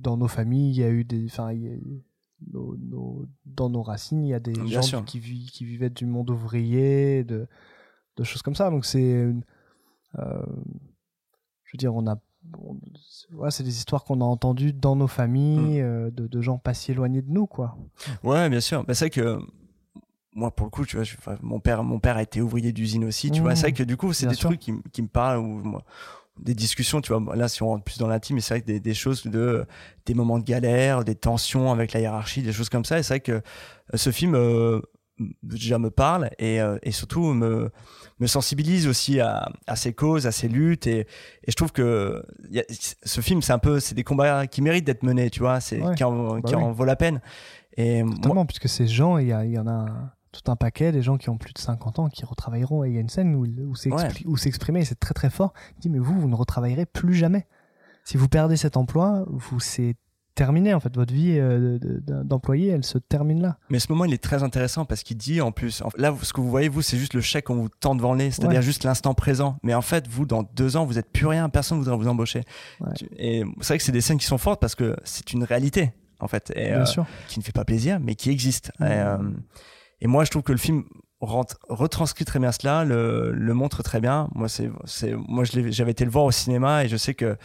dans 0.00 0.16
nos 0.16 0.28
familles, 0.28 0.70
il 0.70 0.78
y 0.80 0.84
a 0.84 0.88
eu 0.90 1.04
des. 1.04 1.26
Enfin, 1.26 1.50
nos- 2.52 2.76
nos- 2.76 3.26
dans 3.46 3.68
nos 3.68 3.82
racines, 3.82 4.24
il 4.24 4.28
y 4.30 4.34
a 4.34 4.40
des 4.40 4.52
Bien 4.52 4.80
gens 4.80 5.02
qui, 5.02 5.20
qui 5.20 5.64
vivaient 5.64 5.90
du 5.90 6.06
monde 6.06 6.30
ouvrier, 6.30 7.24
de, 7.24 7.48
de 8.16 8.24
choses 8.24 8.42
comme 8.42 8.54
ça. 8.54 8.70
Donc, 8.70 8.84
c'est. 8.84 9.32
Euh, 10.18 10.42
je 11.64 11.72
veux 11.74 11.78
dire, 11.78 11.94
on 11.94 12.06
a. 12.06 12.16
on- 12.58 12.78
c'est- 13.08 13.32
ouais, 13.34 13.50
c'est 13.50 13.64
des 13.64 13.76
histoires 13.76 14.04
qu'on 14.04 14.20
a 14.20 14.24
entendues 14.24 14.72
dans 14.72 14.96
nos 14.96 15.06
Mm. 15.06 15.08
familles, 15.08 15.80
euh, 15.80 16.10
de, 16.10 16.26
de 16.26 16.40
gens 16.40 16.56
pas 16.58 16.72
si 16.74 16.92
éloignés 16.92 17.20
de 17.22 17.30
nous, 17.30 17.46
quoi. 17.46 17.76
Ouais, 18.22 18.48
bien 18.48 18.60
sûr. 18.60 18.84
Bah, 18.84 18.94
c'est 18.94 19.06
vrai 19.06 19.10
que 19.10 19.38
moi, 20.34 20.50
pour 20.50 20.66
le 20.66 20.70
coup, 20.70 20.86
tu 20.86 20.96
vois, 20.96 21.04
je- 21.04 21.16
mon 21.42 21.58
père, 21.60 21.82
mon 21.82 21.98
père 21.98 22.16
a 22.16 22.22
été 22.22 22.40
ouvrier 22.40 22.72
d'usine 22.72 23.04
aussi. 23.04 23.30
Tu 23.30 23.40
Mmh. 23.40 23.42
vois, 23.42 23.54
c'est 23.56 23.62
vrai 23.62 23.72
que 23.72 23.82
du 23.82 23.96
coup, 23.96 24.12
c'est 24.12 24.26
des 24.26 24.34
sûr. 24.34 24.50
trucs 24.50 24.60
qui, 24.60 24.72
me 25.02 25.08
parlent 25.08 25.38
ou 25.38 25.44
moi, 25.64 25.82
des 26.38 26.54
discussions. 26.54 27.00
Tu 27.00 27.12
vois, 27.12 27.34
là, 27.36 27.48
si 27.48 27.62
on 27.62 27.66
rentre 27.68 27.84
plus 27.84 27.98
dans 27.98 28.06
l'intime, 28.06 28.38
c'est 28.40 28.54
vrai 28.54 28.60
que 28.60 28.66
des, 28.66 28.80
des 28.80 28.94
choses 28.94 29.26
de 29.26 29.66
des 30.06 30.14
moments 30.14 30.38
de 30.38 30.44
galère, 30.44 31.04
des 31.04 31.16
tensions 31.16 31.72
avec 31.72 31.92
la 31.92 32.00
hiérarchie, 32.00 32.42
des 32.42 32.52
choses 32.52 32.68
comme 32.68 32.84
ça. 32.84 32.98
Et 32.98 33.02
c'est 33.02 33.14
vrai 33.14 33.20
que 33.20 33.32
euh, 33.32 33.40
ce 33.96 34.10
film 34.12 34.36
euh, 34.36 34.80
déjà 35.42 35.78
me 35.80 35.90
parle 35.90 36.30
et, 36.38 36.60
euh, 36.60 36.78
et 36.82 36.92
surtout 36.92 37.34
me, 37.34 37.70
me 38.20 38.26
sensibilise 38.26 38.86
aussi 38.88 39.20
à, 39.20 39.48
à 39.66 39.76
ces 39.76 39.92
causes, 39.92 40.26
à 40.26 40.32
ces 40.32 40.48
luttes. 40.48 40.86
Et, 40.86 41.00
et 41.00 41.50
je 41.50 41.54
trouve 41.54 41.72
que 41.72 42.22
y 42.50 42.58
a, 42.60 42.64
ce 42.68 43.20
film, 43.20 43.42
c'est 43.42 43.52
un 43.52 43.58
peu, 43.58 43.80
c'est 43.80 43.94
des 43.94 44.04
combats 44.04 44.46
qui 44.46 44.60
méritent 44.62 44.84
d'être 44.86 45.02
menés, 45.02 45.30
tu 45.30 45.40
vois, 45.40 45.60
c'est 45.60 45.80
Ouais. 45.80 45.94
qui, 45.94 46.04
en, 46.04 46.34
Bah 46.34 46.40
qui 46.44 46.54
oui. 46.54 46.62
en 46.62 46.72
vaut 46.72 46.84
la 46.84 46.96
peine. 46.96 47.20
Et 47.76 48.02
moi- 48.02 48.44
puisque 48.44 48.68
ces 48.68 48.86
gens, 48.88 49.18
il 49.18 49.28
y, 49.28 49.32
a- 49.32 49.44
y 49.44 49.58
en 49.58 49.68
a 49.68 49.86
tout 50.32 50.50
un 50.50 50.56
paquet, 50.56 50.90
des 50.92 51.00
gens 51.02 51.16
qui 51.16 51.30
ont 51.30 51.38
plus 51.38 51.52
de 51.52 51.58
50 51.58 51.98
ans, 52.00 52.08
qui 52.08 52.24
retravailleront. 52.24 52.84
Et 52.84 52.88
il 52.88 52.94
y 52.94 52.98
a 52.98 53.00
une 53.00 53.08
scène 53.08 53.34
où, 53.34 53.46
où 53.46 53.74
c'est 53.76 53.90
Ouais. 53.92 54.08
exprimé, 54.46 54.84
c'est 54.84 54.98
très 54.98 55.14
très 55.14 55.30
fort. 55.30 55.52
Il 55.76 55.80
dit, 55.82 55.88
mais 55.88 55.98
vous, 56.00 56.20
vous 56.20 56.28
ne 56.28 56.34
retravaillerez 56.34 56.86
plus 56.86 57.14
jamais. 57.14 57.46
Si 58.04 58.16
vous 58.16 58.28
perdez 58.28 58.56
cet 58.56 58.76
emploi, 58.76 59.24
vous 59.28 59.60
c'est 59.60 59.94
terminé, 60.38 60.72
en 60.72 60.80
fait. 60.80 60.94
Votre 60.94 61.12
vie 61.12 61.36
euh, 61.38 61.78
de- 61.78 62.00
de- 62.00 62.22
d'employé, 62.22 62.68
elle 62.68 62.84
se 62.84 62.96
termine 62.98 63.42
là. 63.42 63.58
Mais 63.70 63.78
ce 63.80 63.90
moment, 63.90 64.04
il 64.04 64.14
est 64.14 64.22
très 64.22 64.42
intéressant 64.44 64.84
parce 64.84 65.02
qu'il 65.02 65.16
dit 65.16 65.40
en 65.40 65.50
plus, 65.52 65.82
en- 65.82 65.88
là, 65.98 66.14
ce 66.22 66.32
que 66.32 66.40
vous 66.40 66.48
voyez, 66.48 66.68
vous, 66.68 66.80
c'est 66.80 66.96
juste 66.96 67.14
le 67.14 67.20
chèque 67.20 67.46
qu'on 67.46 67.56
vous 67.56 67.68
tend 67.68 67.94
devant 67.96 68.12
le 68.12 68.18
nez, 68.18 68.30
c'est-à-dire 68.30 68.58
Ouais. 68.60 68.62
juste 68.64 68.84
l'instant 68.84 69.14
présent. 69.14 69.58
Mais 69.64 69.74
en 69.74 69.82
fait, 69.82 70.06
vous, 70.08 70.24
dans 70.26 70.44
deux 70.54 70.76
ans, 70.76 70.84
vous 70.86 70.96
êtes 70.98 71.10
plus 71.10 71.26
rien, 71.26 71.48
personne 71.48 71.78
ne 71.78 71.82
voudra 71.82 71.96
vous 71.96 72.06
embaucher. 72.08 72.42
Et 73.18 73.42
c'est 73.60 73.66
vrai 73.68 73.78
que 73.78 73.84
c'est 73.84 73.92
des 73.92 74.00
scènes 74.00 74.18
qui 74.18 74.26
sont 74.26 74.38
fortes 74.38 74.60
parce 74.60 74.74
que 74.76 74.96
c'est 75.04 75.32
une 75.32 75.42
réalité, 75.44 75.92
en 76.20 76.28
fait, 76.28 76.52
et, 76.54 76.66
Bien 76.68 76.80
euh, 76.82 76.84
sûr. 76.86 77.04
qui 77.26 77.40
ne 77.40 77.44
fait 77.44 77.52
pas 77.52 77.64
plaisir, 77.64 77.98
mais 78.00 78.14
qui 78.14 78.30
existe. 78.30 78.70
Et, 78.80 78.84
euh, 78.84 79.18
et 80.00 80.06
moi, 80.06 80.24
je 80.24 80.30
trouve 80.30 80.42
que 80.44 80.52
le 80.52 80.58
film 80.58 80.84
retranscrit 81.20 82.24
très 82.24 82.38
bien 82.38 82.52
cela, 82.52 82.84
le, 82.84 83.32
le 83.32 83.54
montre 83.54 83.82
très 83.82 84.00
bien. 84.00 84.28
Moi, 84.34 84.48
c'est, 84.48 84.70
c'est, 84.84 85.14
moi, 85.28 85.44
j'avais 85.44 85.90
été 85.90 86.04
le 86.04 86.10
voir 86.10 86.24
au 86.24 86.30
cinéma 86.30 86.84
et 86.84 86.88
je 86.88 86.96
sais 86.96 87.14
que 87.14 87.36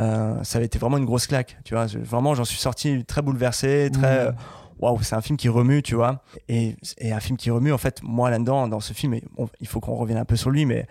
euh, 0.00 0.42
ça 0.44 0.58
avait 0.58 0.66
été 0.66 0.78
vraiment 0.78 0.98
une 0.98 1.04
grosse 1.04 1.26
claque. 1.26 1.58
Tu 1.64 1.74
vois, 1.74 1.86
vraiment, 1.86 2.34
j'en 2.34 2.44
suis 2.44 2.58
sorti 2.58 3.04
très 3.04 3.22
bouleversé, 3.22 3.90
très. 3.92 4.26
Mhm. 4.26 4.28
euh, 4.28 4.32
Waouh, 4.78 5.02
c'est 5.02 5.14
un 5.16 5.22
film 5.22 5.38
qui 5.38 5.48
remue, 5.48 5.82
tu 5.82 5.94
vois. 5.94 6.22
Et, 6.48 6.76
et 6.98 7.10
un 7.12 7.18
film 7.20 7.38
qui 7.38 7.50
remue, 7.50 7.72
en 7.72 7.78
fait, 7.78 8.02
moi 8.02 8.28
là-dedans, 8.28 8.68
dans 8.68 8.80
ce 8.80 8.92
film, 8.92 9.14
et 9.14 9.24
on- 9.38 9.48
il 9.60 9.66
faut 9.66 9.80
qu'on 9.80 9.94
revienne 9.94 10.18
un 10.18 10.26
peu 10.26 10.36
sur 10.36 10.50
lui, 10.50 10.66
mais 10.66 10.86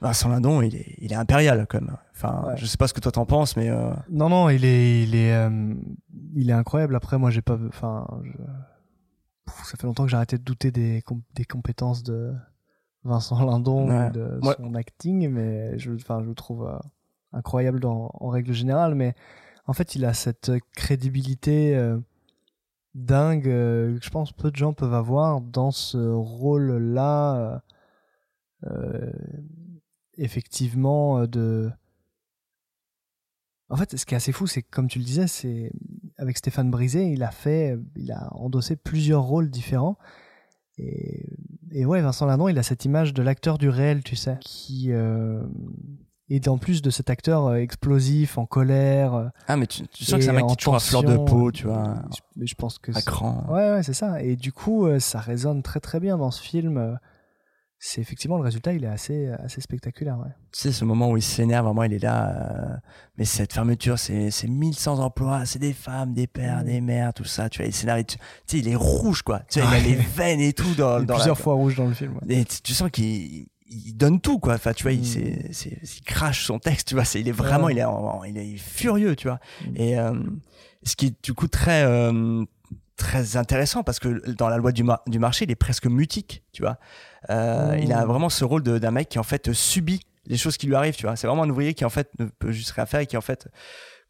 Vincent 0.00 0.28
Lindon, 0.28 0.62
il 0.62 0.76
est, 0.76 0.94
il 0.98 1.12
est 1.12 1.16
impérial 1.16 1.66
quand 1.68 1.80
même. 1.80 1.96
Enfin, 2.14 2.44
Ouais. 2.46 2.54
je 2.56 2.64
sais 2.66 2.76
pas 2.76 2.86
ce 2.86 2.94
que 2.94 3.00
toi 3.00 3.10
t'en 3.10 3.26
penses, 3.26 3.56
mais 3.56 3.70
euh, 3.70 3.90
Non, 4.08 4.28
non, 4.28 4.50
il 4.50 4.64
est, 4.64 5.02
il 5.02 5.16
est, 5.16 5.32
euh, 5.34 5.74
il 6.36 6.48
est 6.48 6.52
incroyable. 6.52 6.94
Après, 6.94 7.18
moi, 7.18 7.30
j'ai 7.30 7.42
pas, 7.42 7.58
enfin, 7.68 8.06
je- 8.22 8.30
ça 9.46 9.76
fait 9.78 9.86
longtemps 9.86 10.04
que 10.04 10.10
j'ai 10.10 10.16
arrêté 10.16 10.38
de 10.38 10.42
douter 10.42 10.70
des, 10.70 11.02
com- 11.02 11.22
des 11.34 11.44
compétences 11.44 12.02
de 12.02 12.34
Vincent 13.04 13.44
Lindon, 13.44 13.88
Ouais. 13.88 14.08
ou 14.08 14.12
de 14.12 14.40
son 14.56 14.74
acting, 14.74 15.28
mais 15.28 15.78
je, 15.78 15.92
enfin, 15.92 16.22
je 16.22 16.28
le 16.28 16.34
trouve 16.34 16.66
euh, 16.66 16.78
incroyable 17.32 17.80
dans, 17.80 18.10
en 18.14 18.28
règle 18.28 18.52
générale. 18.52 18.94
Mais 18.94 19.14
en 19.66 19.72
fait, 19.74 19.94
il 19.94 20.04
a 20.04 20.14
cette 20.14 20.52
crédibilité 20.74 21.76
euh, 21.76 21.98
dingue 22.94 23.48
euh, 23.48 23.98
que 23.98 24.04
je 24.04 24.10
pense 24.10 24.32
peu 24.32 24.50
de 24.50 24.56
gens 24.56 24.72
peuvent 24.72 24.94
avoir 24.94 25.40
dans 25.40 25.70
ce 25.70 25.98
rôle-là. 25.98 27.62
euh, 28.66 29.12
effectivement, 30.16 31.26
de 31.26 31.70
en 33.70 33.76
fait, 33.76 33.96
ce 33.96 34.06
qui 34.06 34.14
est 34.14 34.16
assez 34.16 34.32
fou, 34.32 34.46
c'est 34.46 34.62
que 34.62 34.70
comme 34.70 34.88
tu 34.88 34.98
le 34.98 35.04
disais, 35.04 35.26
c'est 35.26 35.72
avec 36.16 36.38
Stéphane 36.38 36.70
Brisé, 36.70 37.06
il 37.08 37.22
a 37.22 37.30
fait, 37.30 37.76
il 37.96 38.12
a 38.12 38.28
endossé 38.34 38.76
plusieurs 38.76 39.22
rôles 39.22 39.50
différents. 39.50 39.96
Et, 40.78 41.24
et 41.72 41.84
ouais, 41.86 42.00
Vincent 42.00 42.26
Lindon, 42.26 42.48
il 42.48 42.58
a 42.58 42.62
cette 42.62 42.84
image 42.84 43.14
de 43.14 43.22
l'acteur 43.22 43.58
du 43.58 43.68
réel, 43.68 44.02
tu 44.02 44.16
sais, 44.16 44.36
qui 44.40 44.88
euh, 44.92 45.42
est 46.30 46.48
en 46.48 46.58
plus 46.58 46.82
de 46.82 46.90
cet 46.90 47.10
acteur 47.10 47.46
euh, 47.46 47.56
explosif, 47.56 48.38
en 48.38 48.46
colère. 48.46 49.14
euh, 49.14 49.28
Ah, 49.46 49.56
mais 49.56 49.66
tu- 49.66 49.86
tu 49.88 50.04
sens 50.04 50.18
que 50.18 50.24
c'est 50.24 50.30
un 50.30 50.34
mec 50.34 50.46
qui 50.46 50.56
toujours 50.56 50.74
à 50.74 50.80
fleur 50.80 51.02
de 51.04 51.16
peau, 51.16 51.52
tu 51.52 51.66
vois. 51.68 51.94
Je- 52.36 52.44
je 52.46 52.54
pense 52.56 52.78
que 52.78 52.90
À 52.90 52.94
c'est- 52.94 53.06
cran. 53.06 53.44
Ouais, 53.48 53.70
ouais, 53.70 53.82
c'est 53.84 53.92
ça. 53.94 54.20
Et 54.22 54.34
du 54.36 54.52
coup, 54.52 54.86
euh, 54.86 54.98
ça 54.98 55.20
résonne 55.20 55.62
très 55.62 55.80
très 55.80 56.00
bien 56.00 56.18
dans 56.18 56.30
ce 56.32 56.42
film. 56.42 56.98
C'est 57.86 58.00
effectivement 58.00 58.38
le 58.38 58.42
résultat, 58.42 58.72
il 58.72 58.82
est 58.82 58.88
assez 58.88 59.28
assez 59.44 59.60
spectaculaire. 59.60 60.16
Ouais. 60.18 60.30
Tu 60.52 60.60
sais, 60.62 60.72
ce 60.72 60.86
moment 60.86 61.10
où 61.10 61.18
il 61.18 61.22
s'énerve, 61.22 61.66
vraiment, 61.66 61.82
il 61.82 61.92
est 61.92 61.98
là. 62.02 62.30
euh, 62.30 62.76
mais 63.18 63.26
cette 63.26 63.52
fermeture, 63.52 63.98
c'est 63.98 64.30
c'est 64.30 64.48
1100 64.48 65.00
emplois, 65.00 65.44
c'est 65.44 65.58
des 65.58 65.74
femmes, 65.74 66.14
des 66.14 66.26
pères, 66.26 66.64
des 66.64 66.80
mères, 66.80 67.12
tout 67.12 67.24
ça. 67.24 67.50
Tu 67.50 67.58
vois, 67.58 67.66
il 67.66 67.74
s'énerve. 67.74 68.02
Tu 68.04 68.16
tu 68.16 68.22
sais, 68.46 68.58
il 68.60 68.68
est 68.68 68.74
rouge, 68.74 69.20
quoi. 69.20 69.40
Tu 69.50 69.60
sais, 69.60 69.66
il 69.66 69.74
a 69.74 69.80
les 69.80 69.96
veines 69.96 70.40
et 70.40 70.54
tout 70.54 70.74
dans, 70.74 70.96
Il 70.98 71.02
est 71.02 71.06
dans 71.06 71.14
plusieurs 71.16 71.36
la... 71.36 71.42
fois 71.42 71.54
rouge 71.54 71.76
dans 71.76 71.86
le 71.86 71.92
film. 71.92 72.14
ouais. 72.26 72.36
Et 72.36 72.44
tu, 72.46 72.62
tu 72.62 72.72
sens 72.72 72.90
qu'il 72.90 73.48
il 73.68 73.92
donne 73.94 74.18
tout, 74.18 74.38
quoi. 74.38 74.54
Enfin, 74.54 74.72
tu 74.72 74.84
vois, 74.84 74.92
il, 74.92 75.04
c'est- 75.04 75.78
il 75.82 76.02
crache 76.06 76.46
son 76.46 76.58
texte, 76.58 76.88
tu 76.88 76.94
vois. 76.94 77.04
Il 77.16 77.28
est 77.28 77.32
vraiment, 77.32 77.66
Ouais. 77.66 77.74
il, 78.30 78.38
est 78.38 78.48
il 78.48 78.54
est 78.54 78.58
furieux, 78.58 79.14
tu 79.14 79.28
vois. 79.28 79.40
Mm. 79.68 79.72
Et 79.76 79.98
euh, 79.98 80.14
ce 80.84 80.96
qui 80.96 81.06
est 81.08 81.24
du 81.24 81.34
coup 81.34 81.48
très, 81.48 81.82
euh, 81.84 82.44
très 82.96 83.36
intéressant 83.36 83.82
parce 83.82 83.98
que 83.98 84.30
dans 84.32 84.48
la 84.48 84.56
loi 84.56 84.72
du, 84.72 84.84
mar- 84.84 85.02
du 85.06 85.18
marché, 85.18 85.44
il 85.44 85.50
est 85.50 85.56
presque 85.56 85.86
mutique, 85.86 86.42
tu 86.52 86.62
vois. 86.62 86.78
Euh. 87.30 87.78
Il 87.82 87.92
a 87.92 88.04
vraiment 88.04 88.28
ce 88.28 88.44
rôle 88.44 88.62
d'un 88.62 88.90
mec 88.90 89.08
qui 89.08 89.18
en 89.18 89.22
fait 89.24 89.52
subit 89.52 90.00
les 90.26 90.36
choses 90.36 90.56
qui 90.56 90.66
lui 90.66 90.74
arrivent, 90.74 90.96
tu 90.96 91.06
vois. 91.06 91.16
C'est 91.16 91.26
vraiment 91.26 91.42
un 91.42 91.50
ouvrier 91.50 91.74
qui 91.74 91.84
en 91.84 91.90
fait 91.90 92.08
ne 92.18 92.26
peut 92.26 92.52
juste 92.52 92.70
rien 92.70 92.86
faire 92.86 93.00
et 93.00 93.06
qui 93.06 93.16
en 93.16 93.20
fait 93.20 93.48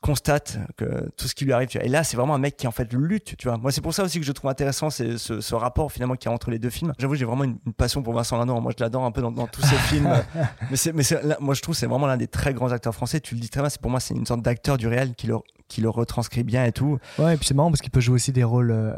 constate 0.04 0.58
que 0.76 1.08
tout 1.16 1.28
ce 1.28 1.34
qui 1.34 1.46
lui 1.46 1.54
arrive. 1.54 1.68
Tu 1.68 1.78
vois. 1.78 1.86
Et 1.86 1.88
là, 1.88 2.04
c'est 2.04 2.16
vraiment 2.18 2.34
un 2.34 2.38
mec 2.38 2.58
qui 2.58 2.66
en 2.66 2.70
fait 2.72 2.92
lutte, 2.92 3.36
tu 3.38 3.48
vois. 3.48 3.56
Moi, 3.56 3.72
c'est 3.72 3.80
pour 3.80 3.94
ça 3.94 4.04
aussi 4.04 4.20
que 4.20 4.26
je 4.26 4.32
trouve 4.32 4.50
intéressant 4.50 4.90
c'est 4.90 5.16
ce, 5.16 5.40
ce 5.40 5.54
rapport 5.54 5.90
finalement 5.90 6.14
qu'il 6.14 6.28
y 6.28 6.32
a 6.32 6.34
entre 6.34 6.50
les 6.50 6.58
deux 6.58 6.68
films. 6.68 6.92
J'avoue, 6.98 7.14
j'ai 7.14 7.24
vraiment 7.24 7.44
une, 7.44 7.56
une 7.64 7.72
passion 7.72 8.02
pour 8.02 8.12
Vincent 8.12 8.36
Lindon. 8.36 8.60
Moi, 8.60 8.72
je 8.76 8.84
l'adore 8.84 9.04
un 9.04 9.12
peu 9.12 9.22
dans, 9.22 9.32
dans 9.32 9.46
tous 9.46 9.62
ses 9.62 9.76
films. 9.76 10.10
Mais 10.70 10.76
c'est, 10.76 10.92
mais 10.92 11.02
c'est, 11.02 11.22
là, 11.22 11.38
moi, 11.40 11.54
je 11.54 11.62
trouve 11.62 11.74
c'est 11.74 11.86
vraiment 11.86 12.06
l'un 12.06 12.18
des 12.18 12.28
très 12.28 12.52
grands 12.52 12.70
acteurs 12.70 12.94
français. 12.94 13.20
Tu 13.20 13.34
le 13.34 13.40
dis 13.40 13.48
très 13.48 13.62
bien. 13.62 13.70
C'est 13.70 13.80
pour 13.80 13.90
moi, 13.90 13.98
c'est 14.00 14.14
une 14.14 14.26
sorte 14.26 14.42
d'acteur 14.42 14.76
du 14.76 14.88
réel 14.88 15.14
qui 15.14 15.26
le, 15.26 15.36
qui 15.68 15.80
le 15.80 15.88
retranscrit 15.88 16.44
bien 16.44 16.66
et 16.66 16.72
tout. 16.72 16.98
Ouais, 17.18 17.34
et 17.34 17.36
puis 17.38 17.46
c'est 17.46 17.54
marrant 17.54 17.70
parce 17.70 17.80
qu'il 17.80 17.90
peut 17.90 18.00
jouer 18.00 18.16
aussi 18.16 18.32
des 18.32 18.44
rôles. 18.44 18.72
euh, 18.72 18.92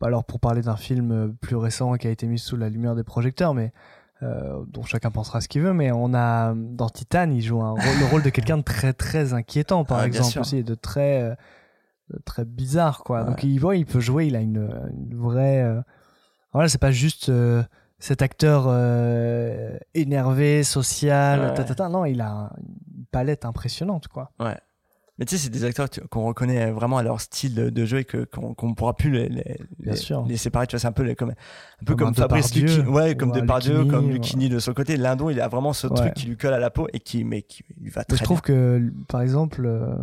alors, 0.00 0.24
pour 0.24 0.38
parler 0.38 0.60
d'un 0.60 0.76
film 0.76 1.10
euh, 1.12 1.28
plus 1.40 1.56
récent 1.56 1.94
qui 1.94 2.06
a 2.06 2.10
été 2.10 2.26
mis 2.26 2.38
sous 2.38 2.56
la 2.56 2.68
lumière 2.68 2.94
des 2.94 3.04
projecteurs, 3.04 3.54
mais 3.54 3.72
euh, 4.22 4.64
dont 4.68 4.82
chacun 4.84 5.10
pensera 5.10 5.40
ce 5.40 5.48
qu'il 5.48 5.62
veut, 5.62 5.72
mais 5.74 5.90
on 5.92 6.14
a 6.14 6.54
dans 6.54 6.88
Titan, 6.88 7.30
il 7.30 7.42
joue 7.42 7.60
un 7.62 7.70
rôle, 7.72 7.98
le 8.00 8.06
rôle 8.10 8.22
de 8.22 8.30
quelqu'un 8.30 8.56
de 8.58 8.62
très 8.62 8.92
très 8.92 9.32
inquiétant, 9.34 9.84
par 9.84 9.98
Ah, 9.98 10.06
exemple 10.06 10.38
aussi, 10.40 10.58
et 10.58 10.62
de 10.62 10.74
très 10.74 11.22
euh, 11.22 11.34
de 12.10 12.18
très 12.24 12.44
bizarre, 12.44 13.02
quoi. 13.04 13.20
Ouais. 13.22 13.26
Donc 13.26 13.42
il 13.44 13.58
voit, 13.58 13.76
il 13.76 13.86
peut 13.86 14.00
jouer, 14.00 14.26
il 14.26 14.36
a 14.36 14.40
une, 14.40 14.68
une 14.92 15.16
vraie. 15.16 15.62
euh, 15.62 15.80
Voilà, 16.52 16.68
c'est 16.68 16.80
pas 16.80 16.90
juste. 16.92 17.28
euh, 17.28 17.62
cet 18.00 18.20
acteur 18.22 18.66
énervé, 19.94 20.62
social, 20.62 21.40
Ouais. 21.40 21.54
ta, 21.54 21.64
ta, 21.64 21.74
ta. 21.74 21.88
non, 21.88 22.04
il 22.04 22.20
a 22.20 22.50
une 22.58 23.04
palette 23.10 23.44
impressionnante, 23.44 24.08
quoi. 24.08 24.30
Ouais. 24.40 24.56
Mais 25.18 25.26
tu 25.26 25.36
sais, 25.36 25.44
c'est 25.44 25.50
des 25.50 25.64
acteurs 25.64 25.88
qu'on 26.10 26.24
reconnaît 26.26 26.72
vraiment 26.72 26.98
à 26.98 27.04
leur 27.04 27.20
style 27.20 27.54
de, 27.54 27.84
jeu 27.84 27.98
et 27.98 28.04
que 28.04 28.24
qu'on 28.24 28.52
qu'on 28.54 28.74
pourra 28.74 28.94
plus 28.96 29.10
les, 29.12 29.28
les, 29.28 29.44
Bien 29.78 29.92
les, 29.92 29.96
sûr. 29.96 30.24
les 30.26 30.36
séparer. 30.36 30.66
Tu 30.66 30.74
vois, 30.74 30.80
c'est 30.80 30.88
un 30.88 30.92
peu 30.92 31.04
les- 31.04 31.14
comme 31.14 31.30
un 31.30 31.84
peu 31.86 31.94
Comme 31.94 32.14
Fabrice 32.14 32.52
Lucchini, 32.54 32.88
ouais, 32.88 33.16
comme 33.16 33.30
Depardieu, 33.30 33.74
Lucchini, 33.74 33.90
comme 33.90 34.06
ouais. 34.06 34.12
Lucchini 34.14 34.48
de 34.48 34.58
son 34.58 34.74
côté. 34.74 34.96
Lindon, 34.96 35.30
il 35.30 35.40
a 35.40 35.46
vraiment 35.46 35.72
ce 35.72 35.86
Ouais. 35.86 35.94
truc 35.94 36.14
qui 36.14 36.26
lui 36.26 36.36
colle 36.36 36.52
à 36.54 36.58
la 36.58 36.70
peau 36.70 36.88
et 36.92 36.98
qui, 36.98 37.22
mais 37.24 37.42
qui 37.42 37.62
lui 37.80 37.90
va 37.90 38.00
Mais 38.00 38.04
très 38.06 38.16
je 38.16 38.24
trouve 38.24 38.42
bien. 38.42 38.54
que, 38.56 38.92
par 39.08 39.20
exemple, 39.20 39.64
euh, 39.66 39.94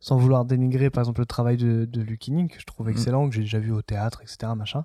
sans 0.00 0.16
vouloir 0.16 0.46
dénigrer, 0.46 0.88
par 0.88 1.02
exemple, 1.02 1.20
le 1.20 1.26
travail 1.26 1.58
de, 1.58 1.84
de 1.84 2.00
Lucchini, 2.00 2.48
que 2.48 2.58
je 2.58 2.64
trouve 2.64 2.86
Mm. 2.86 2.90
excellent, 2.90 3.28
que 3.28 3.34
j'ai 3.34 3.42
déjà 3.42 3.58
vu 3.58 3.70
au 3.72 3.82
théâtre, 3.82 4.22
etc., 4.22 4.50
machin, 4.56 4.84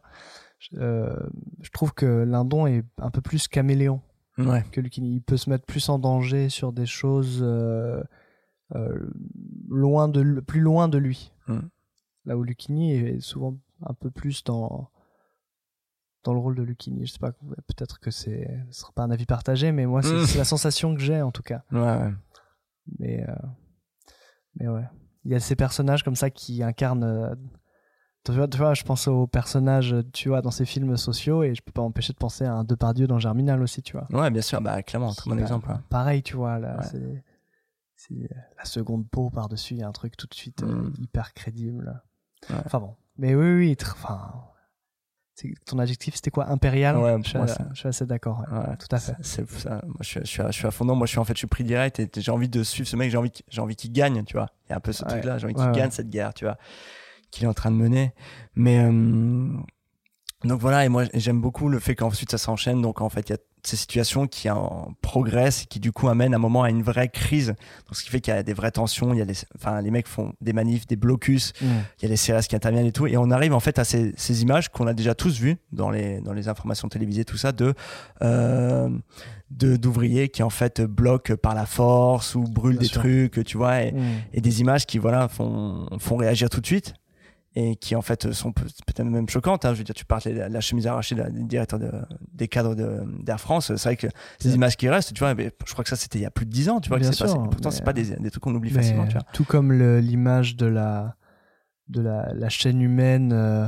je, 0.59 0.69
euh, 0.77 1.15
je 1.61 1.69
trouve 1.71 1.93
que 1.93 2.05
Lindon 2.25 2.67
est 2.67 2.83
un 3.01 3.11
peu 3.11 3.21
plus 3.21 3.47
caméléon 3.47 4.01
Ouais. 4.37 4.63
que 4.73 4.81
Lucchini. 4.81 5.15
Il 5.15 5.21
peut 5.21 5.37
se 5.37 5.49
mettre 5.49 5.65
plus 5.65 5.87
en 5.87 5.99
danger 5.99 6.49
sur 6.49 6.73
des 6.73 6.85
choses 6.85 7.39
euh, 7.41 8.01
euh, 8.01 8.03
loin 9.69 10.07
de, 10.09 10.39
plus 10.41 10.59
loin 10.61 10.87
de 10.87 10.97
lui. 10.97 11.31
Mm. 11.47 11.59
Là 12.25 12.37
où 12.37 12.43
Lucchini 12.43 12.93
est 12.93 13.19
souvent 13.21 13.57
un 13.85 13.93
peu 13.93 14.11
plus 14.11 14.43
dans 14.43 14.89
dans 16.25 16.33
le 16.33 16.39
rôle 16.39 16.55
de 16.55 16.63
Lucchini. 16.63 17.05
Je 17.05 17.13
sais 17.13 17.19
pas, 17.19 17.31
peut-être 17.31 17.99
que 18.01 18.11
c'est, 18.11 18.45
ce 18.71 18.81
sera 18.81 18.91
pas 18.91 19.03
un 19.03 19.11
avis 19.11 19.25
partagé, 19.25 19.71
mais 19.71 19.85
moi, 19.85 20.01
c'est 20.01 20.13
Mm. 20.13 20.25
c'est 20.25 20.37
la 20.37 20.43
sensation 20.45 20.93
que 20.93 21.01
j'ai, 21.01 21.21
en 21.21 21.31
tout 21.31 21.43
cas. 21.43 21.63
Ouais, 21.71 21.79
ouais. 21.79 22.13
Mais, 22.99 23.25
euh, 23.29 23.35
mais 24.55 24.67
ouais. 24.67 24.83
Il 25.25 25.31
y 25.31 25.35
a 25.35 25.39
ces 25.39 25.55
personnages 25.55 26.03
comme 26.03 26.15
ça 26.15 26.29
qui 26.29 26.61
incarnent. 26.61 27.03
euh, 27.03 27.33
tu, 28.25 28.33
vois, 28.33 28.47
tu 28.49 28.57
vois, 28.57 28.73
je 28.73 28.83
pense 28.83 29.07
aux 29.07 29.27
personnages, 29.27 29.95
tu 30.11 30.27
vois, 30.29 30.41
dans 30.41 30.51
ces 30.51 30.65
films 30.65 30.97
sociaux, 30.97 31.41
et 31.43 31.55
je 31.55 31.61
peux 31.61 31.71
pas 31.71 31.81
m'empêcher 31.81 32.11
de 32.11 32.17
penser 32.17 32.43
à 32.43 32.53
un 32.53 32.63
Depardieu 32.65 33.07
dans 33.07 33.17
Germinal 33.19 33.61
aussi, 33.63 33.81
tu 33.81 33.93
vois. 33.97 34.05
Ouais, 34.11 34.29
bien 34.29 34.41
sûr, 34.41 34.59
bah, 34.61 34.83
clairement, 34.83 35.13
très 35.13 35.29
bon 35.29 35.37
Bah, 35.37 35.41
exemple. 35.41 35.69
ouais. 35.69 35.77
Pareil, 35.89 36.21
tu 36.21 36.35
vois, 36.35 36.59
là, 36.59 36.81
c'est 36.83 37.23
la 38.57 38.65
seconde 38.65 39.07
peau 39.09 39.29
par-dessus, 39.29 39.73
il 39.75 39.79
y 39.79 39.83
a 39.83 39.87
un 39.87 39.91
truc 39.91 40.15
tout 40.17 40.27
de 40.27 40.33
suite 40.33 40.63
euh, 40.63 40.67
Mm. 40.89 40.93
hyper 40.99 41.33
crédible. 41.33 42.01
Ouais. 42.49 42.55
Enfin 42.65 42.79
bon. 42.79 42.95
Mais 43.17 43.35
oui, 43.35 43.51
oui, 43.53 43.77
enfin. 43.93 44.31
Ton 45.65 45.79
adjectif, 45.79 46.15
c'était 46.15 46.31
quoi? 46.31 46.49
Impérial? 46.49 46.97
Ouais, 46.97 47.15
je, 47.23 47.29
suis, 47.29 47.37
moi, 47.37 47.47
euh, 47.47 47.53
ça- 47.53 47.67
je 47.73 47.79
suis 47.79 47.87
assez 47.87 48.05
d'accord. 48.05 48.43
ouais. 48.51 48.57
Ouais, 48.57 48.75
Tout 48.77 48.93
à 48.93 48.99
fait. 48.99 49.15
C'est 49.21 49.49
ça. 49.51 49.81
Moi, 49.85 49.95
je 50.01 50.05
suis, 50.05 50.19
je 50.19 50.25
suis, 50.25 50.41
à- 50.41 50.47
je 50.51 50.57
suis 50.57 50.67
à 50.67 50.71
fond 50.71 50.83
dedans. 50.83 50.95
Moi, 50.95 51.07
je 51.07 51.11
suis 51.11 51.19
en 51.19 51.23
fait, 51.23 51.33
je 51.33 51.37
suis 51.39 51.47
pris 51.47 51.63
direct 51.63 51.97
et 51.99 52.09
j'ai 52.17 52.31
envie 52.31 52.49
de 52.49 52.61
suivre 52.61 52.89
ce 52.89 52.97
mec. 52.97 53.09
J'ai 53.09 53.15
envie, 53.17 53.31
j'ai 53.47 53.61
envie 53.61 53.77
qu'il 53.77 53.93
gagne, 53.93 54.25
tu 54.25 54.33
vois. 54.33 54.47
Il 54.65 54.71
y 54.71 54.73
a 54.73 54.77
un 54.77 54.79
peu 54.81 54.91
ce 54.91 55.03
Ouais. 55.05 55.11
truc-là. 55.11 55.37
J'ai 55.37 55.45
envie 55.45 55.55
qu'il 55.55 55.71
gagne 55.71 55.91
cette 55.91 56.09
guerre, 56.09 56.33
tu 56.33 56.43
vois, 56.43 56.57
qu'il 57.31 57.45
est 57.45 57.47
en 57.47 57.53
train 57.53 57.71
de 57.71 57.77
mener. 57.77 58.13
Mais 58.55 58.79
euh, 58.83 59.53
donc 60.43 60.59
voilà. 60.59 60.83
Et 60.83 60.89
moi, 60.89 61.05
j'aime 61.13 61.39
beaucoup 61.39 61.69
le 61.69 61.79
fait 61.79 61.95
qu'ensuite 61.95 62.31
ça 62.31 62.37
s'enchaîne. 62.37 62.81
Donc 62.81 62.99
en 62.99 63.07
fait, 63.09 63.29
il 63.29 63.31
y 63.31 63.35
a 63.35 63.39
ces 63.63 63.75
situations 63.75 64.27
qui 64.27 64.49
en 64.49 64.93
progressent 65.01 65.63
et 65.63 65.65
qui 65.65 65.79
du 65.79 65.91
coup 65.91 66.07
amènent 66.07 66.33
à 66.33 66.37
un 66.37 66.39
moment 66.39 66.63
à 66.63 66.69
une 66.69 66.81
vraie 66.83 67.09
crise. 67.09 67.47
Donc, 67.87 67.95
ce 67.95 68.03
qui 68.03 68.09
fait 68.09 68.21
qu'il 68.21 68.33
y 68.33 68.37
a 68.37 68.43
des 68.43 68.53
vraies 68.53 68.71
tensions. 68.71 69.13
Il 69.13 69.17
y 69.19 69.21
a 69.21 69.25
les, 69.25 69.33
enfin, 69.55 69.81
les 69.81 69.91
mecs 69.91 70.07
font 70.07 70.33
des 70.41 70.53
manifs, 70.53 70.87
des 70.87 70.95
blocus. 70.95 71.53
Mm. 71.61 71.65
Il 71.99 72.03
y 72.03 72.05
a 72.05 72.09
les 72.09 72.15
CRS 72.15 72.47
qui 72.47 72.55
interviennent 72.55 72.85
et 72.85 72.91
tout. 72.91 73.07
Et 73.07 73.17
on 73.17 73.31
arrive 73.31 73.53
en 73.53 73.59
fait 73.59 73.77
à 73.79 73.83
ces, 73.83 74.13
ces 74.17 74.41
images 74.41 74.69
qu'on 74.69 74.87
a 74.87 74.93
déjà 74.93 75.13
tous 75.15 75.39
vues 75.39 75.57
dans 75.71 75.89
les, 75.89 76.21
dans 76.21 76.33
les 76.33 76.47
informations 76.47 76.87
télévisées, 76.89 77.25
tout 77.25 77.37
ça, 77.37 77.51
de, 77.51 77.73
euh, 78.21 78.89
de 79.51 79.75
d'ouvriers 79.77 80.29
qui 80.29 80.43
en 80.43 80.49
fait 80.49 80.81
bloquent 80.81 81.35
par 81.35 81.55
la 81.55 81.65
force 81.65 82.35
ou 82.35 82.43
brûlent 82.43 82.73
Bien 82.73 82.81
des 82.81 82.87
sûr. 82.87 83.01
trucs, 83.01 83.43
tu 83.45 83.57
vois, 83.57 83.81
et, 83.83 83.91
Mm. 83.91 84.03
et 84.33 84.41
des 84.41 84.61
images 84.61 84.85
qui 84.85 84.97
voilà 84.99 85.27
font, 85.27 85.87
font 85.99 86.15
réagir 86.17 86.49
tout 86.49 86.61
de 86.61 86.65
suite 86.65 86.93
et 87.61 87.75
qui 87.75 87.95
en 87.95 88.01
fait 88.01 88.31
sont 88.31 88.51
peut- 88.51 88.63
peut-être 88.85 89.03
même 89.03 89.27
choquantes. 89.27 89.65
hein. 89.65 89.73
Je 89.73 89.79
veux 89.79 89.83
dire, 89.83 89.95
tu 89.95 90.05
parlais 90.05 90.33
de 90.33 90.39
la, 90.53 90.61
chemise 90.61 90.87
arrachée 90.87 91.15
de 91.15 91.23
du 91.29 91.43
directeur 91.43 91.79
de- 91.79 91.91
des 92.33 92.47
cadres 92.47 92.75
de- 92.75 93.01
d'Air 93.23 93.39
France. 93.39 93.67
C'est 93.75 93.83
vrai 93.89 93.95
que 93.97 94.07
ces 94.39 94.53
images 94.55 94.77
qui 94.77 94.87
restent, 94.89 95.13
tu 95.13 95.19
vois, 95.19 95.33
je 95.37 95.71
crois 95.73 95.83
que 95.83 95.89
ça 95.89 95.95
c'était 95.95 96.19
il 96.19 96.21
y 96.21 96.25
a 96.25 96.31
plus 96.31 96.45
de 96.45 96.51
10 96.51 96.69
ans, 96.69 96.79
tu 96.79 96.89
vois, 96.89 96.99
que 96.99 97.05
passé. 97.05 97.25
Pourtant, 97.25 97.71
c'est 97.71 97.83
pas 97.83 97.93
des, 97.93 98.15
des 98.15 98.31
trucs 98.31 98.43
qu'on 98.43 98.55
oublie 98.55 98.69
facilement, 98.71 99.05
tu 99.07 99.13
vois. 99.13 99.23
Tout 99.33 99.43
comme 99.45 99.71
l'image 99.73 100.55
de 100.55 100.65
la, 100.67 101.15
de 101.87 102.01
la, 102.01 102.31
la 102.33 102.49
chaîne 102.49 102.81
humaine 102.81 103.31
euh, 103.33 103.67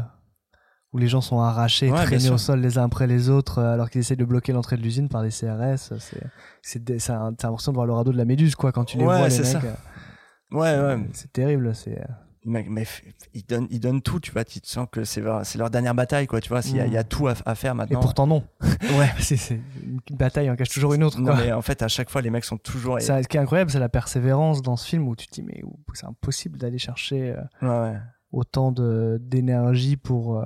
où 0.93 0.97
les 0.97 1.07
gens 1.07 1.21
sont 1.21 1.39
arrachés, 1.39 1.89
Ouais, 1.91 2.03
traînés 2.05 2.29
au 2.29 2.37
sol 2.37 2.59
les 2.61 2.77
uns 2.77 2.83
après 2.83 3.07
les 3.07 3.29
autres 3.29 3.59
euh, 3.59 3.73
alors 3.73 3.89
qu'ils 3.89 4.01
essaient 4.01 4.15
de 4.17 4.25
bloquer 4.25 4.51
l'entrée 4.53 4.77
de 4.77 4.81
l'usine 4.81 5.07
par 5.09 5.21
des 5.23 5.29
CRS. 5.31 5.77
C'est, 5.99 6.19
c'est, 6.61 7.09
l'impression 7.09 7.71
de 7.71 7.75
voir 7.75 7.87
le 7.87 7.93
radeau 7.93 8.11
de 8.11 8.17
la 8.17 8.25
méduse 8.25 8.55
quoi 8.55 8.71
quand 8.71 8.83
tu 8.85 8.97
les 8.97 9.05
Ouais, 9.05 9.17
vois 9.17 9.27
les 9.27 9.31
c'est 9.31 9.53
mecs. 9.53 9.63
ça. 9.63 9.67
euh, 9.67 10.57
Ouais, 10.57 10.71
c'est, 10.75 10.81
ouais. 11.01 11.09
c'est 11.13 11.31
terrible. 11.33 11.73
C'est, 11.73 11.97
euh, 11.99 12.03
Mais, 12.43 12.65
ils 13.35 13.45
donnent, 13.45 13.67
ils 13.69 13.79
donnent 13.79 14.01
tout, 14.01 14.19
tu 14.19 14.31
vois. 14.31 14.43
Tu 14.43 14.59
te 14.61 14.67
sens 14.67 14.87
que 14.91 15.03
c'est 15.03 15.21
leur, 15.21 15.45
c'est 15.45 15.59
leur 15.59 15.69
dernière 15.69 15.93
bataille, 15.93 16.25
quoi, 16.25 16.41
tu 16.41 16.49
vois. 16.49 16.61
Il 16.65 16.75
y, 16.75 16.79
a- 16.79 16.87
y 16.87 16.97
a 16.97 17.03
tout 17.03 17.27
à, 17.27 17.35
à 17.45 17.53
faire 17.53 17.73
Et 17.73 17.75
maintenant. 17.75 17.99
pourtant 17.99 18.25
non. 18.25 18.43
Ouais. 18.97 19.09
c'est, 19.19 19.59
une 19.83 19.99
bataille 20.17 20.49
en 20.49 20.55
cache 20.55 20.69
toujours 20.69 20.95
une 20.95 21.03
autre. 21.03 21.19
Non, 21.19 21.33
Quoi. 21.33 21.41
mais 21.43 21.51
en 21.51 21.61
fait, 21.61 21.83
à 21.83 21.87
chaque 21.87 22.09
fois, 22.09 22.21
les 22.21 22.31
mecs 22.31 22.43
sont 22.45 22.57
toujours. 22.57 22.99
Ça, 22.99 23.21
ce 23.21 23.27
qui 23.27 23.37
est 23.37 23.39
incroyable, 23.39 23.69
c'est 23.69 23.79
la 23.79 23.89
persévérance 23.89 24.63
dans 24.63 24.75
ce 24.75 24.87
film 24.87 25.07
où 25.07 25.15
tu 25.15 25.27
te 25.27 25.33
dis 25.35 25.43
mais 25.43 25.61
c'est 25.93 26.07
impossible 26.07 26.57
d'aller 26.57 26.79
chercher 26.79 27.35
euh, 27.37 27.41
Ouais, 27.61 27.91
ouais. 27.91 27.99
autant 28.31 28.71
de, 28.71 29.19
d'énergie 29.21 29.95
pour 29.95 30.39
euh, 30.39 30.45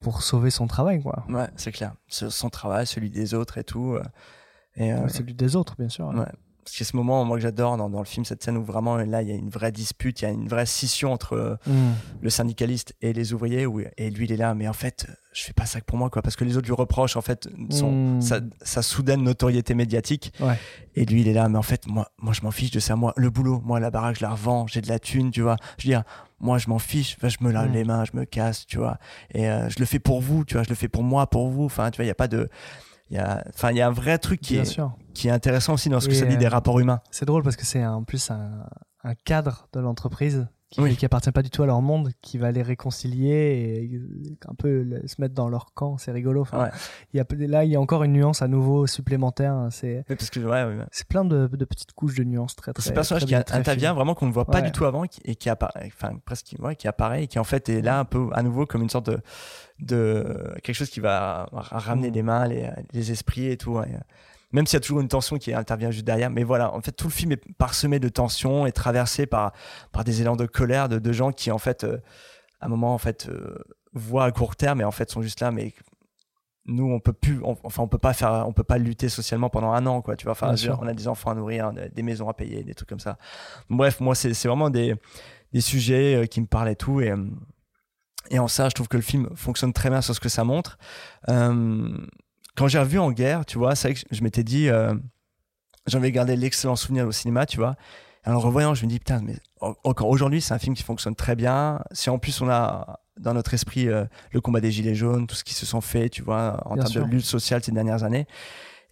pour 0.00 0.22
sauver 0.22 0.50
son 0.50 0.66
travail 0.66 1.02
quoi. 1.02 1.24
Ouais, 1.28 1.48
c'est 1.56 1.72
clair. 1.72 1.92
Son 2.08 2.48
travail, 2.50 2.86
celui 2.86 3.10
des 3.10 3.34
autres 3.34 3.58
et 3.58 3.64
tout. 3.64 3.94
euh, 3.94 4.02
Et, 4.76 4.92
euh, 4.92 5.08
Celui 5.08 5.34
des 5.34 5.56
autres 5.56 5.74
bien 5.78 5.88
sûr. 5.88 6.08
Ouais. 6.08 6.24
Parce 6.70 6.82
a 6.82 6.84
ce 6.84 6.96
moment, 6.96 7.24
moi, 7.24 7.36
que 7.36 7.42
j'adore 7.42 7.76
dans, 7.76 7.88
dans 7.90 7.98
le 8.00 8.04
film, 8.04 8.24
cette 8.24 8.42
scène 8.42 8.56
où 8.56 8.62
vraiment, 8.64 8.96
là, 8.96 9.22
il 9.22 9.28
y 9.28 9.32
a 9.32 9.34
une 9.34 9.48
vraie 9.50 9.72
dispute, 9.72 10.20
il 10.20 10.24
y 10.24 10.28
a 10.28 10.30
une 10.30 10.48
vraie 10.48 10.66
scission 10.66 11.12
entre 11.12 11.32
euh, 11.34 11.54
Mm. 11.66 11.92
le 12.22 12.30
syndicaliste 12.30 12.94
et 13.02 13.12
les 13.12 13.32
ouvriers, 13.32 13.66
où, 13.66 13.80
et 13.80 14.10
lui, 14.10 14.26
il 14.26 14.32
est 14.32 14.36
là, 14.36 14.54
mais 14.54 14.68
en 14.68 14.72
fait, 14.72 15.06
je 15.32 15.42
fais 15.44 15.52
pas 15.52 15.66
ça 15.66 15.80
que 15.80 15.84
pour 15.86 15.98
moi, 15.98 16.10
quoi, 16.10 16.22
parce 16.22 16.36
que 16.36 16.44
les 16.44 16.56
autres 16.56 16.66
lui 16.66 16.74
reprochent, 16.74 17.16
en 17.16 17.20
fait, 17.22 17.48
son, 17.70 17.90
Mm. 18.16 18.20
sa, 18.22 18.40
sa 18.62 18.82
soudaine 18.82 19.22
notoriété 19.22 19.74
médiatique. 19.74 20.32
Ouais. 20.40 20.58
Et 20.94 21.04
lui, 21.04 21.20
il 21.22 21.28
est 21.28 21.32
là, 21.32 21.48
mais 21.48 21.58
en 21.58 21.62
fait, 21.62 21.86
moi, 21.86 22.10
moi 22.18 22.32
je 22.32 22.42
m'en 22.42 22.50
fiche 22.50 22.70
de 22.70 22.80
ça. 22.80 22.96
Moi, 22.96 23.12
le 23.16 23.30
boulot, 23.30 23.60
moi, 23.64 23.80
la 23.80 23.90
baraque, 23.90 24.16
je 24.16 24.22
la 24.22 24.30
revends, 24.30 24.66
j'ai 24.66 24.80
de 24.80 24.88
la 24.88 24.98
thune, 24.98 25.30
tu 25.30 25.42
vois. 25.42 25.56
Je 25.78 25.84
veux 25.86 25.90
dire, 25.92 26.02
moi, 26.40 26.58
je 26.58 26.68
m'en 26.68 26.78
fiche, 26.78 27.16
Enfin, 27.18 27.28
je 27.28 27.38
me 27.40 27.50
lave 27.52 27.70
Mm. 27.70 27.72
les 27.72 27.84
mains, 27.84 28.04
je 28.04 28.16
me 28.16 28.24
casse, 28.24 28.66
tu 28.66 28.78
vois. 28.78 28.98
Et 29.32 29.48
euh, 29.48 29.68
je 29.68 29.76
le 29.78 29.84
fais 29.86 29.98
pour 29.98 30.20
vous, 30.20 30.44
tu 30.44 30.54
vois, 30.54 30.62
je 30.64 30.68
le 30.68 30.74
fais 30.74 30.88
pour 30.88 31.02
moi, 31.02 31.26
pour 31.28 31.48
vous. 31.48 31.64
Enfin, 31.64 31.90
tu 31.90 31.96
vois, 31.96 32.04
il 32.04 32.08
n'y 32.08 32.12
a 32.12 32.16
pas 32.16 32.28
de. 32.28 32.48
Il 33.10 33.16
Y 33.16 33.20
a, 33.20 33.44
enfin, 33.48 33.70
il 33.70 33.76
y 33.76 33.80
a 33.80 33.86
un 33.86 33.92
vrai 33.92 34.18
truc 34.18 34.40
qui 34.40 34.54
Bien 34.54 34.62
est, 34.62 34.66
sûr. 34.66 34.92
qui 35.14 35.28
est 35.28 35.30
intéressant 35.30 35.74
aussi 35.74 35.88
dans 35.88 36.00
ce 36.00 36.08
que 36.08 36.14
ça 36.14 36.26
dit 36.26 36.36
des 36.36 36.46
euh, 36.46 36.50
rapports 36.50 36.78
humains. 36.80 37.00
C'est 37.10 37.24
drôle 37.24 37.42
parce 37.42 37.56
que 37.56 37.64
c'est 37.64 37.84
en 37.84 38.04
plus 38.04 38.30
un, 38.30 38.66
un 39.04 39.14
cadre 39.14 39.68
de 39.72 39.80
l'entreprise 39.80 40.46
qui, 40.70 40.82
Oui. 40.82 40.96
qui 40.96 41.06
appartient 41.06 41.30
pas 41.32 41.42
du 41.42 41.48
tout 41.48 41.62
à 41.62 41.66
leur 41.66 41.80
monde, 41.80 42.10
qui 42.20 42.36
va 42.36 42.52
les 42.52 42.60
réconcilier 42.62 43.88
et 43.90 44.00
un 44.46 44.54
peu 44.54 44.86
se 45.06 45.18
mettre 45.20 45.34
dans 45.34 45.48
leur 45.48 45.72
camp. 45.72 45.96
C'est 45.96 46.12
rigolo. 46.12 46.42
Enfin, 46.42 46.64
Ouais. 46.64 46.70
il 47.14 47.16
y 47.16 47.20
a, 47.20 47.24
là, 47.46 47.64
il 47.64 47.70
y 47.70 47.76
a 47.76 47.80
encore 47.80 48.04
une 48.04 48.12
nuance 48.12 48.42
à 48.42 48.48
nouveau 48.48 48.86
supplémentaire. 48.86 49.68
C'est 49.70 50.04
Oui, 50.10 50.16
parce 50.16 50.28
que, 50.28 50.40
ouais, 50.40 50.64
ouais, 50.64 50.76
ouais. 50.76 50.84
c'est 50.92 51.08
plein 51.08 51.24
de, 51.24 51.46
de 51.46 51.64
petites 51.64 51.92
couches 51.92 52.16
de 52.16 52.24
nuances 52.24 52.54
très 52.54 52.72
très. 52.74 52.82
C'est 52.82 52.90
ce 52.90 52.94
personnage 52.94 53.24
très 53.24 53.38
qui 53.38 53.44
très 53.44 53.56
intervient 53.58 53.94
vraiment 53.94 54.14
qu'on 54.14 54.26
ne 54.26 54.32
voit 54.32 54.44
pas 54.44 54.60
du 54.60 54.70
tout 54.72 54.84
avant 54.84 55.04
et 55.24 55.34
qui 55.36 55.48
apparaît, 55.48 55.90
enfin 55.96 56.12
presque, 56.24 56.54
qui 56.78 56.88
apparaît 56.88 57.24
et 57.24 57.26
qui 57.28 57.38
en 57.38 57.44
fait 57.44 57.68
est 57.70 57.80
là 57.80 57.98
un 58.00 58.04
peu 58.04 58.28
à 58.34 58.42
nouveau 58.42 58.66
comme 58.66 58.82
une 58.82 58.90
sorte 58.90 59.06
de, 59.06 59.20
de 59.80 60.54
quelque 60.62 60.76
chose 60.76 60.90
qui 60.90 61.00
va 61.00 61.48
ra- 61.52 61.78
ramener 61.78 62.10
Mm. 62.10 62.14
les 62.14 62.22
mains, 62.22 62.46
les, 62.46 62.70
les 62.92 63.10
esprits 63.12 63.46
et 63.46 63.56
tout. 63.56 63.78
Même 64.52 64.66
s'il 64.66 64.76
y 64.76 64.78
a 64.78 64.80
toujours 64.80 65.00
une 65.00 65.08
tension 65.08 65.36
qui 65.36 65.52
intervient 65.52 65.90
juste 65.90 66.06
derrière, 66.06 66.30
mais 66.30 66.42
voilà, 66.44 66.72
en 66.74 66.80
fait 66.80 66.92
tout 66.92 67.08
le 67.08 67.12
film 67.12 67.32
est 67.32 67.52
parsemé 67.58 67.98
de 68.00 68.08
tensions 68.08 68.64
et 68.66 68.72
traversé 68.72 69.26
par 69.26 69.52
par 69.92 70.04
des 70.04 70.22
élans 70.22 70.36
de 70.36 70.46
colère 70.46 70.88
de, 70.88 70.98
de 70.98 71.12
gens 71.12 71.32
qui 71.32 71.50
en 71.50 71.58
fait 71.58 71.84
euh, 71.84 71.98
à 72.60 72.66
un 72.66 72.68
moment 72.68 72.94
en 72.94 72.98
fait 72.98 73.28
euh, 73.28 73.58
voient 73.92 74.24
à 74.24 74.32
court 74.32 74.56
terme 74.56 74.80
et 74.80 74.84
en 74.84 74.90
fait 74.90 75.10
sont 75.10 75.20
juste 75.22 75.40
là, 75.40 75.50
mais 75.50 75.74
nous 76.64 76.90
on 76.90 77.00
peut 77.00 77.12
plus 77.12 77.40
on- 77.42 77.56
enfin 77.62 77.82
on 77.82 77.88
peut 77.88 77.98
pas 77.98 78.12
faire 78.14 78.44
on 78.46 78.52
peut 78.52 78.64
pas 78.64 78.78
lutter 78.78 79.08
socialement 79.08 79.48
pendant 79.50 79.72
un 79.72 79.84
an 79.86 80.00
quoi 80.02 80.16
tu 80.16 80.24
vois. 80.24 80.32
Enfin 80.32 80.48
on 80.80 80.86
a 80.86 80.94
des 80.94 81.08
enfants 81.08 81.30
à 81.30 81.34
nourrir 81.34 81.72
des 81.72 81.88
des 81.90 82.02
maisons 82.02 82.28
à 82.28 82.34
payer 82.34 82.62
des 82.64 82.74
trucs 82.74 82.88
comme 82.88 83.00
ça. 83.00 83.16
Bref 83.70 84.00
moi 84.00 84.14
c'est 84.14 84.32
c'est 84.34 84.48
vraiment 84.48 84.70
des 84.70 84.94
des 85.52 85.60
sujets 85.62 86.14
euh, 86.16 86.26
qui 86.26 86.40
me 86.40 86.46
parlent 86.46 86.68
et 86.70 86.76
tout. 86.76 87.00
Et 87.00 87.12
et 88.30 88.38
en 88.38 88.48
ça 88.48 88.68
je 88.68 88.74
trouve 88.74 88.88
que 88.88 88.96
le 88.98 89.02
film 89.02 89.28
fonctionne 89.34 89.72
très 89.72 89.88
bien 89.90 90.00
sur 90.02 90.14
ce 90.14 90.20
que 90.20 90.28
ça 90.28 90.44
montre. 90.44 90.76
Euh, 91.28 91.88
quand 92.58 92.68
j'ai 92.68 92.78
revu 92.78 92.98
en 92.98 93.10
guerre 93.12 93.46
tu 93.46 93.56
vois 93.58 93.74
c'est 93.74 93.88
vrai 93.88 93.94
que 93.94 94.00
je 94.10 94.22
m'étais 94.22 94.42
dit 94.44 94.68
euh, 94.68 94.94
j'en 95.86 96.00
vais 96.00 96.12
garder 96.12 96.36
l'excellent 96.36 96.76
souvenir 96.76 97.06
au 97.06 97.12
cinéma 97.12 97.46
tu 97.46 97.56
vois 97.58 97.76
et 98.26 98.28
en 98.30 98.32
le 98.32 98.38
revoyant 98.38 98.74
je 98.74 98.84
me 98.84 98.90
dis 98.90 98.98
putain 98.98 99.20
mais 99.22 99.36
en- 99.60 99.74
encore 99.84 100.08
aujourd'hui 100.08 100.40
c'est 100.40 100.52
un 100.54 100.58
film 100.58 100.74
qui 100.74 100.82
fonctionne 100.82 101.14
très 101.14 101.36
bien 101.36 101.80
si 101.92 102.10
en 102.10 102.18
plus 102.18 102.40
on 102.40 102.48
a 102.50 103.00
dans 103.18 103.34
notre 103.34 103.54
esprit 103.54 103.88
euh, 103.88 104.04
le 104.32 104.40
combat 104.40 104.60
des 104.60 104.70
gilets 104.70 104.94
jaunes 104.94 105.26
tout 105.26 105.34
ce 105.36 105.44
qui 105.44 105.54
se 105.54 105.66
sont 105.66 105.80
fait 105.80 106.08
tu 106.08 106.22
vois 106.22 106.60
en 106.66 106.74
Bien 106.74 106.82
termes 106.84 106.92
sûr. 106.92 107.06
de 107.06 107.10
lutte 107.10 107.24
sociale 107.24 107.62
ces 107.64 107.72
dernières 107.72 108.02
années 108.04 108.26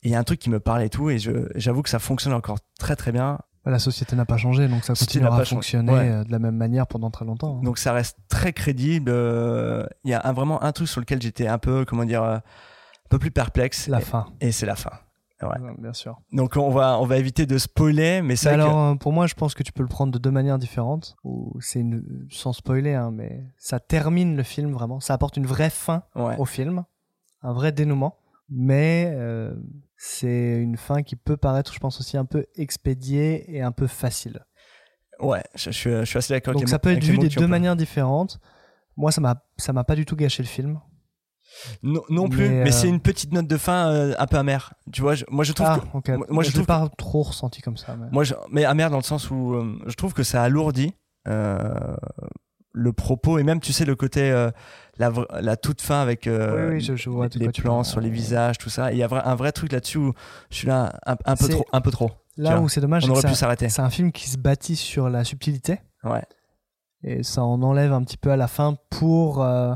et 0.02 0.08
il 0.08 0.10
y 0.10 0.14
a 0.14 0.18
un 0.18 0.24
truc 0.24 0.38
qui 0.40 0.50
me 0.50 0.60
parle 0.60 0.82
et 0.82 0.90
tout 0.90 1.10
et 1.10 1.18
j'avoue 1.56 1.82
que 1.82 1.90
ça 1.90 1.98
fonctionne 1.98 2.32
encore 2.34 2.58
très 2.78 2.94
très 2.96 3.12
bien 3.12 3.38
La 3.64 3.78
société 3.80 4.14
n'a 4.14 4.24
pas 4.26 4.36
changé, 4.36 4.68
donc 4.68 4.84
ça 4.84 4.94
continuera 4.94 5.40
à 5.40 5.44
fonctionner 5.44 5.92
Ouais. 5.92 6.08
euh, 6.10 6.22
de 6.24 6.30
la 6.30 6.38
même 6.38 6.56
manière 6.56 6.86
pendant 6.86 7.10
très 7.10 7.24
longtemps. 7.24 7.58
hein. 7.58 7.64
donc 7.64 7.78
ça 7.78 7.92
reste 7.92 8.16
très 8.28 8.52
crédible 8.52 9.10
euh, 9.12 9.84
il 10.04 10.10
y 10.10 10.14
a 10.14 10.20
un- 10.24 10.32
vraiment 10.32 10.62
un 10.62 10.70
truc 10.72 10.86
sur 10.88 11.00
lequel 11.00 11.20
j'étais 11.20 11.48
un 11.48 11.58
peu 11.58 11.84
comment 11.84 12.04
dire 12.04 12.22
un 13.06 13.08
peu 13.08 13.18
plus 13.18 13.30
perplexe 13.30 13.88
La 13.88 13.98
et, 13.98 14.02
fin. 14.02 14.26
et 14.40 14.52
c'est 14.52 14.66
la 14.66 14.76
fin 14.76 14.90
ouais. 15.42 15.74
Bien 15.78 15.92
sûr. 15.92 16.18
donc 16.32 16.56
on 16.56 16.70
va 16.70 16.98
on 16.98 17.04
va 17.06 17.18
éviter 17.18 17.46
de 17.46 17.58
spoiler 17.58 18.22
mais 18.22 18.34
que- 18.36 18.48
alors, 18.48 18.78
euh, 18.78 18.94
pour 18.94 19.12
moi, 19.12 19.26
je 19.26 19.34
pense 19.34 19.54
que 19.54 19.62
tu 19.62 19.70
peux 19.72 19.82
le 19.82 19.88
prendre 19.88 20.12
de 20.12 20.18
deux 20.18 20.30
manières 20.30 20.58
différentes. 20.58 21.14
Ou 21.24 21.56
c'est 21.60 21.80
une, 21.80 22.26
sans 22.30 22.52
spoiler, 22.54 22.94
hein, 22.94 23.10
mais 23.12 23.44
ça 23.58 23.78
termine 23.78 24.34
le 24.36 24.42
film 24.42 24.72
vraiment. 24.72 24.98
Ça 25.00 25.12
apporte 25.14 25.36
une 25.36 25.46
vraie 25.46 25.70
fin 25.70 26.02
Ouais. 26.14 26.36
au 26.38 26.44
film, 26.46 26.84
un 27.42 27.52
vrai 27.52 27.70
dénouement. 27.72 28.16
Mais 28.48 29.10
euh, 29.14 29.54
c'est 29.96 30.56
une 30.62 30.76
fin 30.76 31.02
qui 31.02 31.16
peut 31.16 31.36
paraître, 31.36 31.72
je 31.74 31.78
pense 31.80 32.00
aussi 32.00 32.16
un 32.16 32.24
peu 32.24 32.46
expédiée 32.56 33.44
et 33.54 33.60
un 33.62 33.72
peu 33.72 33.86
facile. 33.86 34.44
ouais 35.20 35.42
je, 35.54 35.70
je 35.70 35.76
suis, 35.78 35.90
je 35.90 36.04
suis 36.04 36.18
assez 36.18 36.32
d'accord 36.34 36.52
avec 36.52 36.62
Donc 36.62 36.68
ça 36.70 36.78
peut 36.78 36.92
être 36.92 37.04
vu 37.04 37.18
des 37.18 37.28
deux 37.28 37.46
manières 37.46 37.76
différentes. 37.76 38.40
Moi, 38.96 39.12
ça 39.12 39.20
m'a 39.20 39.42
ça 39.58 39.72
m'a 39.74 39.84
pas 39.84 39.96
du 39.96 40.06
tout 40.06 40.16
gâché 40.16 40.42
le 40.42 40.48
film. 40.48 40.80
Non, 41.82 42.02
non 42.10 42.28
plus 42.28 42.48
Mais, 42.48 42.64
mais, 42.64 42.68
euh, 42.70 42.72
c'est 42.72 42.88
une 42.88 43.00
petite 43.00 43.32
note 43.32 43.46
de 43.46 43.56
fin 43.56 43.90
euh, 43.90 44.14
un 44.18 44.26
peu 44.26 44.36
amère 44.36 44.74
tu 44.92 45.00
vois 45.02 45.14
je- 45.14 45.24
moi 45.30 45.44
je 45.44 45.52
trouve 45.52 45.66
Ah, 45.70 45.78
que 45.80 45.96
ok. 45.96 46.08
moi, 46.10 46.26
moi, 46.30 46.42
je 46.44 46.48
l'ai 46.48 46.54
trouve 46.54 46.66
pas 46.66 46.88
trop 46.96 47.22
ressenti 47.22 47.60
comme 47.62 47.76
ça. 47.76 47.96
mais- 47.96 48.08
Moi, 48.12 48.24
je, 48.24 48.34
mais 48.50 48.64
amère 48.64 48.90
dans 48.90 48.96
le 48.98 49.02
sens 49.02 49.30
où 49.30 49.54
euh, 49.54 49.78
je 49.86 49.94
trouve 49.94 50.12
que 50.14 50.22
ça 50.22 50.42
alourdit 50.42 50.94
le 52.78 52.92
propos 52.92 53.38
et 53.38 53.42
même, 53.42 53.60
tu 53.60 53.72
sais, 53.72 53.84
le 53.86 53.96
côté, 53.96 54.30
euh, 54.30 54.50
la, 54.98 55.56
toute 55.56 55.80
fin 55.80 56.00
avec 56.02 56.26
euh, 56.26 56.68
Oui, 56.68 56.74
oui, 56.74 56.80
je- 56.82 56.94
je 56.94 57.08
vois 57.08 57.28
de 57.28 57.38
les 57.38 57.50
tu 57.50 57.62
plans 57.62 57.82
sur 57.84 58.00
les 58.00 58.10
visages, 58.10 58.58
tout 58.58 58.68
ça. 58.68 58.92
Il 58.92 58.98
y 58.98 59.02
a 59.02 59.08
un 59.10 59.34
vrai 59.34 59.52
truc 59.52 59.72
là-dessus 59.72 59.96
où 59.98 60.12
je 60.50 60.56
suis 60.56 60.66
là 60.68 60.92
un, 61.06 61.16
un 61.24 61.36
peu 61.36 61.48
trop. 61.48 61.64
Un 61.72 61.80
peu 61.80 61.90
trop 61.90 62.10
tu 62.34 62.42
Là 62.42 62.60
où 62.60 62.68
c'est 62.68 62.82
dommage, 62.82 63.06
On 63.06 63.12
aurait 63.12 63.22
pu 63.22 63.28
un- 63.28 63.34
s'arrêter. 63.34 63.70
c'est 63.70 63.80
un 63.80 63.88
film 63.88 64.12
qui 64.12 64.28
se 64.28 64.36
bâtit 64.36 64.76
sur 64.76 65.08
la 65.08 65.24
subtilité. 65.24 65.80
Ouais. 66.04 66.22
Et 67.02 67.22
ça 67.22 67.42
en 67.42 67.62
enlève 67.62 67.94
un 67.94 68.02
petit 68.02 68.18
peu 68.18 68.30
à 68.30 68.36
la 68.36 68.46
fin 68.46 68.76
pour. 68.90 69.42
euh, 69.42 69.74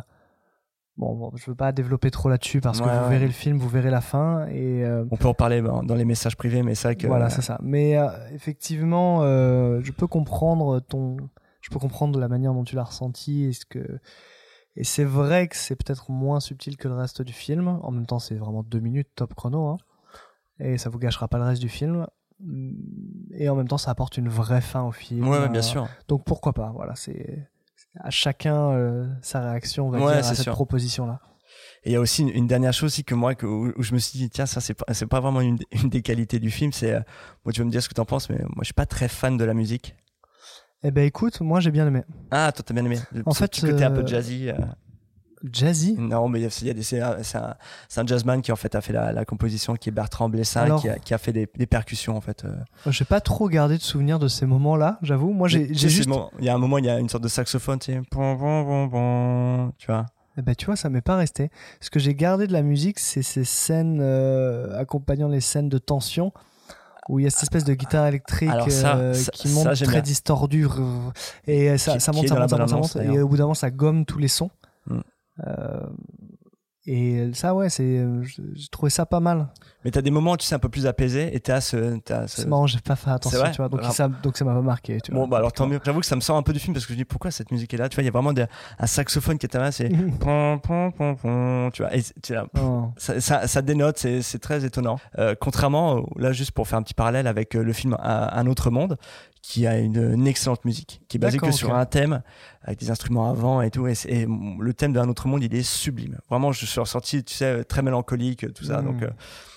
Bon, 1.01 1.15
bon, 1.17 1.33
je 1.35 1.47
veux 1.47 1.55
pas 1.55 1.73
développer 1.73 2.11
trop 2.11 2.29
là-dessus 2.29 2.61
parce 2.61 2.79
que 2.79 2.85
vous 2.85 3.09
verrez 3.09 3.25
le 3.27 3.33
film, 3.33 3.57
vous 3.57 3.71
verrez 3.71 3.91
la 3.91 4.03
fin. 4.03 4.47
Et 4.49 4.85
euh, 4.85 5.07
On 5.11 5.17
peut 5.17 5.29
en 5.29 5.35
parler 5.35 5.63
dans 5.63 5.95
les 5.95 6.05
messages 6.05 6.37
privés, 6.37 6.63
mais 6.63 6.75
c'est 6.75 6.89
vrai 6.89 6.97
que. 6.97 7.07
voilà, 7.07 7.31
c'est 7.31 7.41
ça. 7.41 7.59
Mais 7.63 7.97
euh, 7.97 8.09
effectivement, 8.35 9.21
euh, 9.23 9.81
je 9.83 9.93
peux 9.93 10.07
comprendre 10.07 10.79
ton. 10.81 11.17
Je 11.63 11.71
peux 11.71 11.79
comprendre 11.79 12.21
la 12.21 12.29
manière 12.29 12.53
dont 12.53 12.65
tu 12.65 12.77
l'as 12.77 12.85
ressenti. 12.85 13.45
Et, 13.45 13.55
ce 13.55 13.65
que... 13.65 13.99
et 14.77 14.85
c'est 14.85 15.05
vrai 15.05 15.49
que 15.49 15.57
c'est 15.57 15.75
peut-être 15.75 16.11
moins 16.11 16.39
subtil 16.39 16.77
que 16.77 16.87
le 16.89 16.95
reste 16.95 17.23
du 17.23 17.33
film. 17.33 17.69
En 17.83 17.91
même 17.93 18.05
temps, 18.05 18.19
c'est 18.19 18.35
vraiment 18.35 18.63
deux 18.63 18.81
minutes 18.81 19.09
top 19.15 19.33
chrono. 19.33 19.69
hein. 19.69 19.79
Et 20.59 20.77
ça 20.77 20.91
vous 20.91 20.99
gâchera 20.99 21.29
pas 21.29 21.39
le 21.39 21.45
reste 21.45 21.63
du 21.63 21.71
film. 21.71 22.07
Et 23.33 23.49
en 23.49 23.57
même 23.57 23.69
temps, 23.69 23.79
ça 23.79 23.91
apporte 23.91 24.19
une 24.19 24.29
vraie 24.29 24.61
fin 24.61 24.83
au 24.83 24.93
film. 24.93 25.27
Ouais, 25.27 25.49
bien 25.49 25.63
sûr. 25.63 25.89
Donc 26.09 26.25
pourquoi 26.25 26.53
pas 26.53 26.73
Voilà, 26.75 26.95
c'est 26.95 27.50
à 27.99 28.11
chacun 28.11 28.71
euh, 28.73 29.07
sa 29.23 29.41
réaction, 29.51 29.89
on 29.89 29.91
va 29.91 29.99
Ouais, 29.99 30.07
dire, 30.07 30.17
à 30.19 30.23
cette 30.35 30.43
sûr. 30.45 30.53
proposition-là. 30.53 31.21
Et 31.85 31.91
il 31.91 31.93
y 31.93 31.97
a 31.97 32.01
aussi 32.01 32.23
une, 32.23 32.29
une 32.29 32.47
dernière 32.47 32.73
chose 32.73 32.87
aussi 32.89 33.05
que 33.05 33.15
moi, 33.15 33.35
que, 33.35 33.47
où, 33.47 33.73
où 33.77 33.83
je 33.83 33.95
me 33.95 33.99
suis 33.99 34.19
dit, 34.19 34.29
tiens, 34.31 34.47
ça, 34.47 34.61
c'est 34.61 34.75
pas, 34.75 34.85
c'est 34.93 35.07
pas 35.07 35.21
vraiment 35.21 35.41
une, 35.41 35.59
une 35.73 35.89
des 35.89 36.03
qualités 36.03 36.39
du 36.39 36.51
film. 36.51 36.73
C'est, 36.73 36.93
euh, 36.93 37.01
moi, 37.45 37.53
tu 37.53 37.61
vas 37.61 37.65
me 37.67 37.71
dire 37.71 37.83
ce 37.83 37.89
que 37.89 37.95
t'en 37.95 38.05
penses, 38.05 38.29
mais 38.31 38.39
moi, 38.39 38.59
je 38.61 38.67
suis 38.67 38.75
pas 38.75 38.87
très 38.87 39.09
fan 39.09 39.37
de 39.37 39.45
la 39.45 39.55
musique. 39.55 39.95
Eh 40.83 40.91
ben 40.91 41.05
écoute, 41.05 41.43
moi 41.43 41.61
j'ai 41.61 41.71
bien 41.71 41.87
aimé. 41.87 42.05
Ah, 42.31 42.53
toi, 42.53 42.65
t'as 42.67 42.73
bien 42.73 42.85
aimé. 42.87 42.99
En 43.27 43.35
fait, 43.35 43.49
petit 43.49 43.61
côté 43.61 43.85
un 43.85 43.91
peu 43.91 44.01
euh, 44.01 44.07
jazzy. 44.07 44.49
Euh. 45.45 45.49
Jazzy 45.53 45.95
Non, 45.99 46.29
mais 46.29 46.41
il 46.41 46.67
y 46.67 46.71
a- 46.71 46.75
des- 46.75 46.83
c'est 46.83 47.01
un, 47.01 47.17
un- 47.97 48.07
jazzman 48.07 48.43
qui 48.43 48.53
en 48.53 48.57
fait 48.57 48.75
a 48.75 48.81
fait 48.81 48.93
la, 48.93 49.13
la 49.13 49.25
composition, 49.25 49.75
qui 49.77 49.89
est 49.89 49.93
Bertrand 49.93 50.29
Blessin, 50.29 50.63
Alors- 50.63 50.81
qui, 50.81 50.89
a, 50.89 50.99
qui 50.99 51.15
a 51.15 51.19
fait 51.19 51.33
des, 51.33 51.49
des 51.57 51.67
percussions 51.67 52.17
en 52.17 52.21
fait. 52.21 52.45
euh. 52.45 52.55
J'ai 52.91 53.05
pas 53.05 53.21
trop 53.21 53.49
gardé 53.49 53.77
de 53.79 53.83
souvenirs 53.83 54.19
de 54.19 54.29
ces 54.29 54.47
moments-là, 54.47 54.99
j'avoue. 55.03 55.33
Moi, 55.33 55.49
j'ai 55.49 55.73
juste. 55.75 56.09
bon, 56.09 56.31
Il 56.39 56.45
y 56.45 56.49
a 56.49 56.55
un 56.55 56.59
moment, 56.59 56.79
il 56.79 56.85
y 56.85 56.91
a 56.91 56.99
une 56.99 57.09
sorte 57.09 57.25
de 57.25 57.29
saxophone, 57.29 57.79
tu 57.79 57.93
sais, 57.93 58.01
pom, 58.11 58.39
pom, 58.39 58.91
pom, 58.91 59.73
tu 59.79 59.87
vois. 59.87 60.07
Eh 60.39 60.43
ben, 60.43 60.55
tu 60.55 60.67
vois, 60.67 60.77
ça 60.77 60.89
m'est 60.89 61.01
pas 61.01 61.17
resté. 61.17 61.51
Ce 61.81 61.91
que 61.91 61.99
j'ai 61.99 62.15
gardé 62.15 62.47
de 62.47 62.53
la 62.53 62.63
musique, 62.63 62.99
c'est 62.99 63.23
ces 63.23 63.45
scènes 63.45 63.99
euh, 64.01 64.79
accompagnant 64.79 65.29
les 65.29 65.41
scènes 65.41 65.69
de 65.69 65.79
tension 65.79 66.33
où 67.09 67.19
il 67.19 67.25
y 67.25 67.27
a 67.27 67.31
cette 67.31 67.43
espèce 67.43 67.65
de 67.65 67.75
guitare 67.75 68.07
électrique 68.07 68.49
Alors 68.49 68.71
ça, 68.71 68.97
euh, 68.97 69.13
ça- 69.15 69.33
qui 69.33 69.49
monte 69.49 69.75
très 69.75 70.01
distordue 70.01 70.69
et 71.49 71.77
ça, 71.77 71.95
Qui- 71.95 72.01
ça 72.01 72.13
qui 72.13 72.19
monte, 72.19 72.29
ça 72.29 72.35
monte, 72.39 72.49
ça 72.51 72.57
monte, 72.57 72.61
ça 72.61 72.65
bande-annonce, 72.67 72.95
monte, 72.97 73.05
et 73.05 73.21
au 73.21 73.29
bout 73.29 73.37
d'un 73.37 73.45
moment, 73.45 73.55
ça 73.55 73.71
gomme 73.71 74.05
tous 74.05 74.19
les 74.19 74.29
sons. 74.29 74.51
Mm. 74.87 75.01
Euh, 75.47 75.81
et 76.87 77.31
ça, 77.35 77.55
ouais, 77.55 77.69
c'est, 77.69 77.83
euh, 77.99 78.23
j'ai 78.23 78.69
trouvé 78.73 78.89
ça 78.89 79.05
pas 79.05 79.21
mal. 79.21 79.49
Mais 79.85 79.91
t'as 79.91 80.01
des 80.01 80.11
moments, 80.11 80.37
tu 80.39 80.47
sais, 80.47 80.55
un 80.55 80.59
peu 80.59 80.71
plus 80.71 80.87
apaisés, 80.87 81.35
et 81.37 81.39
t'as 81.39 81.61
ce, 81.61 81.99
t'as 81.99 82.27
ce- 82.27 82.41
C'est 82.41 82.49
marrant, 82.49 82.67
j'ai 82.67 82.81
pas 82.81 82.97
fait 82.97 83.11
attention, 83.11 83.43
tu 83.51 83.59
vois. 83.59 83.69
Donc 83.69 83.81
Alors- 83.81 83.93
ça, 83.93 84.09
donc 84.09 84.37
ça 84.39 84.47
m'a 84.47 84.55
pas 84.55 84.63
marqué. 84.63 84.99
Tu 85.03 85.13
vois. 85.13 85.21
Bon, 85.21 85.29
bah 85.29 85.37
alors 85.37 85.53
tant 85.53 85.67
mieux. 85.67 85.79
J'avoue 85.85 86.01
que 86.01 86.07
ça 86.07 86.17
me 86.17 86.23
sort 86.23 86.37
un 86.39 86.43
peu 86.43 86.55
du 86.55 86.59
film 86.59 86.73
parce 86.73 86.87
que 86.87 86.95
je 86.95 86.99
dis 86.99 87.05
pourquoi 87.05 87.31
cette 87.31 87.51
musique 87.53 87.73
est 87.75 87.77
là. 87.77 87.89
Tu 87.91 87.97
vois, 87.97 88.03
il 88.03 88.07
y 88.07 88.09
a 88.09 88.13
vraiment 88.13 88.33
des- 88.33 88.47
un 88.79 88.87
saxophone 88.87 89.37
qui 89.37 89.45
est 89.45 89.55
là, 89.55 89.71
c'est 89.73 89.89
pom, 90.21 90.59
pom, 90.61 90.91
pom, 90.93 91.17
pom, 91.17 91.71
tu 91.73 91.83
vois? 91.83 91.95
Et 91.95 92.03
tu 92.23 92.33
vois, 92.33 92.47
Oh. 92.59 92.89
ça, 92.97 93.21
ça, 93.21 93.47
ça 93.47 93.61
dénote, 93.63 93.99
c'est 93.99 94.23
c'est 94.23 94.39
très 94.39 94.65
étonnant. 94.65 94.99
Euh, 95.19 95.35
contrairement, 95.39 96.07
là, 96.17 96.33
juste 96.33 96.53
pour 96.53 96.67
faire 96.67 96.79
un 96.79 96.83
petit 96.83 96.95
parallèle 96.95 97.27
avec 97.27 97.53
le 97.55 97.73
film 97.75 97.95
Un, 98.03 98.31
Un 98.33 98.47
autre 98.47 98.71
monde, 98.71 98.97
qui 99.43 99.67
a 99.67 99.79
une, 99.79 100.15
une 100.15 100.27
excellente 100.27 100.65
musique, 100.65 101.01
qui 101.09 101.17
est 101.17 101.21
basée 101.21 101.39
que 101.39 101.51
sur 101.51 101.75
un 101.75 101.87
thème, 101.87 102.23
avec 102.63 102.79
des 102.79 102.91
instruments 102.91 103.31
avant 103.31 103.63
et 103.63 103.71
tout. 103.71 103.87
Et, 103.87 103.95
le 104.27 104.73
thème 104.75 104.93
d'Un 104.93 105.09
autre 105.09 105.29
monde, 105.29 105.43
il 105.43 105.55
est 105.55 105.63
sublime. 105.63 106.19
Vraiment, 106.29 106.53
je 106.53 106.67
suis 106.67 106.81
ressorti, 106.81 107.25
tu 107.25 107.35
sais, 107.35 107.65
très 107.65 107.83
mélancolique, 107.83 108.53
tout 108.53 108.65
ça. 108.65 108.83
Donc, 108.83 109.03
euh, 109.03 109.11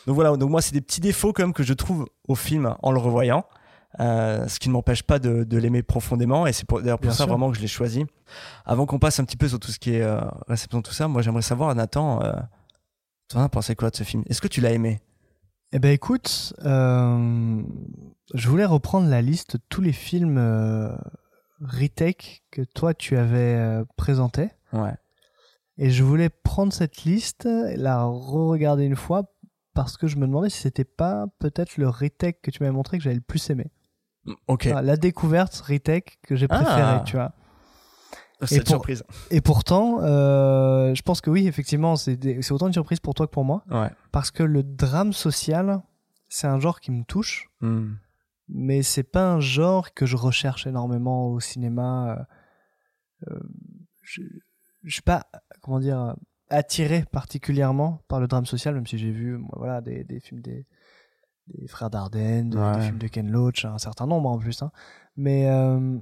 donc 0.08 0.16
voilà, 0.16 0.36
donc 0.38 0.50
moi, 0.50 0.62
c'est 0.62 0.74
des 0.74 0.82
petits 0.82 1.02
défauts 1.02 1.34
quand 1.34 1.44
même 1.44 1.54
que 1.54 1.64
je 1.64 1.74
trouve 1.74 2.08
au 2.28 2.36
film 2.36 2.76
en 2.82 2.92
le 2.92 3.00
revoyant. 3.00 3.46
Euh, 4.00 4.48
ce 4.48 4.58
qui 4.58 4.70
ne 4.70 4.74
m'empêche 4.74 5.04
pas 5.04 5.20
de, 5.20 5.44
de 5.44 5.58
l'aimer 5.58 5.84
profondément 5.84 6.48
et 6.48 6.54
c'est 6.54 6.68
d'ailleurs 6.68 6.98
pour 6.98 7.12
ça 7.12 7.18
sûr. 7.18 7.28
vraiment 7.28 7.52
que 7.52 7.58
je 7.58 7.62
l'ai 7.62 7.68
choisi. 7.68 8.06
Avant 8.66 8.88
qu'on 8.88 8.98
passe 8.98 9.20
un 9.20 9.24
petit 9.24 9.38
peu 9.38 9.48
sur 9.48 9.60
tout 9.60 9.72
ce 9.72 9.78
qui 9.78 9.94
est 9.94 10.02
euh, 10.02 10.20
réception, 10.48 10.82
tout 10.82 10.94
ça, 10.94 11.08
moi 11.08 11.22
j'aimerais 11.22 11.44
savoir, 11.44 11.76
Nathan, 11.76 12.20
euh, 12.24 12.32
toi, 12.32 12.42
t'en 13.28 13.42
as 13.42 13.50
pensé 13.50 13.76
quoi 13.76 13.92
de 13.92 13.96
ce 13.96 14.04
film? 14.04 14.24
Est-ce 14.28 14.42
que 14.42 14.48
tu 14.48 14.62
l'as 14.62 14.72
aimé? 14.72 15.00
Eh 15.76 15.80
ben 15.80 15.92
écoute, 15.92 16.54
euh, 16.66 17.64
je 18.36 18.48
voulais 18.48 18.66
reprendre 18.66 19.08
la 19.10 19.24
liste 19.24 19.56
de 19.56 19.62
tous 19.70 19.82
les 19.82 19.92
films 19.92 20.38
euh, 20.38 20.96
retake 21.62 22.44
que 22.52 22.62
toi 22.62 22.94
tu 22.94 23.18
avais 23.18 23.56
euh, 23.56 23.84
présenté. 23.98 24.52
Ouais. 24.72 24.94
Et 25.80 25.90
je 25.90 26.04
voulais 26.04 26.30
prendre 26.30 26.72
cette 26.72 27.06
liste, 27.06 27.48
et 27.48 27.76
la 27.76 28.04
re-regarder 28.04 28.84
une 28.84 28.96
fois, 28.96 29.24
parce 29.74 29.98
que 29.98 30.06
je 30.06 30.18
me 30.18 30.28
demandais 30.28 30.52
si 30.52 30.60
c'était 30.60 30.84
pas 30.84 31.26
peut-être 31.40 31.78
le 31.78 31.90
retake 31.90 32.42
que 32.44 32.52
tu 32.52 32.62
m'avais 32.62 32.76
montré 32.76 33.00
que 33.00 33.04
j'avais 33.04 33.16
le 33.16 33.22
plus 33.22 33.50
aimé. 33.50 33.72
Ok. 34.48 34.68
Enfin, 34.70 34.84
la 34.84 34.96
découverte 34.96 35.56
retake 35.56 36.20
que 36.22 36.36
j'ai 36.36 36.46
Ah. 36.52 36.62
préférée, 36.62 37.04
tu 37.06 37.16
vois. 37.16 37.34
C'est 38.48 38.58
une 38.58 38.66
surprise. 38.66 39.04
Et 39.32 39.42
pourtant, 39.42 40.00
euh, 40.02 40.94
je 40.96 41.02
pense 41.02 41.22
que 41.22 41.30
oui, 41.30 41.48
effectivement, 41.48 41.96
c'est 41.96 42.52
autant 42.52 42.68
une 42.68 42.74
surprise 42.74 43.00
pour 43.00 43.14
toi 43.14 43.28
que 43.28 43.32
pour 43.32 43.46
moi. 43.46 43.64
Ouais. 43.72 43.90
Parce 44.12 44.32
que 44.32 44.44
le 44.44 44.64
drame 44.64 45.14
social, 45.14 45.82
c'est 46.30 46.48
un 46.48 46.60
genre 46.60 46.80
qui 46.80 46.92
me 46.92 47.04
touche, 47.04 47.50
Hmm. 47.62 47.94
mais 48.50 48.82
c'est 48.84 49.04
pas 49.04 49.26
un 49.32 49.40
genre 49.40 49.94
que 49.94 50.06
je 50.06 50.18
recherche 50.18 50.68
énormément 50.68 51.28
au 51.28 51.40
cinéma. 51.40 52.28
Euh, 53.30 53.40
je, 54.02 54.22
je 54.84 54.94
suis 54.94 55.02
pas, 55.02 55.26
comment 55.62 55.80
dire, 55.80 56.16
attiré 56.50 57.06
particulièrement 57.12 58.02
par 58.08 58.20
le 58.20 58.28
drame 58.28 58.46
social, 58.46 58.76
même 58.76 58.86
si 58.88 58.98
j'ai 58.98 59.12
vu 59.12 59.40
voilà, 59.56 59.82
des, 59.82 60.04
des 60.04 60.20
films 60.20 60.42
des, 60.42 60.66
des 61.48 61.68
frères 61.68 61.90
Dardenne, 61.90 62.50
des, 62.50 62.58
Ouais. 62.58 62.76
des 62.76 62.82
films 62.82 62.98
de 62.98 63.08
Ken 63.08 63.32
Loach, 63.32 63.66
un 63.66 63.78
certain 63.78 64.08
nombre 64.08 64.30
en 64.30 64.38
plus. 64.38 64.62
hein. 64.62 64.72
Mais 65.16 65.50
euh, 65.50 65.98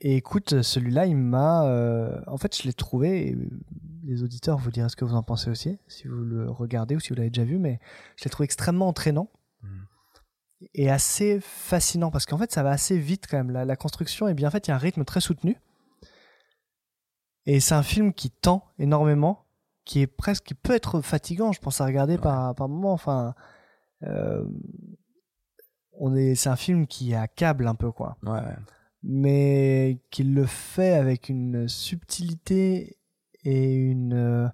et 0.00 0.16
écoute, 0.16 0.62
celui-là, 0.62 1.06
il 1.06 1.16
m'a. 1.16 1.66
euh, 1.66 2.20
en 2.26 2.36
fait, 2.38 2.56
je 2.56 2.64
l'ai 2.64 2.72
trouvé. 2.72 3.28
et 3.28 3.38
les 4.02 4.22
auditeurs 4.22 4.56
vous 4.58 4.70
direz 4.70 4.88
ce 4.88 4.96
que 4.96 5.04
vous 5.04 5.14
en 5.14 5.22
pensez 5.22 5.50
aussi, 5.50 5.78
si 5.86 6.08
vous 6.08 6.24
le 6.24 6.50
regardez 6.50 6.96
ou 6.96 7.00
si 7.00 7.10
vous 7.10 7.16
l'avez 7.16 7.30
déjà 7.30 7.44
vu, 7.44 7.58
mais 7.58 7.78
je 8.16 8.24
l'ai 8.24 8.30
trouvé 8.30 8.44
extrêmement 8.44 8.88
entraînant 8.88 9.30
et 10.74 10.90
assez 10.90 11.38
fascinant 11.40 12.10
parce 12.10 12.26
qu'en 12.26 12.38
fait, 12.38 12.50
ça 12.50 12.62
va 12.62 12.70
assez 12.70 12.98
vite 12.98 13.26
quand 13.28 13.36
même. 13.36 13.50
La, 13.50 13.64
la 13.64 13.76
construction 13.76 14.26
est 14.28 14.34
bien 14.34 14.50
faite, 14.50 14.66
il 14.66 14.70
y 14.70 14.72
a 14.72 14.76
un 14.76 14.78
rythme 14.78 15.04
très 15.04 15.20
soutenu. 15.20 15.56
Et 17.46 17.60
c'est 17.60 17.74
un 17.74 17.82
film 17.82 18.12
qui 18.12 18.30
tend 18.30 18.64
énormément, 18.78 19.46
qui 19.84 20.00
est 20.00 20.06
presque, 20.06 20.44
qui 20.44 20.54
peut 20.54 20.74
être 20.74 21.00
fatigant, 21.00 21.52
je 21.52 21.60
pense 21.60 21.80
à 21.80 21.86
regarder 21.86 22.18
par, 22.18 22.54
par 22.54 22.68
moment. 22.68 22.92
Enfin, 22.92 23.34
euh, 24.02 24.44
on 25.92 26.14
est, 26.14 26.34
c'est 26.34 26.48
un 26.48 26.56
film 26.56 26.86
qui 26.86 27.14
accable 27.14 27.66
un 27.66 27.74
peu, 27.74 27.90
quoi 27.92 28.16
Ouais. 28.22 28.40
Mais 29.02 30.00
qu'il 30.10 30.34
le 30.34 30.46
fait 30.46 30.92
avec 30.92 31.28
une 31.28 31.68
subtilité 31.68 32.98
et 33.44 33.74
une, 33.74 34.14
euh, 34.14 34.48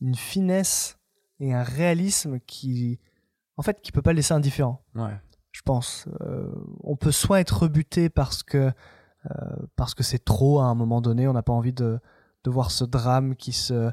une 0.00 0.14
finesse 0.14 0.98
et 1.40 1.52
un 1.52 1.62
réalisme 1.62 2.40
qui, 2.40 2.98
en 3.56 3.62
fait, 3.62 3.80
qui 3.80 3.92
peut 3.92 4.02
pas 4.02 4.12
laisser 4.12 4.34
indifférent. 4.34 4.82
Ouais. 4.94 5.16
Je 5.52 5.62
pense. 5.62 6.08
Euh, 6.20 6.50
on 6.82 6.96
peut 6.96 7.12
soit 7.12 7.40
être 7.40 7.62
rebuté 7.62 8.08
parce 8.08 8.42
que 8.42 8.72
euh, 9.26 9.56
parce 9.76 9.94
que 9.94 10.02
c'est 10.02 10.24
trop 10.24 10.60
à 10.60 10.64
un 10.64 10.74
moment 10.74 11.00
donné, 11.00 11.26
on 11.26 11.32
n'a 11.32 11.42
pas 11.42 11.52
envie 11.52 11.72
de, 11.72 11.98
de 12.44 12.50
voir 12.50 12.70
ce 12.70 12.84
drame 12.84 13.34
qui 13.34 13.52
se 13.52 13.90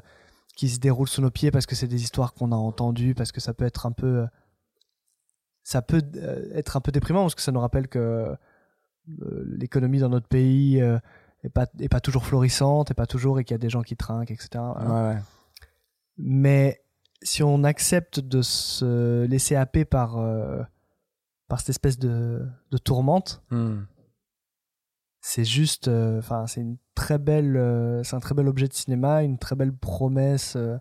qui 0.54 0.68
se 0.68 0.78
déroule 0.78 1.08
sous 1.08 1.20
nos 1.20 1.30
pieds 1.30 1.50
parce 1.50 1.66
que 1.66 1.74
c'est 1.74 1.88
des 1.88 2.02
histoires 2.02 2.32
qu'on 2.32 2.52
a 2.52 2.56
entendues, 2.56 3.14
parce 3.14 3.32
que 3.32 3.40
ça 3.40 3.52
peut 3.52 3.64
être 3.64 3.84
un 3.84 3.92
peu 3.92 4.26
ça 5.64 5.82
peut 5.82 6.02
être 6.54 6.76
un 6.76 6.80
peu 6.80 6.92
déprimant 6.92 7.22
parce 7.22 7.34
que 7.34 7.42
ça 7.42 7.52
nous 7.52 7.60
rappelle 7.60 7.88
que 7.88 8.36
l'économie 9.08 9.98
dans 10.00 10.08
notre 10.08 10.28
pays 10.28 10.80
euh, 10.80 10.98
est 11.44 11.48
pas 11.50 11.66
est 11.78 11.88
pas 11.88 12.00
toujours 12.00 12.24
florissante, 12.26 12.90
et 12.90 12.94
pas 12.94 13.06
toujours 13.06 13.38
et 13.40 13.44
qu'il 13.44 13.54
y 13.54 13.56
a 13.56 13.58
des 13.58 13.70
gens 13.70 13.82
qui 13.82 13.96
trinquent, 13.96 14.30
etc. 14.30 14.48
Voilà. 14.54 14.88
Ouais, 15.08 15.14
ouais. 15.14 15.20
Mais 16.18 16.82
si 17.22 17.42
on 17.42 17.64
accepte 17.64 18.20
de 18.20 18.42
se 18.42 19.24
laisser 19.26 19.54
happer 19.56 19.84
par, 19.84 20.18
euh, 20.18 20.62
par 21.48 21.60
cette 21.60 21.70
espèce 21.70 21.98
de, 21.98 22.46
de 22.70 22.78
tourmente, 22.78 23.42
Hmm. 23.50 23.82
c'est 25.20 25.44
juste. 25.44 25.88
euh, 25.88 26.18
Enfin, 26.18 26.46
c'est 26.46 26.60
une 26.60 26.76
très 26.94 27.18
belle. 27.18 27.56
euh, 27.56 28.02
c'est 28.02 28.16
un 28.16 28.20
très 28.20 28.34
bel 28.34 28.48
objet 28.48 28.68
de 28.68 28.72
cinéma, 28.74 29.22
une 29.22 29.38
très 29.38 29.56
belle 29.56 29.72
promesse. 29.74 30.56
euh, 30.56 30.78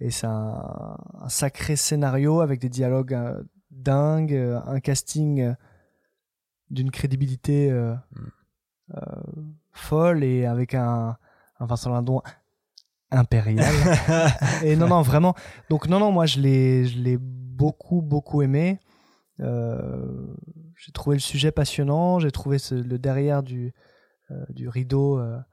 et 0.00 0.10
c'est 0.10 0.26
un, 0.26 0.96
un 1.20 1.28
sacré 1.28 1.76
scénario 1.76 2.40
avec 2.40 2.60
des 2.60 2.68
dialogues 2.68 3.14
euh, 3.14 3.42
dingues, 3.70 4.34
euh, 4.34 4.60
un 4.66 4.80
casting 4.80 5.40
euh, 5.40 5.54
d'une 6.74 6.90
crédibilité 6.90 7.70
euh, 7.70 7.94
euh, 8.94 9.00
folle 9.72 10.24
et 10.24 10.46
avec 10.46 10.74
un, 10.74 11.16
un 11.60 11.66
Vincent 11.66 11.92
Lindon 11.92 12.22
impérial. 13.10 13.72
et 14.64 14.76
non, 14.76 14.88
non, 14.88 15.02
vraiment. 15.02 15.34
Donc, 15.70 15.88
non, 15.88 15.98
non, 16.00 16.10
moi, 16.12 16.26
je 16.26 16.40
l'ai, 16.40 16.86
je 16.86 16.98
l'ai 16.98 17.16
beaucoup, 17.18 18.02
beaucoup 18.02 18.42
aimé. 18.42 18.80
Euh, 19.40 20.26
j'ai 20.76 20.92
trouvé 20.92 21.16
le 21.16 21.20
sujet 21.20 21.52
passionnant. 21.52 22.18
J'ai 22.18 22.30
trouvé 22.30 22.58
ce- 22.58 22.74
le 22.74 22.98
derrière 22.98 23.42
du, 23.42 23.72
du 24.50 24.68
rideau. 24.68 25.20
enfin, 25.20 25.44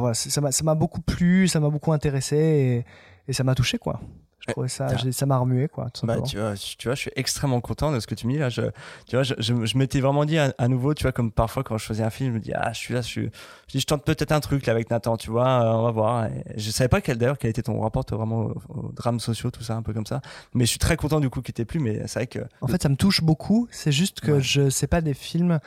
voilà, 0.00 0.14
ça 0.14 0.40
m'a, 0.40 0.52
ça 0.52 0.64
m'a 0.64 0.74
beaucoup 0.74 1.02
plu, 1.02 1.48
ça 1.48 1.60
m'a 1.60 1.68
beaucoup 1.68 1.92
intéressé 1.92 2.36
et, 2.36 2.84
et 3.28 3.32
ça 3.32 3.44
m'a 3.44 3.54
touché, 3.54 3.78
quoi. 3.78 4.00
Je 4.46 4.52
trouvais 4.52 4.68
ça, 4.68 4.88
ça 5.12 5.26
m'a 5.26 5.38
remué, 5.38 5.68
quoi. 5.68 5.88
tout 5.90 6.04
Bah, 6.04 6.20
tu, 6.20 6.36
vois, 6.36 6.54
tu 6.56 6.88
vois, 6.88 6.94
je 6.96 7.00
suis 7.00 7.10
extrêmement 7.14 7.60
content 7.60 7.92
de 7.92 8.00
ce 8.00 8.08
que 8.08 8.16
tu 8.16 8.26
me 8.26 8.32
dis 8.32 8.38
là. 8.38 8.48
Je, 8.48 8.62
tu 9.06 9.14
vois, 9.14 9.22
je, 9.22 9.34
je, 9.38 9.64
je 9.64 9.78
m'étais 9.78 10.00
vraiment 10.00 10.24
dit 10.24 10.36
à, 10.36 10.52
à 10.58 10.66
nouveau, 10.66 10.94
tu 10.94 11.02
vois, 11.04 11.12
comme 11.12 11.30
parfois 11.30 11.62
quand 11.62 11.78
je 11.78 11.84
faisais 11.84 12.02
un 12.02 12.10
film, 12.10 12.30
je 12.30 12.34
me 12.34 12.40
dis, 12.40 12.52
ah, 12.52 12.72
je 12.72 12.78
suis 12.78 12.92
là, 12.94 13.02
je 13.02 13.06
suis. 13.06 13.30
Je, 13.68 13.72
dis, 13.72 13.80
je 13.80 13.86
tente 13.86 14.04
peut-être 14.04 14.32
un 14.32 14.40
truc 14.40 14.66
là 14.66 14.72
avec 14.72 14.90
Nathan, 14.90 15.16
tu 15.16 15.30
vois, 15.30 15.46
euh, 15.48 15.78
on 15.78 15.82
va 15.84 15.90
voir. 15.92 16.24
Et 16.26 16.42
je 16.56 16.70
savais 16.72 16.88
pas 16.88 17.00
quel 17.00 17.18
d'ailleurs, 17.18 17.38
quel 17.38 17.50
était 17.50 17.62
ton 17.62 17.80
rapport 17.80 18.04
toi, 18.04 18.18
vraiment 18.18 18.46
aux, 18.46 18.62
aux 18.68 18.92
drames 18.92 19.20
sociaux, 19.20 19.52
tout 19.52 19.62
ça, 19.62 19.76
un 19.76 19.82
peu 19.82 19.92
comme 19.92 20.06
ça. 20.06 20.20
Mais 20.54 20.64
je 20.64 20.70
suis 20.70 20.78
très 20.80 20.96
content 20.96 21.20
du 21.20 21.30
coup 21.30 21.40
qu'il 21.40 21.54
t'ait 21.54 21.64
plu, 21.64 21.78
mais 21.78 22.02
c'est 22.08 22.18
vrai 22.18 22.26
que. 22.26 22.40
En 22.60 22.66
fait, 22.66 22.82
ça 22.82 22.88
me 22.88 22.96
touche 22.96 23.22
beaucoup. 23.22 23.68
C'est 23.70 23.92
juste 23.92 24.20
que 24.20 24.40
je 24.40 24.70
c'est 24.70 24.88
pas 24.88 25.00
des 25.00 25.14
films, 25.14 25.60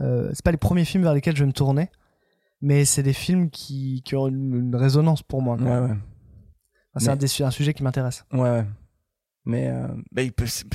euh, 0.00 0.30
c'est 0.34 0.44
pas 0.44 0.52
les 0.52 0.56
premiers 0.56 0.84
films 0.84 1.02
vers 1.02 1.14
lesquels 1.14 1.34
je 1.34 1.42
vais 1.42 1.48
me 1.48 1.52
tourner, 1.52 1.90
mais 2.62 2.84
c'est 2.84 3.02
des 3.02 3.12
films 3.12 3.50
qui, 3.50 4.02
qui 4.04 4.14
ont 4.14 4.28
une, 4.28 4.54
une 4.54 4.76
résonance 4.76 5.22
pour 5.22 5.42
moi. 5.42 5.56
quoi. 5.56 5.66
Ouais, 5.66 5.88
ouais. 5.88 5.96
Enfin, 6.94 7.16
c'est 7.26 7.44
un, 7.44 7.50
sujet 7.50 7.72
qui 7.74 7.82
m'intéresse. 7.82 8.24
Ouais, 8.32 8.40
ouais. 8.40 8.64
Mais 9.46 9.68
euh, 9.68 9.86
bah, 10.12 10.22
il 10.22 10.32
peut- 10.32 10.46
c'est- 10.46 10.66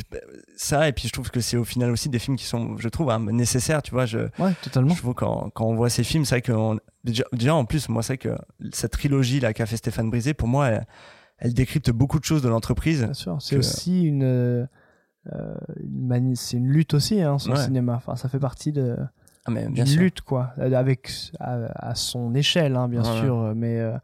ça, 0.57 0.87
et 0.87 0.91
puis 0.93 1.07
je 1.07 1.13
trouve 1.13 1.29
que 1.29 1.39
c'est 1.39 1.55
au 1.57 1.63
final 1.63 1.91
aussi 1.91 2.09
des 2.09 2.17
films 2.19 2.35
qui 2.35 2.45
sont, 2.45 2.77
je 2.77 2.89
trouve, 2.89 3.09
hein, 3.11 3.19
nécessaires, 3.19 3.81
tu 3.83 3.91
vois. 3.91 4.05
Je, 4.05 4.19
Ouais, 4.39 4.53
totalement. 4.63 4.93
Je 4.93 4.99
trouve 5.01 5.13
quand, 5.13 5.49
quand 5.53 5.65
on 5.65 5.75
voit 5.75 5.89
ces 5.89 6.03
films, 6.03 6.25
c'est 6.25 6.35
vrai 6.35 6.41
que 6.41 6.79
déjà, 7.03 7.23
déjà, 7.31 7.53
en 7.53 7.65
plus, 7.65 7.89
moi, 7.89 8.01
c'est 8.01 8.17
que 8.17 8.35
cette 8.71 8.91
trilogie 8.93 9.39
là 9.39 9.53
qu'a 9.53 9.65
fait 9.65 9.77
Stéphane 9.77 10.09
Brisé, 10.09 10.33
pour 10.33 10.47
moi, 10.47 10.67
elle, 10.69 10.87
elle 11.37 11.53
décrypte 11.53 11.91
beaucoup 11.91 12.19
de 12.19 12.25
choses 12.25 12.41
de 12.41 12.49
l'entreprise. 12.49 13.03
Bien 13.03 13.13
sûr, 13.13 13.37
c'est 13.41 13.55
que- 13.55 13.59
aussi 13.59 14.03
une, 14.03 14.23
euh, 14.23 14.65
une 15.83 16.35
c'est 16.35 16.57
une 16.57 16.69
lutte 16.69 16.93
aussi, 16.93 17.21
hein, 17.21 17.37
son 17.37 17.51
Ouais. 17.51 17.57
cinéma. 17.63 17.93
Enfin, 17.95 18.15
ça 18.15 18.29
fait 18.29 18.39
partie 18.39 18.71
de, 18.71 18.95
Ah, 19.45 19.51
mais 19.51 19.67
bien 19.67 19.83
d'une 19.83 19.93
sûr. 19.93 20.01
lutte, 20.01 20.21
quoi, 20.21 20.53
avec 20.57 21.11
à, 21.39 21.89
à 21.89 21.95
son 21.95 22.33
échelle, 22.33 22.75
hein, 22.75 22.87
bien 22.87 23.03
Ouais, 23.03 23.19
sûr, 23.21 23.53
mais 23.55 23.79
euh, 23.79 23.97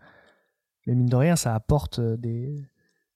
mais 0.88 0.96
mine 0.96 1.08
de 1.08 1.16
rien, 1.16 1.36
ça 1.36 1.56
apporte 1.56 2.00
euh, 2.00 2.18
des 2.18 2.64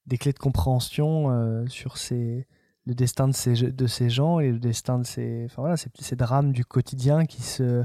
des 0.06 0.18
clés 0.18 0.34
de 0.34 0.40
compréhension 0.40 1.32
euh, 1.32 1.66
sur 1.68 1.98
ces 1.98 2.48
le 2.86 2.94
destin 2.94 3.28
de 3.28 3.34
ces 3.34 3.54
de 3.72 3.88
ces 3.88 4.10
gens 4.10 4.40
et 4.40 4.52
le 4.52 4.60
destin 4.60 5.00
de 5.00 5.06
ces 5.06 5.46
enfin 5.46 5.64
voilà 5.64 5.78
ces, 5.78 5.90
ces 6.00 6.16
drames 6.16 6.52
du 6.52 6.64
quotidien 6.64 7.26
qui 7.26 7.42
se 7.42 7.84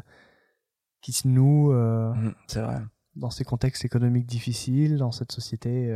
qui 1.00 1.12
se 1.12 1.26
nouent 1.26 1.72
euh, 1.72 2.12
c'est 2.46 2.60
vrai. 2.60 2.76
dans 3.16 3.30
ces 3.30 3.44
contextes 3.44 3.84
économiques 3.86 4.26
difficiles, 4.26 4.98
dans 4.98 5.12
cette 5.12 5.32
société 5.32 5.90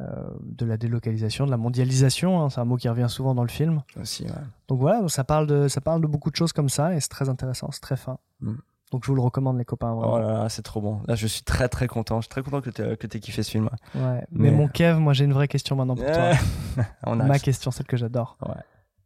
euh, 0.00 0.30
de 0.42 0.64
la 0.64 0.76
délocalisation, 0.76 1.44
de 1.44 1.50
la 1.50 1.56
mondialisation. 1.56 2.40
hein, 2.40 2.50
c'est 2.50 2.60
un 2.60 2.64
mot 2.64 2.76
qui 2.76 2.88
revient 2.88 3.08
souvent 3.08 3.34
dans 3.34 3.42
le 3.42 3.48
film. 3.48 3.82
Aussi, 4.00 4.22
ouais. 4.22 4.30
Donc 4.68 4.78
voilà, 4.78 5.08
ça 5.08 5.24
parle 5.24 5.48
de 5.48 5.66
ça 5.66 5.80
parle 5.80 6.00
de 6.00 6.06
beaucoup 6.06 6.30
de 6.30 6.36
choses 6.36 6.52
comme 6.52 6.68
ça 6.68 6.94
et 6.94 7.00
c'est 7.00 7.08
très 7.08 7.28
intéressant, 7.28 7.72
c'est 7.72 7.80
très 7.80 7.96
fin. 7.96 8.18
Mm. 8.40 8.54
Donc 8.90 9.04
je 9.04 9.08
vous 9.08 9.14
le 9.14 9.20
recommande 9.20 9.58
les 9.58 9.64
copains. 9.64 9.94
Vraiment. 9.94 10.14
Oh 10.14 10.18
là 10.18 10.32
là, 10.32 10.48
c'est 10.48 10.62
trop 10.62 10.80
bon. 10.80 11.00
Là, 11.06 11.14
je 11.14 11.26
suis 11.26 11.42
très 11.42 11.68
très 11.68 11.86
content. 11.86 12.20
Je 12.20 12.22
suis 12.22 12.30
très 12.30 12.42
content 12.42 12.60
que 12.60 12.70
tu 12.70 12.82
aies 13.16 13.20
kiffé 13.20 13.42
ce 13.42 13.50
film. 13.50 13.68
Ouais. 13.94 14.24
Mais, 14.30 14.50
mon 14.50 14.68
Kev, 14.68 14.98
moi 14.98 15.12
j'ai 15.12 15.24
une 15.24 15.32
vraie 15.32 15.48
question 15.48 15.76
maintenant 15.76 15.96
pour 15.96 16.06
toi. 16.06 16.32
On 17.06 17.20
a 17.20 17.24
Ma 17.24 17.38
question, 17.38 17.70
celle 17.70 17.86
que 17.86 17.96
j'adore. 17.96 18.38
Ouais. 18.42 18.54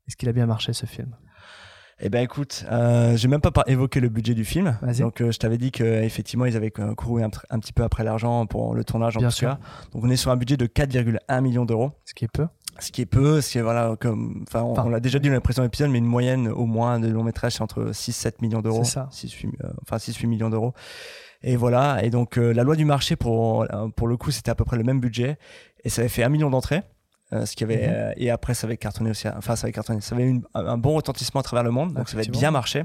Est-ce 0.09 0.17
qu'il 0.17 0.29
a 0.29 0.33
bien 0.33 0.47
marché 0.47 0.73
ce 0.73 0.87
film? 0.87 1.15
Eh 2.05 2.09
ben 2.09 2.21
écoute, 2.21 2.65
euh, 2.71 3.17
j'ai 3.17 3.29
même 3.29 3.41
pas 3.41 3.53
évoqué 3.69 4.01
le 4.01 4.09
budget 4.09 4.35
du 4.35 4.45
film. 4.45 4.77
Vas-y. 4.83 5.01
Donc 5.01 5.21
euh, 5.21 5.31
je 5.31 5.39
t'avais 5.39 5.57
dit 5.57 5.71
qu'effectivement 5.71 6.47
ils 6.47 6.57
avaient 6.57 6.73
couru 6.73 7.23
un, 7.23 7.31
petit 7.31 7.73
peu 7.73 7.85
après 7.85 8.03
l'argent 8.03 8.45
pour 8.47 8.75
le 8.75 8.83
tournage 8.83 9.17
en 9.17 9.21
Bien 9.21 9.29
tout 9.29 9.37
sûr. 9.37 9.51
cas. 9.51 9.59
Donc 9.93 10.03
on 10.05 10.11
est 10.11 10.17
sur 10.17 10.33
un 10.33 10.37
budget 10.37 10.57
de 10.57 10.67
4,1 10.67 11.41
millions 11.41 11.65
d'euros. 11.65 11.93
Ce 12.05 12.15
qui 12.15 12.25
est 12.25 12.33
peu. 12.33 12.49
Ce 12.79 12.91
qui 12.91 13.03
est 13.03 13.07
peu, 13.07 13.41
ce 13.41 13.51
qui 13.53 13.59
est 13.59 13.63
voilà 13.63 13.97
comme 14.01 14.45
enfin 14.49 14.63
on, 14.63 14.79
on 14.79 14.89
l'a 14.89 14.99
déjà 15.01 15.19
dit 15.19 15.29
dans 15.29 15.35
les 15.35 15.41
précédents 15.41 15.67
épisodes 15.67 15.91
mais 15.91 15.99
une 15.99 16.07
moyenne 16.07 16.49
au 16.49 16.65
moins 16.67 16.99
de 16.99 17.09
long 17.09 17.23
métrage 17.23 17.53
c'est 17.53 17.63
entre 17.63 17.93
6 17.93 18.13
7 18.13 18.43
millions 18.43 18.61
d'euros. 18.63 18.83
C'est 18.85 18.93
ça. 18.93 19.09
6 19.11 19.31
8 19.33 19.49
euh, 19.65 19.69
enfin 19.83 19.99
6 19.99 20.17
8 20.17 20.27
millions 20.27 20.51
d'euros. 20.51 20.73
Et 21.43 21.57
voilà, 21.57 22.03
et 22.05 22.11
donc 22.11 22.39
euh, 22.39 22.53
la 22.53 22.63
loi 22.63 22.77
du 22.77 22.85
marché 22.85 23.17
pour 23.17 23.63
euh, 23.63 23.89
pour 23.95 24.09
le 24.09 24.17
coup, 24.17 24.31
c'était 24.31 24.51
à 24.51 24.55
peu 24.55 24.65
près 24.65 24.77
le 24.79 24.85
même 24.85 25.01
budget 25.01 25.39
et 25.85 25.89
ça 25.91 26.01
avait 26.03 26.09
fait 26.09 26.23
un 26.23 26.29
million 26.29 26.51
d'entrées. 26.51 26.83
euh, 27.33 27.47
ce 27.47 27.57
qui 27.57 27.65
avait 27.65 27.87
Mhm. 27.89 27.95
euh, 27.95 28.13
et 28.17 28.31
après 28.31 28.55
ça 28.55 28.67
avait 28.67 28.77
cartonné 28.77 29.11
aussi 29.11 29.27
enfin 29.29 29.55
ça 29.57 29.65
avait 29.67 29.73
cartonné 29.73 30.01
ça 30.01 30.15
avait 30.15 30.25
une- 30.29 30.45
un 30.55 30.77
bon 30.79 30.95
retentissement 30.95 31.41
à 31.41 31.45
travers 31.45 31.65
le 31.65 31.71
monde 31.71 31.95
donc 31.95 32.09
ça 32.09 32.17
avait 32.17 32.27
bien 32.29 32.51
marché 32.51 32.85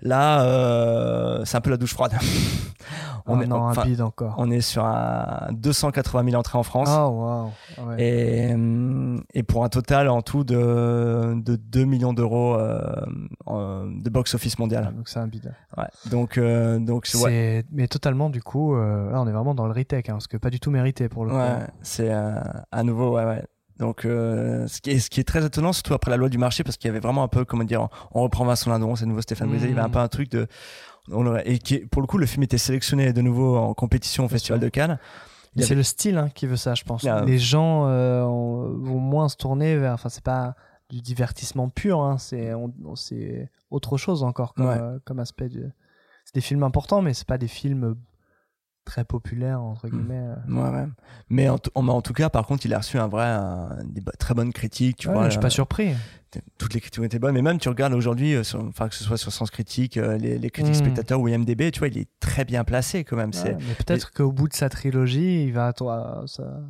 là 0.00 0.44
euh, 0.44 1.44
c'est 1.44 1.56
un 1.56 1.60
peu 1.60 1.70
la 1.70 1.76
douche 1.76 1.92
froide 1.92 2.14
Oh 3.26 3.36
non, 3.36 3.66
un 3.68 3.84
bide 3.84 4.02
encore. 4.02 4.34
on 4.36 4.50
est 4.50 4.60
sur 4.60 4.84
un 4.84 5.48
280 5.52 6.24
000 6.30 6.36
entrées 6.38 6.58
en 6.58 6.62
France 6.62 6.90
Oh 6.90 7.08
waouh. 7.78 7.88
Ouais. 7.88 7.96
et, 8.02 8.52
hum, 8.54 9.22
et 9.32 9.42
pour 9.42 9.64
un 9.64 9.68
total 9.70 10.08
en 10.10 10.20
tout 10.20 10.44
de, 10.44 11.34
de 11.36 11.56
2 11.56 11.84
millions 11.84 12.12
d'euros 12.12 12.54
euh, 12.56 12.84
de 13.46 14.10
box-office 14.10 14.58
mondial. 14.58 14.92
Donc 14.96 15.08
c'est 15.08 15.18
un 15.20 15.26
bide. 15.26 15.54
Ouais. 15.76 15.84
Donc, 16.10 16.38
euh, 16.38 16.78
donc 16.78 17.06
c'est- 17.06 17.18
ouais, 17.24 17.64
mais 17.72 17.88
totalement 17.88 18.30
du 18.30 18.42
coup 18.42 18.74
euh, 18.74 19.10
là 19.10 19.20
on 19.22 19.26
est 19.26 19.32
vraiment 19.32 19.54
dans 19.54 19.66
le 19.66 19.72
retake 19.72 20.08
hein, 20.08 20.14
parce 20.14 20.26
que 20.26 20.36
pas 20.36 20.50
du 20.50 20.60
tout 20.60 20.70
mérité 20.70 21.08
pour 21.08 21.24
le 21.24 21.30
coup. 21.30 21.36
ouais, 21.36 21.66
c'est 21.82 22.12
euh, 22.12 22.34
à 22.72 22.82
nouveau, 22.82 23.14
ouais, 23.16 23.24
ouais. 23.24 23.42
Donc, 23.76 24.04
euh, 24.04 24.68
ce, 24.68 24.80
qui 24.80 24.90
est, 24.90 24.98
ce 25.00 25.10
qui 25.10 25.18
est 25.18 25.24
très 25.24 25.44
étonnant, 25.44 25.72
surtout 25.72 25.94
après 25.94 26.08
la 26.08 26.16
loi 26.16 26.28
du 26.28 26.38
marché, 26.38 26.62
parce 26.62 26.76
qu'il 26.76 26.86
y 26.86 26.90
avait 26.90 27.00
vraiment 27.00 27.24
un 27.24 27.28
peu, 27.28 27.44
comment 27.44 27.64
dire, 27.64 27.88
on 28.12 28.22
reprend 28.22 28.44
Vincent 28.44 28.70
Lindon, 28.70 28.94
c'est 28.94 29.04
nouveau 29.04 29.20
Stéphane 29.20 29.48
Brisé, 29.48 29.66
il 29.66 29.70
y 29.70 29.72
avait 29.72 29.80
un 29.82 29.88
Mm. 29.88 29.90
peu 29.90 29.98
un 29.98 30.06
truc 30.06 30.30
de. 30.30 30.46
On 31.12 31.36
et 31.36 31.58
qui, 31.58 31.74
est- 31.76 31.86
pour 31.86 32.00
le 32.02 32.06
coup, 32.06 32.18
le 32.18 32.26
film 32.26 32.42
était 32.42 32.58
sélectionné 32.58 33.12
de 33.12 33.20
nouveau 33.20 33.56
en 33.56 33.74
compétition 33.74 34.24
au 34.24 34.28
Festival 34.28 34.58
de 34.60 34.68
Cannes. 34.68 34.98
C'est 35.56 35.64
avait- 35.66 35.74
le 35.76 35.82
style 35.82 36.16
hein, 36.18 36.28
qui 36.34 36.46
veut 36.46 36.56
ça, 36.56 36.74
je 36.74 36.82
pense. 36.84 37.04
Ah. 37.06 37.24
Les 37.24 37.38
gens 37.38 37.86
euh, 37.88 38.22
on- 38.24 38.68
vont 38.78 38.98
moins 38.98 39.28
se 39.28 39.36
tourner 39.36 39.76
vers. 39.76 39.92
Enfin, 39.92 40.08
c'est 40.08 40.24
pas 40.24 40.54
du 40.90 41.00
divertissement 41.00 41.68
pur. 41.68 42.00
Hein, 42.00 42.16
c'est 42.18 42.52
autre 43.70 43.96
chose 43.96 44.22
encore 44.22 44.54
comme, 44.54 44.66
Ouais. 44.66 44.78
euh, 44.80 44.98
comme 45.04 45.18
aspect. 45.20 45.48
C'est 46.24 46.34
des 46.34 46.40
films 46.40 46.62
importants, 46.62 47.02
mais 47.02 47.12
c'est 47.14 47.26
pas 47.26 47.38
des 47.38 47.48
films 47.48 47.96
très 48.84 49.04
populaires 49.04 49.62
entre 49.62 49.88
guillemets. 49.88 50.26
euh. 50.48 50.52
Ouais, 50.52 50.70
ouais. 50.76 50.86
Mais 51.28 51.48
en, 51.48 51.58
tout 51.58 52.12
cas, 52.12 52.28
par 52.28 52.46
contre, 52.46 52.66
il 52.66 52.74
a 52.74 52.78
reçu 52.78 52.98
un 52.98 53.08
vrai, 53.08 53.24
un- 53.26 53.78
des 53.84 54.02
très 54.18 54.34
bonnes 54.34 54.52
critiques. 54.52 54.98
Tu 54.98 55.08
Ouais, 55.08 55.14
vois, 55.14 55.24
je 55.26 55.30
suis 55.30 55.40
pas 55.40 55.46
euh, 55.46 55.50
surpris. 55.50 55.94
Toutes 56.58 56.74
les 56.74 56.80
critiques 56.80 57.00
ont 57.00 57.04
été 57.04 57.18
bonnes. 57.18 57.34
Mais 57.34 57.42
même, 57.42 57.58
tu 57.58 57.68
regardes 57.68 57.92
aujourd'hui, 57.94 58.34
euh, 58.34 58.42
enfin, 58.68 58.88
que 58.88 58.94
ce 58.94 59.04
soit 59.04 59.16
sur 59.16 59.32
Sens 59.32 59.50
Critique, 59.50 59.94
les, 59.96 60.38
les 60.38 60.50
critiques 60.50 60.72
Mm. 60.74 60.78
spectateurs 60.78 61.20
ou 61.20 61.28
IMDB, 61.28 61.70
tu 61.70 61.78
vois, 61.78 61.88
il 61.88 61.96
est 61.98 62.08
très 62.20 62.44
bien 62.44 62.64
placé 62.64 63.04
quand 63.04 63.16
même. 63.16 63.32
C'est 63.32 63.54
mais 63.54 63.74
peut-être 63.78 64.12
qu'au 64.12 64.32
bout 64.32 64.48
de 64.48 64.54
sa 64.54 64.68
trilogie, 64.68 65.44
il 65.44 65.52
va, 65.52 65.72
toi, 65.72 66.24
ça- 66.26 66.60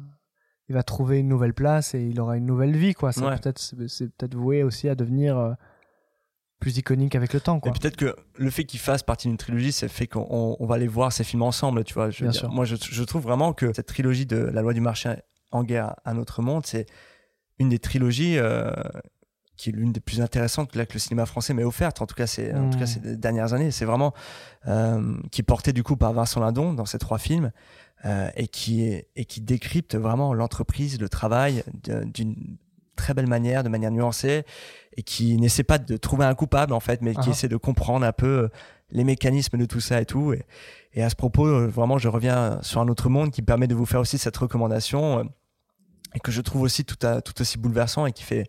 il 0.68 0.74
va 0.74 0.82
trouver 0.82 1.18
une 1.20 1.28
nouvelle 1.28 1.54
place 1.54 1.94
et 1.94 2.02
il 2.02 2.20
aura 2.20 2.36
une 2.36 2.46
nouvelle 2.46 2.76
vie, 2.76 2.94
quoi. 2.94 3.10
Peut-être, 3.12 3.58
c'est 3.58 4.06
peut-être 4.14 4.34
voué 4.34 4.62
aussi 4.62 4.88
à 4.88 4.94
devenir 4.94 5.56
plus 6.64 6.78
iconique 6.78 7.14
avec 7.14 7.34
le 7.34 7.40
temps, 7.40 7.58
Et 7.58 7.60
quoi. 7.60 7.72
peut-être 7.72 7.96
que 7.96 8.16
le 8.38 8.48
fait 8.50 8.64
qu'il 8.64 8.80
fasse 8.80 9.02
partie 9.02 9.28
d'une 9.28 9.36
trilogie, 9.36 9.70
c'est 9.70 9.88
fait 9.88 10.06
qu'on 10.06 10.26
on- 10.30 10.56
on 10.58 10.66
va 10.66 10.76
aller 10.76 10.86
voir 10.88 11.12
ces 11.12 11.22
films 11.24 11.42
ensemble, 11.42 11.84
tu 11.84 11.92
vois. 11.92 12.08
Je 12.10 12.20
veux 12.20 12.30
Bien 12.30 12.32
dire, 12.32 12.40
sûr. 12.40 12.50
Moi, 12.50 12.64
je, 12.64 12.76
je 12.80 13.02
trouve 13.04 13.22
vraiment 13.22 13.52
que 13.52 13.72
cette 13.74 13.86
trilogie 13.86 14.24
de 14.24 14.38
La 14.38 14.62
loi 14.62 14.72
du 14.72 14.80
marché 14.80 15.14
en 15.52 15.62
guerre, 15.62 15.94
un 16.06 16.16
autre 16.16 16.40
monde, 16.40 16.64
c'est 16.64 16.86
une 17.58 17.68
des 17.68 17.78
trilogies 17.78 18.38
euh, 18.38 18.70
qui 19.56 19.68
est 19.68 19.72
l'une 19.72 19.92
des 19.92 20.00
plus 20.00 20.20
intéressantes 20.22 20.74
là, 20.74 20.86
que 20.86 20.94
le 20.94 20.98
cinéma 20.98 21.26
français 21.26 21.52
m'ait 21.54 21.64
offerte. 21.64 22.00
En 22.02 22.06
tout 22.06 22.14
cas, 22.16 22.26
c'est 22.26 22.54
en 22.54 22.70
tout 22.70 22.78
cas 22.78 22.84
Mm. 22.84 22.88
ces 23.02 23.16
dernières 23.16 23.52
années. 23.52 23.70
C'est 23.70 23.84
vraiment 23.84 24.14
euh, 24.66 25.16
qui 25.30 25.42
est 25.42 25.44
porté 25.44 25.72
du 25.74 25.82
coup 25.82 25.96
par 25.96 26.12
Vincent 26.14 26.40
Lindon 26.40 26.72
dans 26.72 26.86
ces 26.86 26.98
trois 26.98 27.18
films. 27.18 27.52
euh, 28.06 28.28
et 28.36 28.48
qui 28.48 28.82
est, 28.84 29.08
et 29.16 29.24
qui 29.24 29.40
décrypte 29.40 29.94
vraiment 29.96 30.34
l'entreprise, 30.34 31.00
le 31.00 31.08
travail 31.08 31.62
d'une 32.14 32.58
très 32.96 33.14
belle 33.14 33.26
manière, 33.28 33.62
de 33.64 33.68
manière 33.68 33.90
nuancée, 33.90 34.44
et 34.96 35.02
qui 35.02 35.36
n'essaie 35.36 35.64
pas 35.64 35.78
de 35.78 35.96
trouver 35.96 36.24
un 36.24 36.34
coupable 36.34 36.72
en 36.72 36.80
fait, 36.80 37.00
mais 37.02 37.12
qui 37.14 37.28
Ah. 37.28 37.30
essaie 37.30 37.48
de 37.48 37.56
comprendre 37.56 38.06
un 38.06 38.12
peu 38.12 38.26
euh, 38.26 38.48
les 38.90 39.04
mécanismes 39.04 39.58
de 39.58 39.64
tout 39.66 39.80
ça 39.80 40.00
et 40.00 40.06
tout. 40.06 40.32
Et, 40.32 40.42
et 40.92 41.02
à 41.02 41.10
ce 41.10 41.16
propos, 41.16 41.46
euh, 41.46 41.66
vraiment, 41.66 41.98
je 41.98 42.08
reviens 42.08 42.58
sur 42.62 42.80
un 42.80 42.88
autre 42.88 43.08
monde 43.08 43.30
qui 43.30 43.42
permet 43.42 43.66
de 43.66 43.74
vous 43.74 43.86
faire 43.86 44.00
aussi 44.00 44.18
cette 44.18 44.36
recommandation 44.36 45.18
euh, 45.20 45.22
et 46.14 46.20
que 46.20 46.30
je 46.30 46.40
trouve 46.40 46.62
aussi 46.62 46.84
tout, 46.84 47.04
à- 47.04 47.20
tout 47.20 47.40
aussi 47.40 47.58
bouleversant 47.58 48.06
et 48.06 48.12
qui 48.12 48.22
fait 48.22 48.46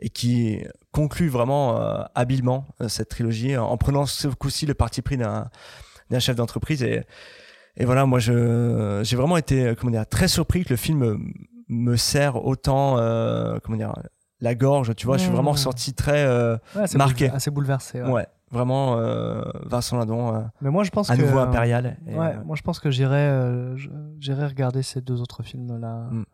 et 0.00 0.10
qui 0.10 0.62
conclut 0.92 1.28
vraiment 1.28 1.80
euh, 1.80 2.02
habilement 2.14 2.66
cette 2.88 3.08
trilogie 3.08 3.56
en 3.56 3.76
prenant 3.78 4.04
ce 4.04 4.28
coup-ci 4.28 4.66
le 4.66 4.74
parti 4.74 5.00
pris 5.02 5.16
d'un 5.16 5.48
d'un 6.10 6.18
chef 6.18 6.36
d'entreprise 6.36 6.82
et 6.82 7.02
et 7.76 7.84
voilà 7.84 8.04
moi 8.06 8.18
je 8.18 9.00
j'ai 9.04 9.16
vraiment 9.16 9.36
été 9.38 9.74
comment 9.78 9.90
dire 9.90 10.06
très 10.06 10.28
surpris 10.28 10.64
que 10.64 10.70
le 10.70 10.76
film 10.76 11.32
me, 11.68 11.96
sert 11.96 12.44
autant 12.44 12.98
euh, 12.98 13.58
comment 13.62 13.76
dire 13.76 13.92
la 14.40 14.54
gorge 14.54 14.94
tu 14.94 15.06
vois 15.06 15.16
je 15.16 15.22
suis 15.24 15.32
vraiment 15.32 15.56
sorti 15.56 15.94
très 15.94 16.24
euh, 16.24 16.56
Ouais, 16.74 16.82
assez 16.82 16.98
marqué 16.98 17.30
assez 17.30 17.50
bouleversé. 17.50 18.02
ouais. 18.02 18.10
ouais 18.10 18.26
vraiment 18.50 18.96
euh, 18.98 19.42
Vincent 19.66 19.98
Lindon 19.98 20.44
Mais 20.62 20.70
moi, 20.70 20.82
je 20.84 20.90
pense 20.90 21.10
à 21.10 21.16
que 21.16 21.22
nouveau 21.22 21.38
impérial 21.38 21.98
et, 22.06 22.14
ouais, 22.14 22.36
moi 22.46 22.56
je 22.56 22.62
pense 22.62 22.80
que 22.80 22.90
j'irai, 22.90 23.30
j'irai 24.20 24.46
regarder 24.46 24.82
ces 24.82 25.00
deux 25.00 25.20
autres 25.20 25.42
films 25.42 25.78
là, 25.80 26.08
Mm. 26.10 26.24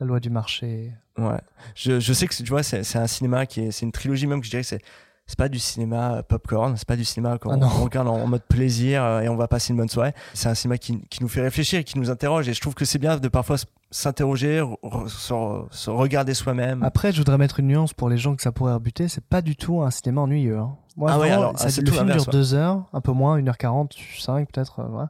La 0.00 0.06
loi 0.06 0.18
du 0.18 0.28
marché. 0.28 0.92
Ouais. 1.16 1.38
Je, 1.76 2.00
je 2.00 2.12
sais 2.12 2.26
que 2.26 2.34
tu 2.34 2.42
vois, 2.48 2.64
c'est 2.64 2.82
c'est 2.82 2.98
un 2.98 3.06
cinéma 3.06 3.46
qui 3.46 3.60
est, 3.60 3.70
c'est 3.70 3.86
une 3.86 3.92
trilogie 3.92 4.26
même 4.26 4.40
que 4.40 4.46
je 4.46 4.50
dirais 4.50 4.62
que 4.62 4.68
c'est 4.68 4.80
c'est 5.26 5.38
pas 5.38 5.48
du 5.48 5.58
cinéma 5.60 6.22
popcorn, 6.24 6.76
c'est 6.76 6.86
pas 6.86 6.96
du 6.96 7.04
cinéma 7.04 7.38
qu'on 7.38 7.62
Ah 7.62 7.66
regarde 7.66 8.08
en, 8.08 8.16
en 8.16 8.26
mode 8.26 8.42
plaisir 8.42 9.02
et 9.22 9.28
on 9.28 9.36
va 9.36 9.46
passer 9.48 9.72
une 9.72 9.78
bonne 9.78 9.88
soirée. 9.88 10.12
C'est 10.34 10.48
un 10.48 10.54
cinéma 10.54 10.76
qui, 10.78 11.00
qui 11.08 11.22
nous 11.22 11.28
fait 11.28 11.40
réfléchir, 11.40 11.78
et 11.78 11.84
qui 11.84 11.98
nous 11.98 12.10
interroge 12.10 12.48
et 12.48 12.52
je 12.54 12.60
trouve 12.60 12.74
que 12.74 12.84
c'est 12.84 12.98
bien 12.98 13.16
de 13.16 13.28
parfois 13.28 13.56
s'interroger, 13.96 14.60
re- 14.60 15.08
se, 15.08 15.64
se 15.76 15.90
regarder 15.90 16.34
soi-même. 16.34 16.82
Après, 16.82 17.12
je 17.12 17.18
voudrais 17.18 17.38
mettre 17.38 17.60
une 17.60 17.68
nuance 17.68 17.92
pour 17.92 18.08
les 18.08 18.16
gens 18.18 18.34
que 18.34 18.42
ça 18.42 18.50
pourrait 18.52 18.74
rebuter. 18.74 19.06
C'est 19.08 19.24
pas 19.24 19.40
du 19.42 19.54
tout 19.56 19.82
un 19.82 19.90
cinéma 19.90 20.22
ennuyeux. 20.22 20.58
hein. 20.58 20.76
Moi, 20.96 21.10
Ah 21.12 21.18
ouais, 21.18 21.28
vraiment, 21.28 21.42
alors, 21.48 21.58
ça- 21.58 21.66
ah, 21.66 21.70
c'est 21.70 21.80
le 21.82 21.86
tout 21.88 21.94
film 21.94 22.06
dure 22.10 22.20
ouais. 22.26 22.32
deux 22.32 22.54
heures, 22.54 22.84
un 22.92 23.00
peu 23.00 23.12
moins, 23.12 23.38
1h40, 23.38 23.92
5 24.20 24.50
peut-être. 24.50 24.80
euh. 24.80 25.06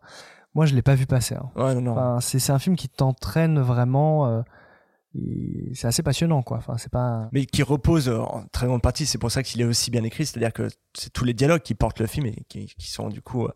Moi, 0.55 0.67
je 0.67 0.75
l'ai 0.75 0.83
pas 0.83 0.95
vu 0.95 1.07
passer. 1.07 1.35
hein. 1.35 1.51
Ouais. 1.57 1.89
Enfin, 1.89 2.19
c'est 2.21 2.39
c'est 2.39 2.53
un 2.53 2.59
film 2.59 2.77
qui 2.77 2.89
t'entraîne 2.89 3.59
vraiment. 3.61 4.27
euh, 4.29 4.43
c'est 5.75 5.87
assez 5.87 6.03
passionnant, 6.03 6.43
quoi. 6.43 6.57
Enfin, 6.59 6.77
c'est 6.77 6.91
pas. 6.91 7.29
mais 7.33 7.47
qui 7.47 7.63
repose 7.63 8.09
euh, 8.09 8.19
en 8.19 8.45
très 8.53 8.67
grande 8.67 8.83
partie, 8.83 9.07
c'est 9.07 9.19
pour 9.19 9.31
ça 9.31 9.43
qu'il 9.43 9.61
est 9.61 9.65
aussi 9.65 9.91
bien 9.91 10.03
écrit, 10.05 10.27
c'est-à-dire 10.27 10.53
que 10.53 10.69
c'est 10.93 11.13
tous 11.13 11.25
les 11.25 11.35
dialogues 11.35 11.63
qui 11.63 11.75
portent 11.75 12.01
le 12.01 12.07
film 12.07 12.27
et 12.27 12.45
qui, 12.49 12.67
qui 12.67 12.91
sont 12.91 13.09
du 13.09 13.23
coup 13.23 13.49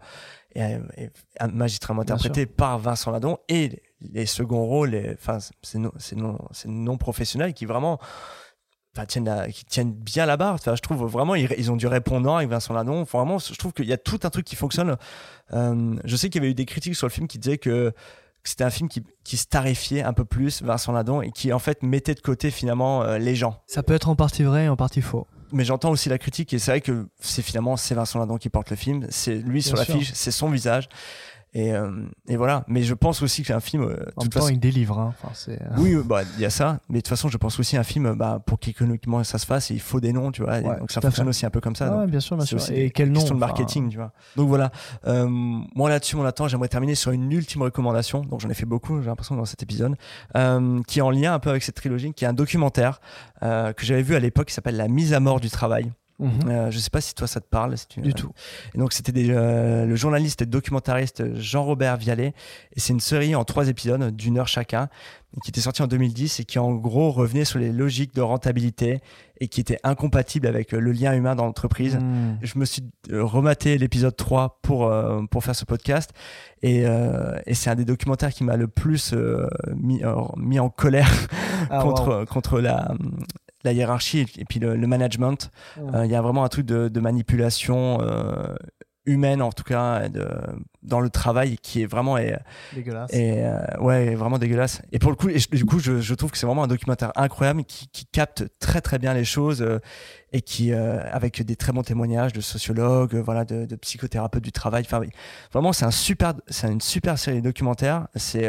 et, 0.54 0.78
et, 0.96 1.10
magistralement 1.52 2.02
interprétés 2.02 2.46
par 2.46 2.78
Vincent 2.78 3.10
Ladon 3.10 3.38
et 3.48 3.82
les 4.00 4.26
seconds 4.26 4.64
rôles, 4.64 4.90
les- 4.90 5.12
enfin 5.14 5.38
c'est 5.62 5.78
non, 5.78 5.92
non, 6.16 6.38
non 6.66 6.96
professionnel 6.98 7.52
qui 7.54 7.64
vraiment 7.66 7.98
tiennent, 9.06 9.26
la- 9.26 9.48
qui 9.48 9.64
tiennent 9.64 9.92
bien 9.92 10.26
la 10.26 10.36
barre. 10.36 10.54
Enfin, 10.54 10.74
je 10.74 10.80
trouve 10.82 11.04
vraiment 11.06 11.34
ils, 11.36 11.48
ils 11.56 11.70
ont 11.70 11.76
du 11.76 11.86
répondant 11.86 12.36
avec 12.36 12.48
Vincent 12.48 12.74
Ladon. 12.74 13.00
Enfin, 13.02 13.18
Vraiment, 13.18 13.38
je 13.38 13.54
trouve 13.54 13.72
qu'il 13.72 13.86
y 13.86 13.92
a 13.92 13.96
tout 13.98 14.18
un 14.24 14.30
truc 14.30 14.44
qui 14.44 14.56
fonctionne. 14.56 14.96
Euh, 15.52 15.94
je 16.04 16.16
sais 16.16 16.30
qu'il 16.30 16.40
y 16.40 16.44
avait 16.44 16.50
eu 16.50 16.54
des 16.54 16.64
critiques 16.66 16.96
sur 16.96 17.06
le 17.06 17.12
film 17.12 17.28
qui 17.28 17.38
disaient 17.38 17.58
que 17.58 17.92
que 18.44 18.48
c'était 18.50 18.64
un 18.64 18.70
film 18.70 18.88
qui, 18.88 19.02
qui 19.24 19.36
starifiait 19.36 20.02
un 20.04 20.12
peu 20.12 20.24
plus 20.24 20.62
Vincent 20.62 20.92
Ladon 20.92 21.22
et 21.22 21.32
qui 21.32 21.52
en 21.52 21.58
fait 21.58 21.82
mettait 21.82 22.14
de 22.14 22.20
côté 22.20 22.52
finalement 22.52 23.02
euh, 23.02 23.18
les 23.18 23.34
gens 23.34 23.60
Ça 23.66 23.82
peut 23.82 23.94
être 23.94 24.08
en 24.08 24.14
partie 24.14 24.44
vrai 24.44 24.66
et 24.66 24.68
en 24.68 24.76
partie 24.76 25.00
faux. 25.02 25.26
mais 25.52 25.64
j'entends 25.64 25.90
aussi 25.90 26.08
la 26.08 26.18
critique 26.18 26.52
et 26.54 26.60
c'est 26.60 26.70
vrai 26.70 26.80
que 26.80 27.08
c'est 27.18 27.42
finalement 27.42 27.76
c'est 27.76 27.96
Vincent 27.96 28.20
Ladon 28.20 28.36
qui 28.38 28.48
porte 28.48 28.70
le 28.70 28.76
film 28.76 29.06
c'est 29.10 29.34
lui 29.34 29.60
Bien 29.60 29.68
sur 29.68 29.76
l'affiche 29.76 30.12
c'est 30.14 30.30
son 30.30 30.48
visage 30.50 30.88
Et, 31.58 31.72
euh, 31.74 31.90
et 32.28 32.36
voilà. 32.36 32.64
Mais 32.68 32.82
je 32.82 32.94
pense 32.94 33.20
aussi 33.20 33.42
que 33.42 33.48
c'est 33.48 33.52
un 33.52 33.58
film. 33.58 33.82
euh, 33.82 33.96
En 34.16 34.22
même 34.22 34.30
temps, 34.30 34.40
façon- 34.40 34.52
il 34.52 34.60
délivre. 34.60 34.96
Hein. 34.98 35.12
Enfin, 35.22 35.32
euh, 35.50 35.56
oui, 35.78 35.96
bah, 36.04 36.22
il 36.36 36.40
y 36.40 36.44
a 36.44 36.50
ça. 36.50 36.78
Mais 36.88 36.98
de 36.98 37.00
toute 37.00 37.08
façon, 37.08 37.28
je 37.28 37.36
pense 37.36 37.58
aussi 37.58 37.76
à 37.76 37.80
un 37.80 37.82
film, 37.82 38.14
bah, 38.14 38.40
pour 38.46 38.60
qu'économiquement 38.60 39.24
ça 39.24 39.38
se 39.38 39.46
fasse, 39.46 39.70
il 39.70 39.80
faut 39.80 39.98
des 40.00 40.12
noms, 40.12 40.30
tu 40.30 40.42
vois. 40.42 40.58
Ouais, 40.58 40.78
donc 40.78 40.92
ça 40.92 41.00
fonctionne 41.00 41.24
fait. 41.26 41.30
aussi 41.30 41.46
un 41.46 41.50
peu 41.50 41.60
comme 41.60 41.74
ça. 41.74 41.88
Donc 41.88 41.98
ouais, 41.98 42.06
bien 42.06 42.20
sûr, 42.20 42.36
bien 42.36 42.46
sûr. 42.46 42.58
Et 42.70 42.90
quel 42.90 43.08
nom, 43.08 43.14
question 43.14 43.34
de 43.34 43.40
enfin, 43.42 43.46
marketing, 43.48 43.88
tu 43.88 43.96
vois. 43.96 44.12
Donc 44.36 44.48
voilà. 44.48 44.70
Euh, 45.06 45.26
moi 45.28 45.88
là-dessus, 45.88 46.14
mon 46.16 46.24
attend, 46.24 46.46
j'aimerais 46.46 46.68
terminer 46.68 46.94
sur 46.94 47.10
une 47.10 47.30
ultime 47.32 47.62
recommandation. 47.62 48.20
Donc 48.20 48.40
j'en 48.40 48.50
ai 48.50 48.54
fait 48.54 48.66
beaucoup, 48.66 49.00
j'ai 49.00 49.08
l'impression, 49.08 49.34
dans 49.34 49.44
cet 49.44 49.62
épisode, 49.62 49.96
euh, 50.36 50.80
qui 50.86 51.00
est 51.00 51.02
en 51.02 51.10
lien 51.10 51.34
un 51.34 51.38
peu 51.40 51.50
avec 51.50 51.64
cette 51.64 51.74
trilogie, 51.74 52.12
qui 52.12 52.24
est 52.24 52.28
un 52.28 52.32
documentaire 52.32 53.00
euh, 53.42 53.72
que 53.72 53.84
j'avais 53.84 54.02
vu 54.02 54.14
à 54.14 54.20
l'époque 54.20 54.46
qui 54.46 54.54
s'appelle 54.54 54.76
La 54.76 54.86
mise 54.88 55.12
à 55.12 55.18
mort 55.20 55.40
du 55.40 55.50
travail. 55.50 55.90
Mhm. 56.18 56.48
Euh, 56.48 56.70
je 56.70 56.78
sais 56.78 56.90
pas 56.90 57.00
si 57.00 57.14
toi 57.14 57.26
ça 57.26 57.40
te 57.40 57.46
parle. 57.46 57.76
Si 57.76 57.86
tu, 57.86 58.00
Du 58.00 58.14
tout. 58.14 58.32
Et 58.74 58.78
donc 58.78 58.92
c'était 58.92 59.12
euh, 59.16 59.86
le 59.86 59.96
journaliste 59.96 60.42
et 60.42 60.46
documentariste 60.46 61.34
Jean-Robert 61.36 61.96
Vialet. 61.96 62.34
Et 62.74 62.80
c'est 62.80 62.92
une 62.92 63.00
série 63.00 63.34
en 63.34 63.44
trois 63.44 63.68
épisodes 63.68 64.14
d'une 64.14 64.38
heure 64.38 64.48
chacun, 64.48 64.88
qui 65.42 65.50
était 65.50 65.60
sortie 65.60 65.82
en 65.82 65.86
2010 65.86 66.40
et 66.40 66.44
qui 66.44 66.58
en 66.58 66.74
gros 66.74 67.10
revenait 67.10 67.44
sur 67.44 67.58
les 67.58 67.70
logiques 67.72 68.14
de 68.14 68.22
rentabilité 68.22 69.00
et 69.40 69.48
qui 69.48 69.60
était 69.60 69.78
incompatible 69.84 70.46
avec 70.46 70.74
euh, 70.74 70.80
le 70.80 70.90
lien 70.90 71.14
humain 71.14 71.36
dans 71.36 71.44
l'entreprise. 71.44 71.96
Mm. 71.96 72.38
Je 72.42 72.58
me 72.58 72.64
suis 72.64 72.82
euh, 73.12 73.22
rematé 73.22 73.78
l'épisode 73.78 74.16
3 74.16 74.58
pour, 74.62 74.86
euh, 74.86 75.22
pour 75.30 75.44
faire 75.44 75.54
ce 75.54 75.64
podcast. 75.64 76.10
Et, 76.62 76.86
euh, 76.86 77.38
et 77.46 77.54
c'est 77.54 77.70
un 77.70 77.76
des 77.76 77.84
documentaires 77.84 78.32
qui 78.32 78.42
m'a 78.42 78.56
le 78.56 78.66
plus 78.66 79.12
euh, 79.12 79.46
mis, 79.76 80.02
euh, 80.02 80.14
mis 80.36 80.58
en 80.58 80.70
colère 80.70 81.10
Ah, 81.70 81.78
contre, 81.82 82.24
contre 82.24 82.60
la, 82.60 82.92
la 83.64 83.72
hiérarchie 83.72 84.26
et 84.38 84.44
puis 84.44 84.60
le, 84.60 84.76
le 84.76 84.86
management. 84.86 85.50
Euh, 85.78 86.04
Il 86.04 86.10
y 86.10 86.14
a 86.14 86.22
vraiment 86.22 86.44
un 86.44 86.48
truc 86.48 86.66
de, 86.66 86.88
de 86.88 87.00
manipulation 87.00 87.98
euh, 88.00 88.54
humaine, 89.08 89.42
en 89.42 89.50
tout 89.52 89.64
cas, 89.64 90.08
de, 90.08 90.28
dans 90.82 91.00
le 91.00 91.10
travail 91.10 91.56
qui 91.58 91.82
est 91.82 91.86
vraiment. 91.86 92.16
Dégueulasse. 92.74 93.12
et, 93.12 93.44
euh, 93.44 93.58
ouais, 93.80 94.14
vraiment 94.14 94.38
dégueulasse. 94.38 94.82
Et 94.92 94.98
pour 94.98 95.10
le 95.10 95.16
coup, 95.16 95.28
et 95.28 95.38
je- 95.38 95.48
du 95.50 95.64
coup, 95.64 95.78
je, 95.80 96.00
je 96.00 96.14
trouve 96.14 96.30
que 96.30 96.38
c'est 96.38 96.46
vraiment 96.46 96.64
un 96.64 96.68
documentaire 96.68 97.12
incroyable 97.16 97.64
qui, 97.64 97.88
qui 97.88 98.06
capte 98.06 98.44
très 98.60 98.80
très 98.80 98.98
bien 98.98 99.14
les 99.14 99.24
choses 99.24 99.62
euh, 99.62 99.78
et 100.32 100.42
qui, 100.42 100.72
euh, 100.72 101.00
avec 101.10 101.42
des 101.42 101.56
très 101.56 101.72
bons 101.72 101.82
témoignages 101.82 102.32
de 102.32 102.40
sociologues, 102.40 103.14
voilà, 103.16 103.44
de, 103.44 103.64
de 103.64 103.76
psychothérapeutes 103.76 104.44
du 104.44 104.52
travail. 104.52 104.84
Enfin, 104.86 105.00
vraiment, 105.52 105.72
c'est 105.72 105.86
un 105.86 105.90
super, 105.90 106.34
c'est 106.48 106.70
une 106.70 106.80
super 106.82 107.18
série 107.18 107.40
documentaire. 107.42 108.06
C'est, 108.14 108.48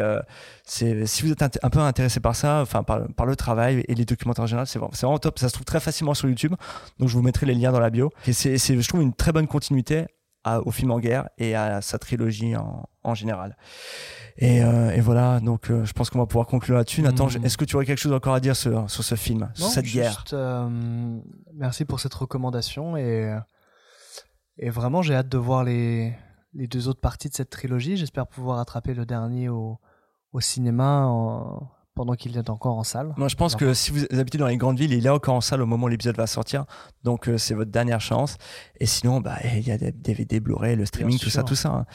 c'est, 0.66 1.06
si 1.06 1.24
vous 1.24 1.32
êtes 1.32 1.42
un 1.64 1.70
peu 1.70 1.80
intéressé 1.80 2.20
par 2.20 2.36
ça, 2.36 2.60
enfin 2.62 2.84
par, 2.84 3.08
par 3.16 3.26
le 3.26 3.36
travail 3.36 3.84
et 3.88 3.96
les 3.96 4.06
documentaires 4.06 4.44
en 4.44 4.48
général, 4.48 4.68
c'est 4.68 4.78
vraiment, 4.80 4.92
vraiment 4.94 5.20
top. 5.20 5.40
Ça 5.40 5.48
se 5.48 5.54
trouve 5.54 5.66
très 5.66 5.80
facilement 5.80 6.14
sur 6.14 6.28
YouTube, 6.28 6.54
donc 7.00 7.08
je 7.10 7.14
vous 7.16 7.22
mettrai 7.24 7.46
les 7.46 7.56
liens 7.56 7.72
dans 7.72 7.80
la 7.80 7.90
bio. 7.90 8.12
Et 8.28 8.34
c'est 8.34 8.58
je 8.58 8.88
trouve 8.88 9.02
une 9.02 9.14
très 9.14 9.32
bonne 9.32 9.48
continuité 9.48 10.06
à- 10.44 10.62
au 10.62 10.72
film 10.72 10.92
en 10.92 11.00
guerre 11.00 11.30
et 11.38 11.56
à 11.56 11.82
sa 11.82 11.98
trilogie 12.00 12.56
en, 12.56 12.88
en 13.04 13.14
général. 13.16 13.58
Et, 14.38 14.64
euh, 14.64 14.92
et 14.92 15.02
voilà, 15.02 15.40
donc 15.42 15.70
euh, 15.70 15.84
je 15.86 15.92
pense 15.94 16.10
qu'on 16.10 16.20
va 16.20 16.26
pouvoir 16.26 16.48
conclure 16.48 16.78
là-dessus. 16.78 17.02
Nathan, 17.02 17.26
Mm. 17.26 17.30
je- 17.30 17.40
est-ce 17.40 17.58
que 17.58 17.66
tu 17.66 17.76
aurais 17.76 17.86
quelque 17.86 17.98
chose 18.00 18.14
encore 18.14 18.34
à 18.34 18.40
dire 18.40 18.56
sur, 18.56 18.90
sur 18.90 19.04
ce 19.04 19.16
film, 19.16 19.50
sur 19.54 19.68
cette 19.68 19.86
guerre 19.86 20.24
euh, 20.34 21.20
merci 21.54 21.84
pour 21.86 22.00
cette 22.00 22.14
recommandation 22.14 22.96
et, 22.96 23.38
et 24.58 24.70
vraiment 24.70 25.02
j'ai 25.02 25.16
hâte 25.16 25.28
de 25.30 25.38
voir 25.38 25.64
les, 25.66 26.14
les 26.54 26.68
deux 26.68 26.88
autres 26.88 27.02
parties 27.02 27.30
de 27.30 27.34
cette 27.36 27.50
trilogie. 27.50 27.98
J'espère 27.98 28.28
pouvoir 28.28 28.60
attraper 28.60 28.94
le 28.94 29.06
dernier 29.06 29.50
au, 29.50 29.78
au 30.32 30.40
cinéma 30.40 31.06
en- 31.08 31.70
pendant 32.00 32.14
qu'il 32.14 32.38
est 32.38 32.50
encore 32.50 32.78
en 32.78 32.86
salle. 32.86 33.14
Moi, 33.18 33.28
je 33.28 33.36
pense 33.36 33.58
que 33.58 33.74
si 33.74 33.92
vous 33.92 34.06
habitez 34.18 34.38
dans 34.38 34.48
les 34.48 34.56
grandes 34.56 34.80
villes, 34.80 34.94
il 34.94 35.06
est 35.06 35.10
encore 35.10 35.36
en 35.36 35.42
salle 35.42 35.62
au 35.62 35.66
moment 35.66 35.84
où 35.84 35.90
l'épisode 35.90 36.16
va 36.16 36.28
sortir. 36.28 36.64
Donc, 37.04 37.28
euh, 37.28 37.38
c'est 37.38 37.54
votre 37.54 37.72
dernière 37.72 38.00
chance. 38.00 38.38
Et 38.80 38.86
sinon, 38.86 39.20
bah, 39.20 39.36
il 39.54 39.68
y 39.68 39.72
a 39.72 39.78
des 39.78 39.92
DVD, 39.92 40.40
Blu-ray, 40.40 40.78
le 40.78 40.86
streaming, 40.86 41.18
Bien 41.18 41.24
tout 41.26 41.30
ça, 41.30 41.44
tout 41.44 41.56
ça. 41.56 41.70
hein. 41.70 41.86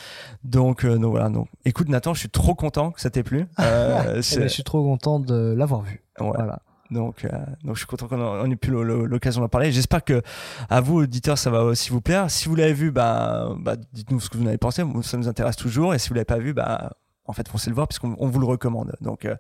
Donc, 0.45 0.85
euh, 0.85 0.99
donc 0.99 1.13
voilà. 1.13 1.31
Donc, 1.31 1.49
écoute, 1.65 1.89
Nathan, 1.89 2.13
je 2.13 2.19
suis 2.19 2.29
trop 2.29 2.55
content 2.55 2.91
que 2.91 3.01
ça 3.01 3.09
t'ait 3.09 3.23
plu. 3.23 3.47
Euh, 3.61 4.21
Eh 4.31 4.37
ben, 4.37 4.43
je 4.43 4.49
suis 4.49 4.63
trop 4.63 4.83
content 4.85 5.21
de 5.21 5.55
l'avoir 5.57 5.81
vu. 5.81 6.03
Ouais. 6.21 6.33
Voilà. 6.35 6.61
Donc, 6.91 7.25
euh, 7.25 7.31
donc 7.65 7.77
je 7.77 7.79
suis 7.79 7.87
content 7.87 8.07
qu'on 8.07 8.51
ait 8.51 8.57
pu 8.57 8.73
l'occasion 8.73 9.41
d'en 9.41 9.49
parler. 9.49 9.73
J'espère 9.73 10.05
que 10.05 10.21
à 10.69 10.83
vous, 10.83 10.97
auditeurs, 10.99 11.39
ça 11.39 11.49
va 11.51 11.65
aussi 11.65 11.89
vous 11.89 12.03
plaire. 12.03 12.31
Si 12.31 12.47
vous 12.47 12.57
l'avez 12.57 12.75
vu, 12.75 12.91
bah, 12.91 13.49
bah, 13.59 13.77
dites-nous 13.95 14.21
ce 14.21 14.29
que 14.29 14.37
vous 14.37 14.45
en 14.45 14.49
avez 14.49 14.59
pensé. 14.59 14.85
Ça 15.03 15.17
nous 15.17 15.29
intéresse 15.29 15.57
toujours. 15.57 15.95
Et 15.95 15.99
si 15.99 16.11
vous 16.11 16.15
l'avez 16.15 16.27
pas 16.27 16.39
vu, 16.39 16.53
bah, 16.53 16.93
en 17.27 17.33
fait, 17.33 17.49
foncez 17.49 17.71
le 17.71 17.75
voir 17.75 17.89
puisqu'on 17.89 18.17
on 18.19 18.29
vous 18.29 18.39
le 18.39 18.47
recommande. 18.47 18.95
Donc, 19.01 19.25
euh, 19.25 19.37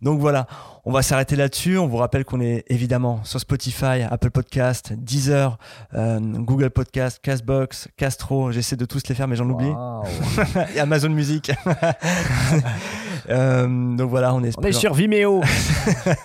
donc 0.00 0.18
voilà, 0.18 0.46
on 0.84 0.92
va 0.92 1.02
s'arrêter 1.02 1.36
là-dessus. 1.36 1.78
On 1.78 1.86
vous 1.86 1.96
rappelle 1.96 2.24
qu'on 2.24 2.40
est 2.40 2.64
évidemment 2.68 3.22
sur 3.24 3.38
Spotify, 3.38 4.02
Apple 4.10 4.30
Podcast, 4.30 4.92
Deezer, 4.96 5.58
euh, 5.94 6.18
Google 6.20 6.70
Podcast, 6.70 7.20
Castbox, 7.22 7.88
Castro. 7.96 8.50
J'essaie 8.50 8.76
de 8.76 8.84
tous 8.84 9.06
les 9.08 9.14
faire, 9.14 9.28
mais 9.28 9.36
j'en 9.36 9.48
oublie. 9.48 9.72
Et 10.74 10.80
Amazon 10.80 11.10
Music. 11.10 11.52
Euh, 13.28 13.96
donc 13.96 14.10
voilà, 14.10 14.34
on 14.34 14.42
est. 14.42 14.56
On 14.58 14.62
est 14.62 14.72
sur 14.72 14.94
Vimeo. 14.94 15.42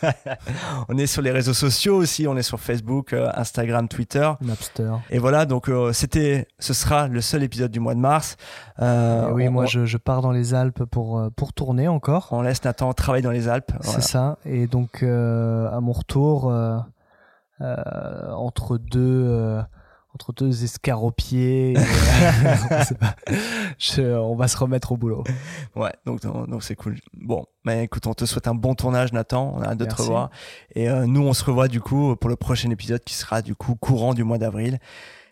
on 0.90 0.98
est 0.98 1.08
sur 1.08 1.22
les 1.22 1.32
réseaux 1.32 1.54
sociaux 1.54 1.96
aussi. 1.96 2.28
On 2.28 2.36
est 2.38 2.42
sur 2.44 2.60
Facebook, 2.60 3.14
euh, 3.14 3.30
Instagram, 3.36 3.88
Twitter. 3.88 4.30
Napster. 4.42 4.92
Et 5.10 5.20
voilà, 5.20 5.46
donc 5.46 5.70
euh, 5.70 5.94
c'était, 5.94 6.48
ce 6.60 6.74
sera 6.74 7.08
le 7.08 7.22
seul 7.22 7.44
épisode 7.44 7.72
du 7.72 7.80
mois 7.80 7.96
de 7.96 8.00
mars. 8.00 8.38
Euh, 8.82 9.30
Et 9.30 9.32
oui, 9.34 9.48
on- 9.48 9.52
moi 9.52 9.64
on, 9.64 9.68
je, 9.68 9.86
je 9.86 9.98
pars 9.98 10.22
dans 10.22 10.32
les 10.32 10.54
Alpes 10.54 10.84
pour, 10.86 11.22
pour 11.36 11.54
tourner 11.54 11.88
encore. 11.88 12.30
on 12.32 12.42
laisse 12.42 12.64
Nathan 12.64 12.94
travailler 12.94 13.24
dans 13.24 13.32
les 13.32 13.48
Alpes. 13.48 13.72
Voilà. 13.82 14.00
C'est 14.02 14.08
ça. 14.08 14.38
Et 14.46 14.68
donc, 14.68 15.04
à 15.04 15.80
mon 15.82 15.92
retour, 15.94 16.52
entre 17.60 18.78
deux, 18.78 19.60
entre 20.18 20.34
deux 20.34 20.64
escaropiers, 20.64 21.74
et, 21.74 21.78
euh, 21.78 22.56
on 22.72 23.36
je- 23.78 24.02
on 24.18 24.36
va 24.36 24.48
se 24.48 24.58
remettre 24.58 24.92
au 24.92 24.98
boulot. 24.98 25.24
Ouais, 25.76 25.94
donc 26.08 26.22
donc 26.22 26.64
c'est 26.64 26.76
cool. 26.76 26.96
Bon, 27.14 27.46
mais 27.66 27.84
écoute, 27.84 28.08
on 28.08 28.16
te 28.16 28.26
souhaite 28.26 28.48
un 28.48 28.56
bon 28.56 28.74
tournage, 28.74 29.14
Nathan. 29.14 29.54
On 29.56 29.62
a 29.62 29.68
hâte 29.68 29.78
de 29.78 29.86
te 29.86 29.96
revoir. 30.02 30.30
Et 30.74 30.90
euh, 30.90 31.06
nous, 31.06 31.22
on 31.22 31.34
se 31.34 31.44
revoit 31.44 31.68
du 31.68 31.82
coup 31.82 32.16
pour 32.16 32.30
le 32.32 32.36
prochain 32.36 32.72
épisode 32.72 33.04
qui 33.04 33.14
sera 33.14 33.44
du 33.44 33.54
coup 33.56 33.76
courant 33.76 34.16
du 34.16 34.24
mois 34.24 34.40
d'avril. 34.40 34.80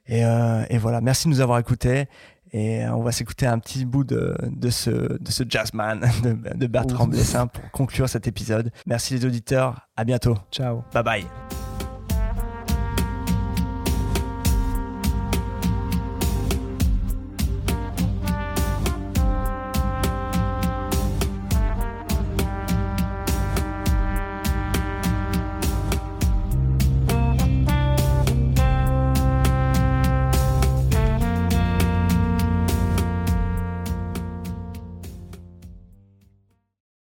Et, 0.08 0.24
euh, 0.24 0.64
et 0.70 0.78
voilà, 0.78 1.02
merci 1.02 1.26
de 1.28 1.30
nous 1.34 1.42
avoir 1.42 1.58
écoutés. 1.58 2.06
Et 2.54 2.86
on 2.88 3.02
va 3.02 3.12
s'écouter 3.12 3.48
un 3.48 3.58
petit 3.58 3.84
bout 3.86 4.04
de, 4.04 4.38
de, 4.44 4.70
ce, 4.70 4.90
de 4.92 5.32
ce 5.32 5.44
jazzman 5.50 6.00
de, 6.24 6.38
de 6.56 6.68
Bertrand. 6.68 7.08
Blessin 7.08 7.48
pour 7.48 7.70
conclure 7.72 8.08
cet 8.08 8.28
épisode. 8.28 8.72
Merci 8.86 9.16
les 9.16 9.26
auditeurs. 9.26 9.88
À 9.98 10.04
bientôt. 10.04 10.36
Ciao. 10.52 10.84
Bye 10.94 11.04
bye. 11.04 11.26